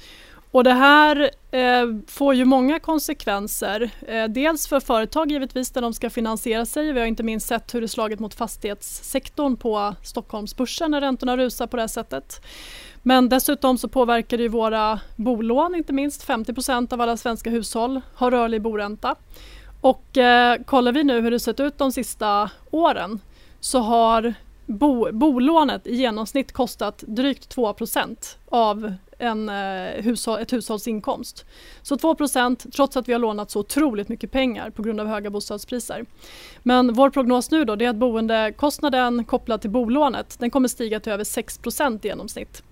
Och 0.51 0.63
det 0.63 0.73
här 0.73 1.29
eh, 1.51 1.85
får 2.07 2.33
ju 2.35 2.45
många 2.45 2.79
konsekvenser. 2.79 3.89
Eh, 4.07 4.23
dels 4.23 4.67
för 4.67 4.79
företag 4.79 5.31
givetvis 5.31 5.71
där 5.71 5.81
de 5.81 5.93
ska 5.93 6.09
finansiera 6.09 6.65
sig. 6.65 6.91
Vi 6.91 6.99
har 6.99 7.07
inte 7.07 7.23
minst 7.23 7.47
sett 7.47 7.73
hur 7.73 7.81
det 7.81 7.87
slagit 7.87 8.19
mot 8.19 8.33
fastighetssektorn 8.33 9.57
på 9.57 9.95
Stockholmsbörsen 10.03 10.91
när 10.91 11.01
räntorna 11.01 11.37
rusar 11.37 11.67
på 11.67 11.77
det 11.77 11.83
här 11.83 11.87
sättet. 11.87 12.41
Men 13.03 13.29
dessutom 13.29 13.77
så 13.77 13.87
påverkar 13.87 14.37
det 14.37 14.49
våra 14.49 14.99
bolån 15.15 15.75
inte 15.75 15.93
minst. 15.93 16.27
50% 16.27 16.93
av 16.93 17.01
alla 17.01 17.17
svenska 17.17 17.49
hushåll 17.49 18.01
har 18.15 18.31
rörlig 18.31 18.61
boränta. 18.61 19.15
Och 19.81 20.17
eh, 20.17 20.63
kollar 20.63 20.91
vi 20.91 21.03
nu 21.03 21.21
hur 21.21 21.31
det 21.31 21.39
sett 21.39 21.59
ut 21.59 21.77
de 21.77 21.91
sista 21.91 22.49
åren 22.71 23.19
så 23.59 23.79
har 23.79 24.33
bo, 24.65 25.11
bolånet 25.11 25.87
i 25.87 25.95
genomsnitt 25.95 26.51
kostat 26.51 27.03
drygt 27.07 27.55
2% 27.55 28.37
av 28.49 28.93
en, 29.17 29.49
eh, 29.49 30.03
hushåll, 30.03 30.39
ett 30.39 30.53
hushålls 30.53 30.87
inkomst. 30.87 31.45
Så 31.81 31.95
2% 31.97 32.71
trots 32.71 32.97
att 32.97 33.07
vi 33.07 33.13
har 33.13 33.19
lånat 33.19 33.51
så 33.51 33.59
otroligt 33.59 34.09
mycket 34.09 34.31
pengar 34.31 34.69
på 34.69 34.81
grund 34.81 34.99
av 34.99 35.07
höga 35.07 35.29
bostadspriser. 35.29 36.05
Men 36.63 36.93
vår 36.93 37.09
prognos 37.09 37.51
nu 37.51 37.65
då 37.65 37.75
det 37.75 37.85
är 37.85 37.89
att 37.89 37.95
boendekostnaden 37.95 39.25
kopplad 39.25 39.61
till 39.61 39.69
bolånet 39.69 40.39
den 40.39 40.49
kommer 40.49 40.67
stiga 40.67 40.99
till 40.99 41.11
över 41.11 41.23
6% 41.23 42.05
i 42.05 42.07
genomsnitt. 42.07 42.63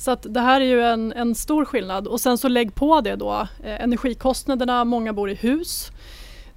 Så 0.00 0.10
att 0.10 0.26
det 0.28 0.40
här 0.40 0.60
är 0.60 0.64
ju 0.64 0.82
en, 0.82 1.12
en 1.12 1.34
stor 1.34 1.64
skillnad 1.64 2.06
och 2.06 2.20
sen 2.20 2.38
så 2.38 2.48
lägg 2.48 2.74
på 2.74 3.00
det 3.00 3.16
då 3.16 3.48
eh, 3.64 3.82
energikostnaderna, 3.82 4.84
många 4.84 5.12
bor 5.12 5.30
i 5.30 5.34
hus. 5.34 5.90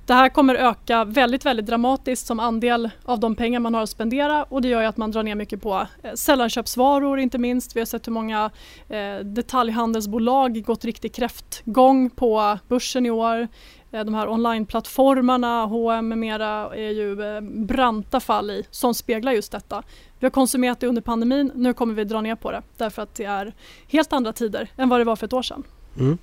Det 0.06 0.14
här 0.14 0.30
kommer 0.30 0.56
öka 0.56 1.04
väldigt, 1.06 1.46
väldigt 1.46 1.66
dramatiskt 1.66 2.28
som 2.28 2.40
andel 2.40 2.90
av 3.04 3.20
de 3.20 3.36
pengar 3.36 3.60
man 3.60 3.74
har 3.74 3.82
att 3.82 3.90
spendera 3.90 4.44
och 4.44 4.62
det 4.62 4.68
gör 4.68 4.84
att 4.84 4.98
man 4.98 5.12
drar 5.12 5.24
ner 5.24 5.36
mycket 5.36 5.62
på 5.62 5.88
eh, 6.04 6.14
sällanköpsvaror 6.14 7.20
inte 7.20 7.38
minst. 7.38 7.76
Vi 7.76 7.80
har 7.82 7.86
sett 7.86 8.08
hur 8.08 8.12
många 8.12 8.52
eh, 8.90 9.16
detaljhandelsbolag 9.24 10.64
gått 10.64 10.86
riktig 10.86 11.14
kräftgång 11.14 12.10
på 12.10 12.58
börsen 12.68 13.06
i 13.06 13.12
år. 13.12 13.48
Eh, 13.92 14.06
de 14.06 14.14
här 14.14 14.30
onlineplattformarna, 14.30 15.66
H&M 15.66 16.08
med 16.08 16.18
mera 16.18 16.76
är 16.76 16.92
ju 16.92 17.42
branta 17.42 18.20
fall 18.20 18.52
i 18.52 18.64
som 18.70 18.94
speglar 18.94 19.32
just 19.32 19.52
detta. 19.52 19.84
Vi 20.24 20.26
har 20.26 20.32
konsumerat 20.32 20.80
det 20.80 20.88
under 20.88 21.02
pandemin, 21.02 21.52
nu 21.56 21.74
kommer 21.74 21.94
vi 21.94 22.04
dra 22.04 22.22
ner 22.22 22.36
på 22.36 22.52
det 22.52 22.62
därför 22.78 23.02
att 23.02 23.16
det 23.16 23.24
är 23.24 23.54
helt 23.88 24.14
andra 24.14 24.34
tider 24.34 24.72
än 24.78 24.90
vad 24.90 25.00
det 25.00 25.04
var 25.04 25.16
för 25.16 25.26
ett 25.26 25.34
år 25.34 25.42
sedan. 25.42 25.64
Mm. 26.00 26.18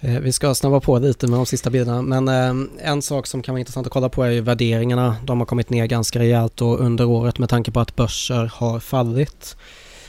Eh, 0.00 0.20
vi 0.20 0.32
ska 0.32 0.54
snabba 0.54 0.80
på 0.80 0.98
lite 0.98 1.26
med 1.26 1.38
de 1.38 1.46
sista 1.46 1.70
bilderna 1.70 2.02
men 2.02 2.28
eh, 2.28 2.88
en 2.88 3.02
sak 3.02 3.26
som 3.26 3.42
kan 3.42 3.52
vara 3.52 3.60
intressant 3.60 3.86
att 3.86 3.92
kolla 3.92 4.08
på 4.08 4.22
är 4.22 4.30
ju 4.30 4.40
värderingarna. 4.40 5.16
De 5.24 5.38
har 5.38 5.46
kommit 5.46 5.70
ner 5.70 5.86
ganska 5.86 6.18
rejält 6.18 6.62
och 6.62 6.80
under 6.80 7.04
året 7.04 7.38
med 7.38 7.48
tanke 7.48 7.70
på 7.70 7.80
att 7.80 7.96
börser 7.96 8.50
har 8.54 8.80
fallit. 8.80 9.56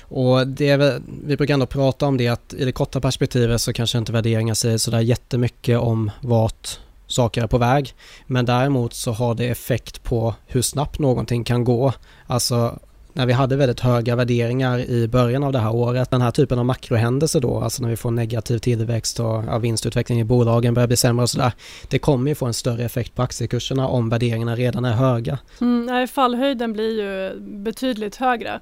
Och 0.01 0.47
det 0.47 1.01
vi 1.25 1.37
brukar 1.37 1.53
ändå 1.53 1.65
prata 1.65 2.05
om 2.05 2.17
det 2.17 2.27
att 2.27 2.53
i 2.53 2.65
det 2.65 2.71
korta 2.71 3.01
perspektivet 3.01 3.61
så 3.61 3.73
kanske 3.73 3.97
inte 3.97 4.11
värderingar 4.11 4.53
säger 4.53 4.77
sådär 4.77 4.99
jättemycket 4.99 5.79
om 5.79 6.11
vart 6.21 6.79
saker 7.07 7.43
är 7.43 7.47
på 7.47 7.57
väg. 7.57 7.93
Men 8.27 8.45
däremot 8.45 8.93
så 8.93 9.11
har 9.11 9.35
det 9.35 9.45
effekt 9.49 10.03
på 10.03 10.35
hur 10.47 10.61
snabbt 10.61 10.99
någonting 10.99 11.43
kan 11.43 11.63
gå. 11.63 11.93
Alltså 12.27 12.79
när 13.13 13.25
vi 13.25 13.33
hade 13.33 13.55
väldigt 13.55 13.79
höga 13.79 14.15
värderingar 14.15 14.79
i 14.79 15.07
början 15.07 15.43
av 15.43 15.51
det 15.51 15.59
här 15.59 15.75
året. 15.75 16.11
Den 16.11 16.21
här 16.21 16.31
typen 16.31 16.59
av 16.59 16.65
makrohändelser 16.65 17.39
då, 17.39 17.59
alltså 17.59 17.81
när 17.81 17.89
vi 17.89 17.95
får 17.95 18.11
negativ 18.11 18.57
tillväxt 18.57 19.19
och 19.19 19.43
ja, 19.47 19.57
vinstutveckling 19.57 20.19
i 20.19 20.23
bolagen 20.23 20.73
börjar 20.73 20.87
bli 20.87 20.97
sämre 20.97 21.23
och 21.23 21.29
sådär. 21.29 21.51
Det 21.87 21.99
kommer 21.99 22.31
ju 22.31 22.35
få 22.35 22.45
en 22.45 22.53
större 22.53 22.83
effekt 22.83 23.15
på 23.15 23.21
aktiekurserna 23.21 23.87
om 23.87 24.09
värderingarna 24.09 24.55
redan 24.55 24.85
är 24.85 24.93
höga. 24.93 25.37
Mm, 25.61 26.07
fallhöjden 26.07 26.73
blir 26.73 27.01
ju 27.01 27.39
betydligt 27.39 28.15
högre. 28.15 28.59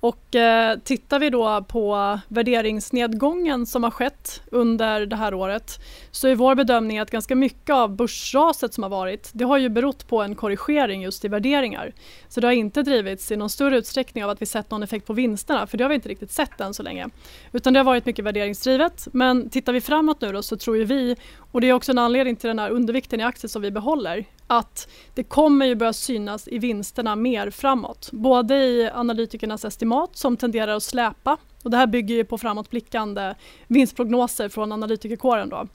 Och 0.00 0.34
eh, 0.34 0.78
tittar 0.78 1.18
vi 1.18 1.30
då 1.30 1.64
på 1.68 2.18
värderingsnedgången 2.28 3.66
som 3.66 3.82
har 3.82 3.90
skett 3.90 4.42
under 4.50 5.06
det 5.06 5.16
här 5.16 5.34
året 5.34 5.80
så 6.10 6.28
är 6.28 6.34
vår 6.34 6.54
bedömning 6.54 6.98
att 6.98 7.10
ganska 7.10 7.34
mycket 7.34 7.74
av 7.74 7.96
börsraset 7.96 8.74
som 8.74 8.82
har 8.82 8.90
varit 8.90 9.30
det 9.32 9.44
har 9.44 9.58
ju 9.58 9.68
berott 9.68 10.08
på 10.08 10.22
en 10.22 10.34
korrigering 10.34 11.02
just 11.02 11.24
i 11.24 11.28
värderingar. 11.28 11.92
Så 12.28 12.40
det 12.40 12.46
har 12.46 12.52
inte 12.52 12.82
drivits 12.82 13.32
i 13.32 13.36
någon 13.36 13.50
större 13.50 13.78
utsträckning 13.78 14.24
av 14.24 14.30
att 14.30 14.42
vi 14.42 14.46
sett 14.46 14.70
någon 14.70 14.82
effekt 14.82 15.06
på 15.06 15.12
vinsterna 15.12 15.66
för 15.66 15.78
det 15.78 15.84
har 15.84 15.88
vi 15.88 15.94
inte 15.94 16.08
riktigt 16.08 16.32
sett 16.32 16.60
än 16.60 16.74
så 16.74 16.82
länge. 16.82 17.08
Utan 17.52 17.72
det 17.72 17.78
har 17.80 17.84
varit 17.84 18.06
mycket 18.06 18.24
värderingsdrivet 18.24 19.08
men 19.12 19.50
tittar 19.50 19.72
vi 19.72 19.80
framåt 19.80 20.20
nu 20.20 20.32
då 20.32 20.42
så 20.42 20.56
tror 20.56 20.76
ju 20.76 20.84
vi 20.84 21.16
och 21.52 21.60
det 21.60 21.68
är 21.68 21.72
också 21.72 21.92
en 21.92 21.98
anledning 21.98 22.36
till 22.36 22.48
den 22.48 22.58
här 22.58 22.70
undervikten 22.70 23.20
i 23.20 23.22
aktier 23.22 23.48
som 23.48 23.62
vi 23.62 23.70
behåller 23.70 24.24
att 24.46 24.88
det 25.14 25.24
kommer 25.24 25.66
ju 25.66 25.74
börja 25.74 25.92
synas 25.92 26.48
i 26.48 26.58
vinsterna 26.58 27.16
mer 27.16 27.50
framåt. 27.50 28.08
Både 28.12 28.56
i 28.56 28.90
analytikernas 28.90 29.64
estimat 29.64 30.16
som 30.16 30.36
tenderar 30.36 30.76
att 30.76 30.82
släpa 30.82 31.36
och 31.62 31.70
det 31.70 31.76
här 31.76 31.86
bygger 31.86 32.14
ju 32.14 32.24
på 32.24 32.38
framåtblickande 32.38 33.34
vinstprognoser 33.68 34.48
från 34.48 34.72
analytikerkåren. 34.72 35.48
Då. 35.48 35.66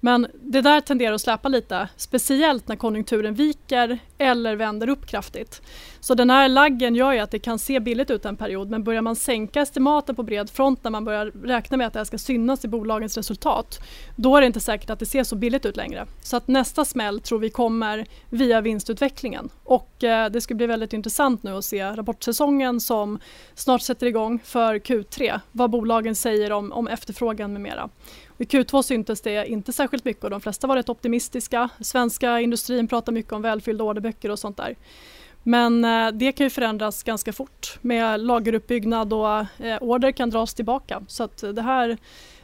Men 0.00 0.26
det 0.42 0.60
där 0.60 0.80
tenderar 0.80 1.14
att 1.14 1.20
släpa 1.20 1.48
lite, 1.48 1.88
speciellt 1.96 2.68
när 2.68 2.76
konjunkturen 2.76 3.34
viker 3.34 3.98
eller 4.18 4.56
vänder 4.56 4.88
upp 4.88 5.06
kraftigt. 5.06 5.62
Så 6.00 6.14
den 6.14 6.30
här 6.30 6.48
laggen 6.48 6.94
gör 6.94 7.12
ju 7.12 7.18
att 7.18 7.30
det 7.30 7.38
kan 7.38 7.58
se 7.58 7.80
billigt 7.80 8.10
ut 8.10 8.24
en 8.24 8.36
period 8.36 8.70
men 8.70 8.84
börjar 8.84 9.02
man 9.02 9.16
sänka 9.16 9.60
estimaten 9.60 10.14
på 10.14 10.22
bred 10.22 10.50
front 10.50 10.84
när 10.84 10.90
man 10.90 11.04
börjar 11.04 11.26
räkna 11.26 11.76
med 11.76 11.86
att 11.86 11.92
det 11.92 11.98
här 11.98 12.04
ska 12.04 12.18
synas 12.18 12.64
i 12.64 12.68
bolagens 12.68 13.16
resultat 13.16 13.80
då 14.16 14.36
är 14.36 14.40
det 14.40 14.46
inte 14.46 14.60
säkert 14.60 14.90
att 14.90 14.98
det 14.98 15.06
ser 15.06 15.24
så 15.24 15.36
billigt 15.36 15.66
ut 15.66 15.76
längre. 15.76 16.06
Så 16.22 16.36
att 16.36 16.48
nästa 16.48 16.84
smäll 16.84 17.20
tror 17.20 17.38
vi 17.38 17.50
kommer 17.50 18.06
via 18.30 18.60
vinstutvecklingen 18.60 19.48
och 19.64 20.04
eh, 20.04 20.30
det 20.30 20.40
ska 20.40 20.54
bli 20.54 20.66
väldigt 20.66 20.92
intressant 20.92 21.42
nu 21.42 21.56
att 21.56 21.64
se 21.64 21.84
rapportsäsongen 21.84 22.80
som 22.80 23.18
snart 23.54 23.82
sätter 23.82 24.06
igång 24.06 24.38
för 24.44 24.74
Q3, 24.74 25.40
vad 25.52 25.70
bolagen 25.70 26.14
säger 26.14 26.52
om, 26.52 26.72
om 26.72 26.88
efterfrågan 26.88 27.52
med 27.52 27.62
mera. 27.62 27.88
I 28.38 28.44
Q2 28.44 28.82
syntes 28.82 29.20
det 29.20 29.46
inte 29.46 29.72
särskilt 29.72 30.04
mycket 30.04 30.24
och 30.24 30.30
de 30.30 30.40
flesta 30.40 30.66
var 30.66 30.76
rätt 30.76 30.88
optimistiska. 30.88 31.68
Svenska 31.80 32.40
industrin 32.40 32.88
pratar 32.88 33.12
mycket 33.12 33.32
om 33.32 33.42
välfyllda 33.42 33.84
orderböcker 33.84 34.30
och 34.30 34.38
sånt 34.38 34.56
där. 34.56 34.76
Men 35.42 35.84
eh, 35.84 36.08
det 36.12 36.32
kan 36.32 36.46
ju 36.46 36.50
förändras 36.50 37.02
ganska 37.02 37.32
fort 37.32 37.78
med 37.80 38.20
lageruppbyggnad 38.20 39.12
och 39.12 39.38
eh, 39.64 39.78
order 39.80 40.12
kan 40.12 40.30
dras 40.30 40.54
tillbaka. 40.54 41.02
Så 41.08 41.22
att 41.22 41.44
det 41.54 41.62
här 41.62 41.98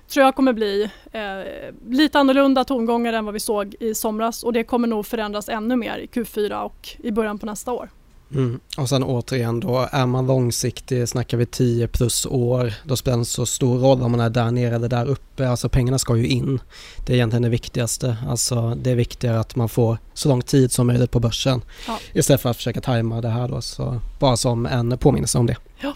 tror 0.08 0.24
jag 0.24 0.34
kommer 0.34 0.52
bli 0.52 0.90
eh, 1.12 1.74
lite 1.88 2.18
annorlunda 2.18 2.64
tongångar 2.64 3.12
än 3.12 3.24
vad 3.24 3.34
vi 3.34 3.40
såg 3.40 3.74
i 3.80 3.94
somras 3.94 4.42
och 4.42 4.52
det 4.52 4.64
kommer 4.64 4.88
nog 4.88 5.06
förändras 5.06 5.48
ännu 5.48 5.76
mer 5.76 5.98
i 5.98 6.06
Q4 6.06 6.62
och 6.62 6.88
i 6.98 7.10
början 7.10 7.38
på 7.38 7.46
nästa 7.46 7.72
år. 7.72 7.88
Mm. 8.34 8.60
Och 8.76 8.88
sen 8.88 9.02
återigen 9.02 9.60
då, 9.60 9.88
är 9.92 10.06
man 10.06 10.26
långsiktig, 10.26 11.08
snackar 11.08 11.36
vi 11.36 11.46
10 11.46 11.88
plus 11.88 12.26
år, 12.26 12.74
då 12.84 12.96
spelar 12.96 13.18
det 13.18 13.24
så 13.24 13.46
stor 13.46 13.78
roll 13.78 14.02
om 14.02 14.10
man 14.10 14.20
är 14.20 14.30
där 14.30 14.50
nere 14.50 14.74
eller 14.74 14.88
där 14.88 15.06
uppe. 15.06 15.48
Alltså 15.48 15.68
pengarna 15.68 15.98
ska 15.98 16.16
ju 16.16 16.26
in. 16.26 16.60
Det 17.06 17.12
är 17.12 17.16
egentligen 17.16 17.42
det 17.42 17.48
viktigaste. 17.48 18.16
Alltså 18.28 18.74
det 18.74 18.90
är 18.90 18.94
viktigare 18.94 19.40
att 19.40 19.56
man 19.56 19.68
får 19.68 19.98
så 20.14 20.28
lång 20.28 20.42
tid 20.42 20.72
som 20.72 20.86
möjligt 20.86 21.10
på 21.10 21.20
börsen. 21.20 21.62
Ja. 21.86 21.98
Istället 22.12 22.40
för 22.40 22.50
att 22.50 22.56
försöka 22.56 22.80
tajma 22.80 23.20
det 23.20 23.28
här 23.28 23.48
då. 23.48 23.60
Så 23.60 24.00
bara 24.20 24.36
som 24.36 24.66
en 24.66 24.98
påminnelse 24.98 25.38
om 25.38 25.46
det. 25.46 25.56
Ja. 25.80 25.94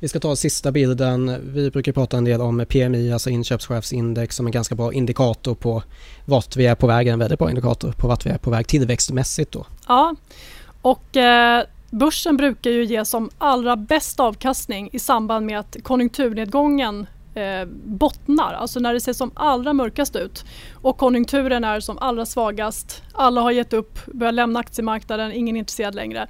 Vi 0.00 0.08
ska 0.08 0.20
ta 0.20 0.36
sista 0.36 0.72
bilden. 0.72 1.52
Vi 1.52 1.70
brukar 1.70 1.92
prata 1.92 2.16
en 2.16 2.24
del 2.24 2.40
om 2.40 2.64
PMI, 2.68 3.12
alltså 3.12 3.30
inköpschefsindex 3.30 4.36
som 4.36 4.46
en 4.46 4.52
ganska 4.52 4.74
bra 4.74 4.92
indikator 4.92 5.54
på 5.54 5.82
vart 6.24 6.56
vi 6.56 6.66
är 6.66 6.74
på 6.74 6.86
väg, 6.86 7.08
en 7.08 7.18
väldigt 7.18 7.38
bra 7.38 7.48
indikator 7.48 7.92
på 7.92 8.08
vart 8.08 8.26
vi 8.26 8.30
är 8.30 8.38
på 8.38 8.50
väg 8.50 8.66
tillväxtmässigt 8.66 9.52
då. 9.52 9.66
Ja, 9.88 10.14
och 10.82 11.16
eh, 11.16 11.64
börsen 11.90 12.36
brukar 12.36 12.70
ju 12.70 12.84
ge 12.84 13.04
som 13.04 13.30
allra 13.38 13.76
bäst 13.76 14.20
avkastning 14.20 14.90
i 14.92 14.98
samband 14.98 15.46
med 15.46 15.58
att 15.58 15.76
konjunkturnedgången 15.82 17.06
eh, 17.34 17.68
bottnar, 17.84 18.54
alltså 18.54 18.80
när 18.80 18.94
det 18.94 19.00
ser 19.00 19.12
som 19.12 19.30
allra 19.34 19.72
mörkast 19.72 20.16
ut 20.16 20.44
och 20.74 20.98
konjunkturen 20.98 21.64
är 21.64 21.80
som 21.80 21.98
allra 21.98 22.26
svagast, 22.26 23.02
alla 23.12 23.40
har 23.40 23.50
gett 23.50 23.72
upp, 23.72 24.06
börjar 24.06 24.32
lämna 24.32 24.60
aktiemarknaden, 24.60 25.32
ingen 25.32 25.56
är 25.56 25.58
intresserad 25.58 25.94
längre 25.94 26.28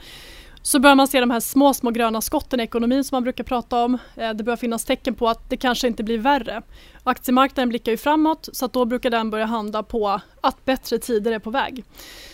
så 0.69 0.81
börjar 0.81 0.97
man 0.97 1.09
se 1.09 1.21
de 1.21 1.31
här 1.31 1.41
små, 1.41 1.75
små 1.75 1.91
gröna 1.91 2.21
skotten 2.21 2.61
i 2.61 2.63
ekonomin 2.63 3.05
som 3.05 3.17
man 3.17 3.23
brukar 3.23 3.45
prata 3.45 3.85
om. 3.85 3.99
Eh, 4.17 4.31
det 4.31 4.45
börjar 4.45 4.57
finnas 4.57 4.85
tecken 4.85 5.15
på 5.15 5.29
att 5.29 5.51
det 5.51 5.57
kanske 5.57 5.87
inte 5.87 6.05
blir 6.05 6.19
värre. 6.19 6.63
Aktiemarknaden 7.05 7.69
blickar 7.69 7.93
ju 7.93 7.99
framåt 7.99 8.49
så 8.53 8.65
att 8.65 8.73
då 8.73 8.85
brukar 8.85 9.11
den 9.11 9.31
börja 9.31 9.45
handla 9.45 9.83
på 9.83 10.21
att 10.41 10.65
bättre 10.65 10.99
tider 10.99 11.33
är 11.33 11.39
på 11.39 11.51
väg. 11.51 11.85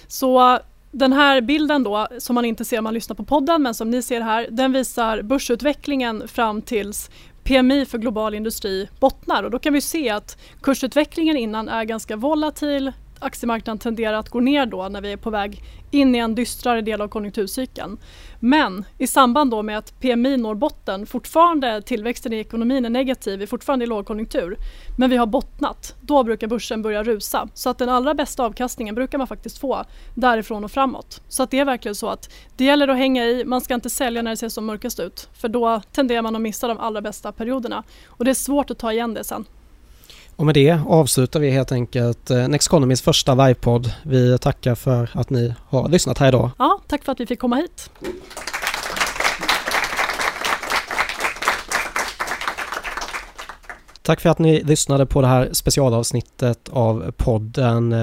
Så 0.07 0.59
den 0.95 1.13
här 1.13 1.41
bilden 1.41 1.83
då, 1.83 2.07
som 2.19 2.35
man 2.35 2.45
inte 2.45 2.65
ser 2.65 2.79
om 2.79 2.85
man 2.85 2.95
lyssnar 2.95 3.17
på 3.17 3.25
podden, 3.25 3.63
men 3.63 3.75
som 3.75 3.91
ni 3.91 4.03
ser 4.03 4.21
här, 4.21 4.47
den 4.51 4.73
visar 4.73 5.23
börsutvecklingen 5.23 6.29
fram 6.29 6.63
tills 6.63 7.11
PMI 7.45 7.87
för 7.87 7.99
global 7.99 8.35
industri 8.35 8.89
bottnar. 9.01 9.43
Och 9.43 9.51
då 9.51 9.59
kan 9.59 9.73
vi 9.73 9.81
se 9.81 10.11
att 10.11 10.39
kursutvecklingen 10.63 11.37
innan 11.37 11.69
är 11.69 11.85
ganska 11.85 12.17
volatil, 12.17 12.93
aktiemarknaden 13.25 13.79
tenderar 13.79 14.17
att 14.17 14.29
gå 14.29 14.41
ner 14.41 14.67
då 14.67 14.89
när 14.89 15.01
vi 15.01 15.13
är 15.13 15.17
på 15.17 15.31
väg 15.31 15.63
in 15.91 16.15
i 16.15 16.19
en 16.19 16.35
dystrare 16.35 16.81
del 16.81 17.01
av 17.01 17.09
konjunkturcykeln. 17.09 17.99
Men 18.41 18.85
i 18.99 19.07
samband 19.07 19.51
då 19.51 19.63
med 19.63 19.79
att 19.79 20.01
PMI 20.01 20.37
når 20.37 20.55
botten, 20.55 21.07
fortfarande 21.07 21.83
tillväxten 21.83 22.33
i 22.33 22.39
ekonomin 22.39 22.85
är 22.85 22.91
negativ, 22.91 23.39
vi 23.39 23.43
är 23.43 23.47
fortfarande 23.47 23.85
i 23.85 23.89
lågkonjunktur, 23.89 24.57
men 24.99 25.11
vi 25.11 25.17
har 25.17 25.27
bottnat, 25.27 25.95
då 26.01 26.23
brukar 26.23 26.47
börsen 26.47 26.83
börja 26.83 27.03
rusa. 27.03 27.49
Så 27.55 27.71
att 27.71 27.79
den 27.79 27.89
allra 27.89 28.15
bästa 28.15 28.45
avkastningen 28.45 28.95
brukar 28.95 29.19
man 29.19 29.27
faktiskt 29.27 29.59
få 29.59 29.85
därifrån 30.15 30.65
och 30.65 30.71
framåt. 30.71 31.23
Så 31.29 31.43
att 31.43 31.51
det 31.51 31.59
är 31.59 31.65
verkligen 31.65 31.95
så 31.95 32.09
att 32.09 32.33
det 32.57 32.65
gäller 32.65 32.89
att 32.89 32.97
hänga 32.97 33.25
i, 33.27 33.45
man 33.45 33.61
ska 33.61 33.75
inte 33.75 33.91
sälja 33.91 34.23
när 34.23 34.31
det 34.31 34.37
ser 34.37 34.49
som 34.49 34.67
mörkast 34.67 35.01
ut, 35.01 35.29
för 35.33 35.49
då 35.49 35.83
tenderar 35.93 36.23
man 36.23 36.37
att 36.37 36.43
missa 36.43 36.69
de 36.69 36.79
allra 36.79 37.01
bästa 37.01 37.33
perioderna. 37.33 37.83
Och 38.07 38.25
det 38.25 38.31
är 38.31 38.35
svårt 38.35 38.71
att 38.71 38.79
ta 38.79 38.93
igen 38.93 39.15
det 39.15 39.25
sen. 39.25 39.45
Och 40.37 40.47
med 40.47 40.55
det 40.55 40.81
avslutar 40.89 41.41
vi 41.41 41.51
helt 41.51 41.73
enkelt 41.73 42.31
eh, 42.31 42.49
Next 42.49 42.69
Economys 42.69 43.03
första 43.03 43.35
livepodd. 43.35 43.93
Vi 44.03 44.39
tackar 44.39 44.75
för 44.75 45.11
att 45.13 45.31
ni 45.31 45.55
har 45.69 45.89
lyssnat 45.89 46.19
här 46.19 46.29
idag. 46.29 46.51
Ja, 46.59 46.81
tack 46.87 47.05
för 47.05 47.13
att 47.13 47.21
vi 47.21 47.27
fick 47.27 47.39
komma 47.39 47.57
hit. 47.57 47.91
Tack 54.03 54.21
för 54.21 54.29
att 54.29 54.39
ni 54.39 54.63
lyssnade 54.63 55.07
på 55.07 55.21
det 55.21 55.27
här 55.27 55.49
specialavsnittet 55.53 56.69
av 56.73 57.13
podden. 57.17 57.95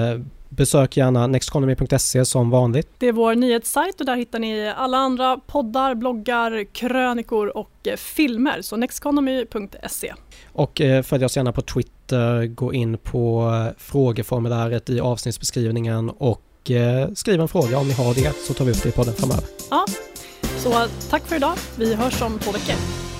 Besök 0.56 0.96
gärna 0.96 1.26
nexteconomy.se 1.26 2.24
som 2.24 2.50
vanligt. 2.50 2.88
Det 2.98 3.08
är 3.08 3.12
vår 3.12 3.34
nyhetssajt 3.34 4.00
och 4.00 4.06
där 4.06 4.16
hittar 4.16 4.38
ni 4.38 4.72
alla 4.76 4.96
andra 4.96 5.36
poddar, 5.46 5.94
bloggar, 5.94 6.64
krönikor 6.72 7.56
och 7.56 7.70
eh, 7.84 7.96
filmer. 7.96 8.62
Så 8.62 8.76
nexteconomy.se. 8.76 10.14
Och 10.52 10.80
eh, 10.80 11.02
följ 11.02 11.24
oss 11.24 11.36
gärna 11.36 11.52
på 11.52 11.62
Twitter, 11.62 12.01
gå 12.48 12.74
in 12.74 12.98
på 12.98 13.52
frågeformuläret 13.78 14.90
i 14.90 15.00
avsnittsbeskrivningen 15.00 16.10
och 16.10 16.70
eh, 16.70 17.08
skriv 17.14 17.40
en 17.40 17.48
fråga 17.48 17.78
om 17.78 17.88
ni 17.88 17.94
har 17.94 18.14
det 18.14 18.32
så 18.46 18.54
tar 18.54 18.64
vi 18.64 18.70
upp 18.70 18.82
det 18.82 18.88
i 18.88 18.92
podden 18.92 19.14
framöver. 19.14 19.44
Ja, 19.70 19.86
så 20.58 20.72
tack 21.10 21.22
för 21.22 21.36
idag. 21.36 21.54
Vi 21.76 21.94
hörs 21.94 22.22
om 22.22 22.38
två 22.38 22.52
veckor. 22.52 23.11